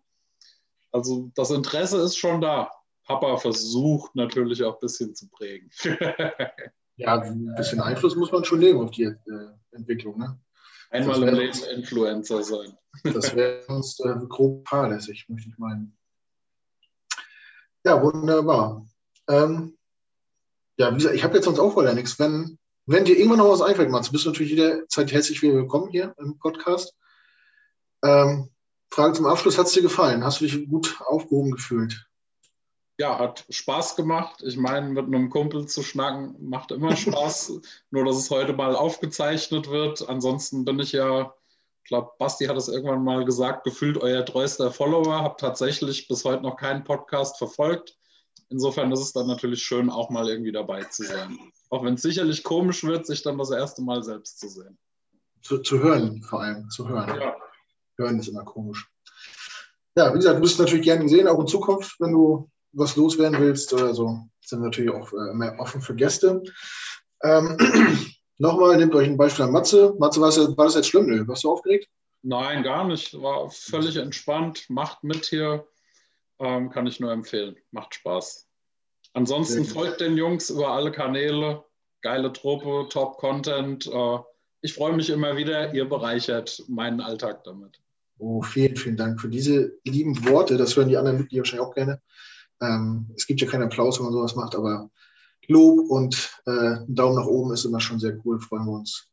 Also 0.92 1.30
das 1.34 1.50
Interesse 1.50 1.98
ist 1.98 2.16
schon 2.16 2.40
da. 2.40 2.70
Papa 3.04 3.36
versucht 3.38 4.14
natürlich 4.14 4.62
auch 4.64 4.74
ein 4.74 4.80
bisschen 4.80 5.14
zu 5.14 5.28
prägen. 5.28 5.70
ja, 6.96 7.18
ein 7.20 7.54
bisschen 7.56 7.80
Einfluss 7.80 8.16
muss 8.16 8.32
man 8.32 8.44
schon 8.44 8.58
nehmen 8.58 8.80
auf 8.80 8.90
die 8.90 9.04
äh, 9.04 9.16
Entwicklung. 9.72 10.18
Ne? 10.18 10.38
Einmal 10.90 11.22
im 11.22 11.34
Leben 11.34 11.58
Influencer 11.74 12.42
sein. 12.42 12.76
Das 13.04 13.34
wäre 13.36 13.62
sonst 13.66 14.00
äh, 14.00 14.14
grob 14.28 14.68
fahrlässig, 14.68 15.26
möchte 15.28 15.48
ich 15.48 15.58
meinen. 15.58 15.96
Ja, 17.84 18.02
wunderbar. 18.02 18.86
Ähm, 19.28 19.78
ja, 20.76 20.90
wie 20.90 20.96
gesagt, 20.96 21.14
ich 21.14 21.24
habe 21.24 21.36
jetzt 21.36 21.44
sonst 21.44 21.58
auch 21.58 21.76
weiter 21.76 21.94
nichts. 21.94 22.18
Wenn, 22.18 22.58
wenn 22.86 23.04
dir 23.04 23.16
irgendwann 23.16 23.38
noch 23.38 23.50
was 23.50 23.62
einfällt, 23.62 23.90
Mats, 23.90 24.12
bist 24.12 24.24
du 24.24 24.30
natürlich 24.30 24.52
jederzeit 24.52 25.12
herzlich 25.12 25.42
willkommen 25.42 25.88
hier 25.88 26.14
im 26.18 26.38
Podcast. 26.38 26.94
Ähm, 28.02 28.50
Frage 28.90 29.14
zum 29.14 29.26
Abschluss: 29.26 29.58
Hat 29.58 29.66
es 29.66 29.72
dir 29.72 29.82
gefallen? 29.82 30.24
Hast 30.24 30.40
du 30.40 30.46
dich 30.46 30.68
gut 30.68 31.00
aufgehoben 31.06 31.50
gefühlt? 31.50 32.08
ja, 32.98 33.18
hat 33.18 33.46
Spaß 33.48 33.96
gemacht. 33.96 34.42
Ich 34.42 34.56
meine, 34.56 34.88
mit 34.88 35.06
einem 35.06 35.30
Kumpel 35.30 35.66
zu 35.66 35.82
schnacken 35.82 36.36
macht 36.40 36.72
immer 36.72 36.96
Spaß. 36.96 37.60
Nur, 37.90 38.04
dass 38.04 38.16
es 38.16 38.30
heute 38.30 38.52
mal 38.52 38.74
aufgezeichnet 38.74 39.70
wird. 39.70 40.08
Ansonsten 40.08 40.64
bin 40.64 40.80
ich 40.80 40.92
ja, 40.92 41.32
ich 41.84 41.88
glaube, 41.88 42.10
Basti 42.18 42.46
hat 42.46 42.56
es 42.56 42.68
irgendwann 42.68 43.04
mal 43.04 43.24
gesagt, 43.24 43.64
gefühlt 43.64 43.98
euer 43.98 44.24
treuester 44.24 44.72
Follower. 44.72 45.22
Habe 45.22 45.36
tatsächlich 45.38 46.08
bis 46.08 46.24
heute 46.24 46.42
noch 46.42 46.56
keinen 46.56 46.84
Podcast 46.84 47.38
verfolgt. 47.38 47.96
Insofern 48.50 48.90
ist 48.92 49.00
es 49.00 49.12
dann 49.12 49.28
natürlich 49.28 49.62
schön, 49.62 49.90
auch 49.90 50.10
mal 50.10 50.28
irgendwie 50.28 50.52
dabei 50.52 50.82
zu 50.84 51.04
sein. 51.04 51.38
Auch 51.70 51.84
wenn 51.84 51.94
es 51.94 52.02
sicherlich 52.02 52.42
komisch 52.42 52.82
wird, 52.82 53.06
sich 53.06 53.22
dann 53.22 53.38
das 53.38 53.50
erste 53.50 53.82
Mal 53.82 54.02
selbst 54.02 54.40
zu 54.40 54.48
sehen. 54.48 54.78
Zu, 55.42 55.58
zu 55.58 55.78
hören, 55.78 56.22
vor 56.22 56.40
allem, 56.40 56.68
zu 56.70 56.88
hören. 56.88 57.20
Ja. 57.20 57.36
Hören 57.98 58.18
ist 58.18 58.28
immer 58.28 58.44
komisch. 58.44 58.88
Ja, 59.96 60.12
wie 60.12 60.18
gesagt, 60.18 60.36
du 60.36 60.42
bist 60.42 60.58
natürlich 60.58 60.84
gerne 60.84 61.02
gesehen, 61.02 61.28
auch 61.28 61.40
in 61.40 61.46
Zukunft, 61.46 61.96
wenn 61.98 62.12
du 62.12 62.50
was 62.72 62.96
loswerden 62.96 63.40
willst 63.40 63.72
oder 63.72 63.94
so, 63.94 64.28
sind 64.40 64.60
wir 64.60 64.66
natürlich 64.66 64.90
auch 64.90 65.12
äh, 65.12 65.34
mehr 65.34 65.58
offen 65.58 65.80
für 65.80 65.94
Gäste. 65.94 66.42
Ähm, 67.22 67.56
Nochmal, 68.40 68.76
nehmt 68.76 68.94
euch 68.94 69.08
ein 69.08 69.16
Beispiel 69.16 69.46
an 69.46 69.50
Matze. 69.50 69.96
Matze, 69.98 70.20
war 70.20 70.28
das, 70.28 70.56
war 70.56 70.66
das 70.66 70.76
jetzt 70.76 70.88
schlimm? 70.88 71.06
Nö, 71.06 71.26
warst 71.26 71.42
du 71.42 71.50
aufgeregt? 71.50 71.88
Nein, 72.22 72.62
gar 72.62 72.86
nicht. 72.86 73.20
War 73.20 73.50
völlig 73.50 73.96
entspannt. 73.96 74.64
Macht 74.68 75.02
mit 75.02 75.26
hier. 75.26 75.66
Ähm, 76.38 76.70
kann 76.70 76.86
ich 76.86 77.00
nur 77.00 77.10
empfehlen. 77.10 77.56
Macht 77.72 77.96
Spaß. 77.96 78.48
Ansonsten 79.12 79.64
folgt 79.64 80.00
den 80.00 80.16
Jungs 80.16 80.50
über 80.50 80.68
alle 80.68 80.92
Kanäle. 80.92 81.64
Geile 82.00 82.32
Truppe, 82.32 82.86
Top-Content. 82.88 83.88
Äh, 83.88 84.18
ich 84.60 84.72
freue 84.72 84.92
mich 84.92 85.10
immer 85.10 85.36
wieder. 85.36 85.74
Ihr 85.74 85.88
bereichert 85.88 86.62
meinen 86.68 87.00
Alltag 87.00 87.42
damit. 87.42 87.80
Oh, 88.18 88.42
vielen, 88.42 88.76
vielen 88.76 88.96
Dank 88.96 89.20
für 89.20 89.28
diese 89.28 89.74
lieben 89.84 90.28
Worte. 90.28 90.56
Das 90.56 90.76
hören 90.76 90.88
die 90.88 90.96
anderen 90.96 91.18
Mitglieder 91.18 91.42
wahrscheinlich 91.42 91.66
auch 91.66 91.74
gerne. 91.74 92.00
Ähm, 92.60 93.10
es 93.16 93.26
gibt 93.26 93.40
ja 93.40 93.46
keinen 93.46 93.62
Applaus, 93.62 93.98
wenn 93.98 94.04
man 94.04 94.12
sowas 94.12 94.34
macht, 94.34 94.56
aber 94.56 94.90
Lob 95.46 95.88
und 95.88 96.42
äh, 96.46 96.78
Daumen 96.88 97.14
nach 97.16 97.26
oben 97.26 97.52
ist 97.52 97.64
immer 97.64 97.80
schon 97.80 98.00
sehr 98.00 98.18
cool. 98.24 98.40
Freuen 98.40 98.66
wir 98.66 98.72
uns 98.72 99.08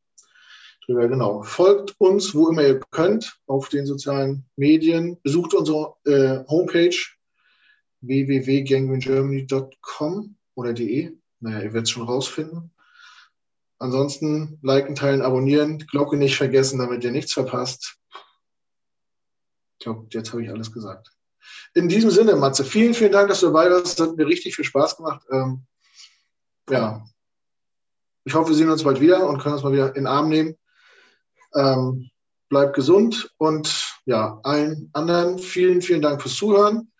drüber. 0.85 1.07
Genau. 1.07 1.41
Folgt 1.43 1.95
uns, 1.99 2.35
wo 2.35 2.49
immer 2.49 2.63
ihr 2.63 2.81
könnt, 2.91 3.39
auf 3.47 3.69
den 3.69 3.85
sozialen 3.85 4.43
Medien. 4.55 5.17
Besucht 5.21 5.53
unsere 5.53 5.93
äh, 6.05 6.43
Homepage 6.47 6.97
www.gangrengermany.com 8.01 10.35
oder 10.55 10.73
de. 10.73 11.15
Naja, 11.39 11.59
ihr 11.59 11.71
werdet 11.73 11.83
es 11.83 11.91
schon 11.91 12.03
rausfinden. 12.03 12.71
Ansonsten 13.77 14.57
liken, 14.61 14.95
teilen, 14.95 15.21
abonnieren, 15.21 15.79
Glocke 15.79 16.15
nicht 16.17 16.37
vergessen, 16.37 16.79
damit 16.79 17.03
ihr 17.03 17.11
nichts 17.11 17.33
verpasst. 17.33 17.97
Ich 19.77 19.83
glaube, 19.85 20.07
jetzt 20.11 20.31
habe 20.31 20.43
ich 20.43 20.49
alles 20.49 20.71
gesagt. 20.71 21.11
In 21.73 21.89
diesem 21.89 22.09
Sinne, 22.09 22.35
Matze, 22.35 22.63
vielen, 22.63 22.93
vielen 22.93 23.11
Dank, 23.11 23.29
dass 23.29 23.41
du 23.41 23.47
dabei 23.47 23.69
warst. 23.69 23.99
Es 23.99 24.05
hat 24.05 24.15
mir 24.15 24.25
richtig 24.25 24.55
viel 24.55 24.65
Spaß 24.65 24.97
gemacht. 24.97 25.25
Ähm, 25.31 25.65
ja, 26.69 27.05
ich 28.23 28.33
hoffe, 28.33 28.49
wir 28.49 28.55
sehen 28.55 28.69
uns 28.69 28.83
bald 28.83 28.99
wieder 28.99 29.27
und 29.27 29.39
können 29.39 29.53
uns 29.53 29.63
mal 29.63 29.71
wieder 29.71 29.89
in 29.89 30.03
den 30.03 30.07
Arm 30.07 30.29
nehmen. 30.29 30.57
Ähm, 31.53 32.09
bleibt 32.49 32.75
gesund 32.75 33.31
und 33.37 33.97
ja, 34.05 34.39
allen 34.43 34.89
anderen 34.93 35.39
vielen, 35.39 35.81
vielen 35.81 36.01
Dank 36.01 36.21
fürs 36.21 36.35
Zuhören. 36.35 36.91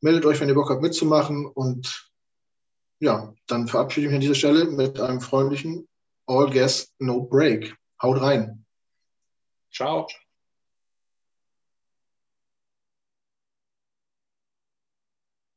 Meldet 0.00 0.26
euch, 0.26 0.40
wenn 0.40 0.48
ihr 0.48 0.54
Bock 0.54 0.70
habt 0.70 0.82
mitzumachen 0.82 1.46
und 1.46 2.10
ja, 3.00 3.34
dann 3.46 3.66
verabschiede 3.66 4.06
ich 4.06 4.10
mich 4.10 4.16
an 4.16 4.20
dieser 4.20 4.34
Stelle 4.34 4.64
mit 4.66 5.00
einem 5.00 5.20
freundlichen 5.20 5.88
All 6.26 6.50
Guest 6.50 6.94
No 6.98 7.22
Break. 7.22 7.74
Haut 8.02 8.20
rein. 8.20 8.64
Ciao. 9.72 10.06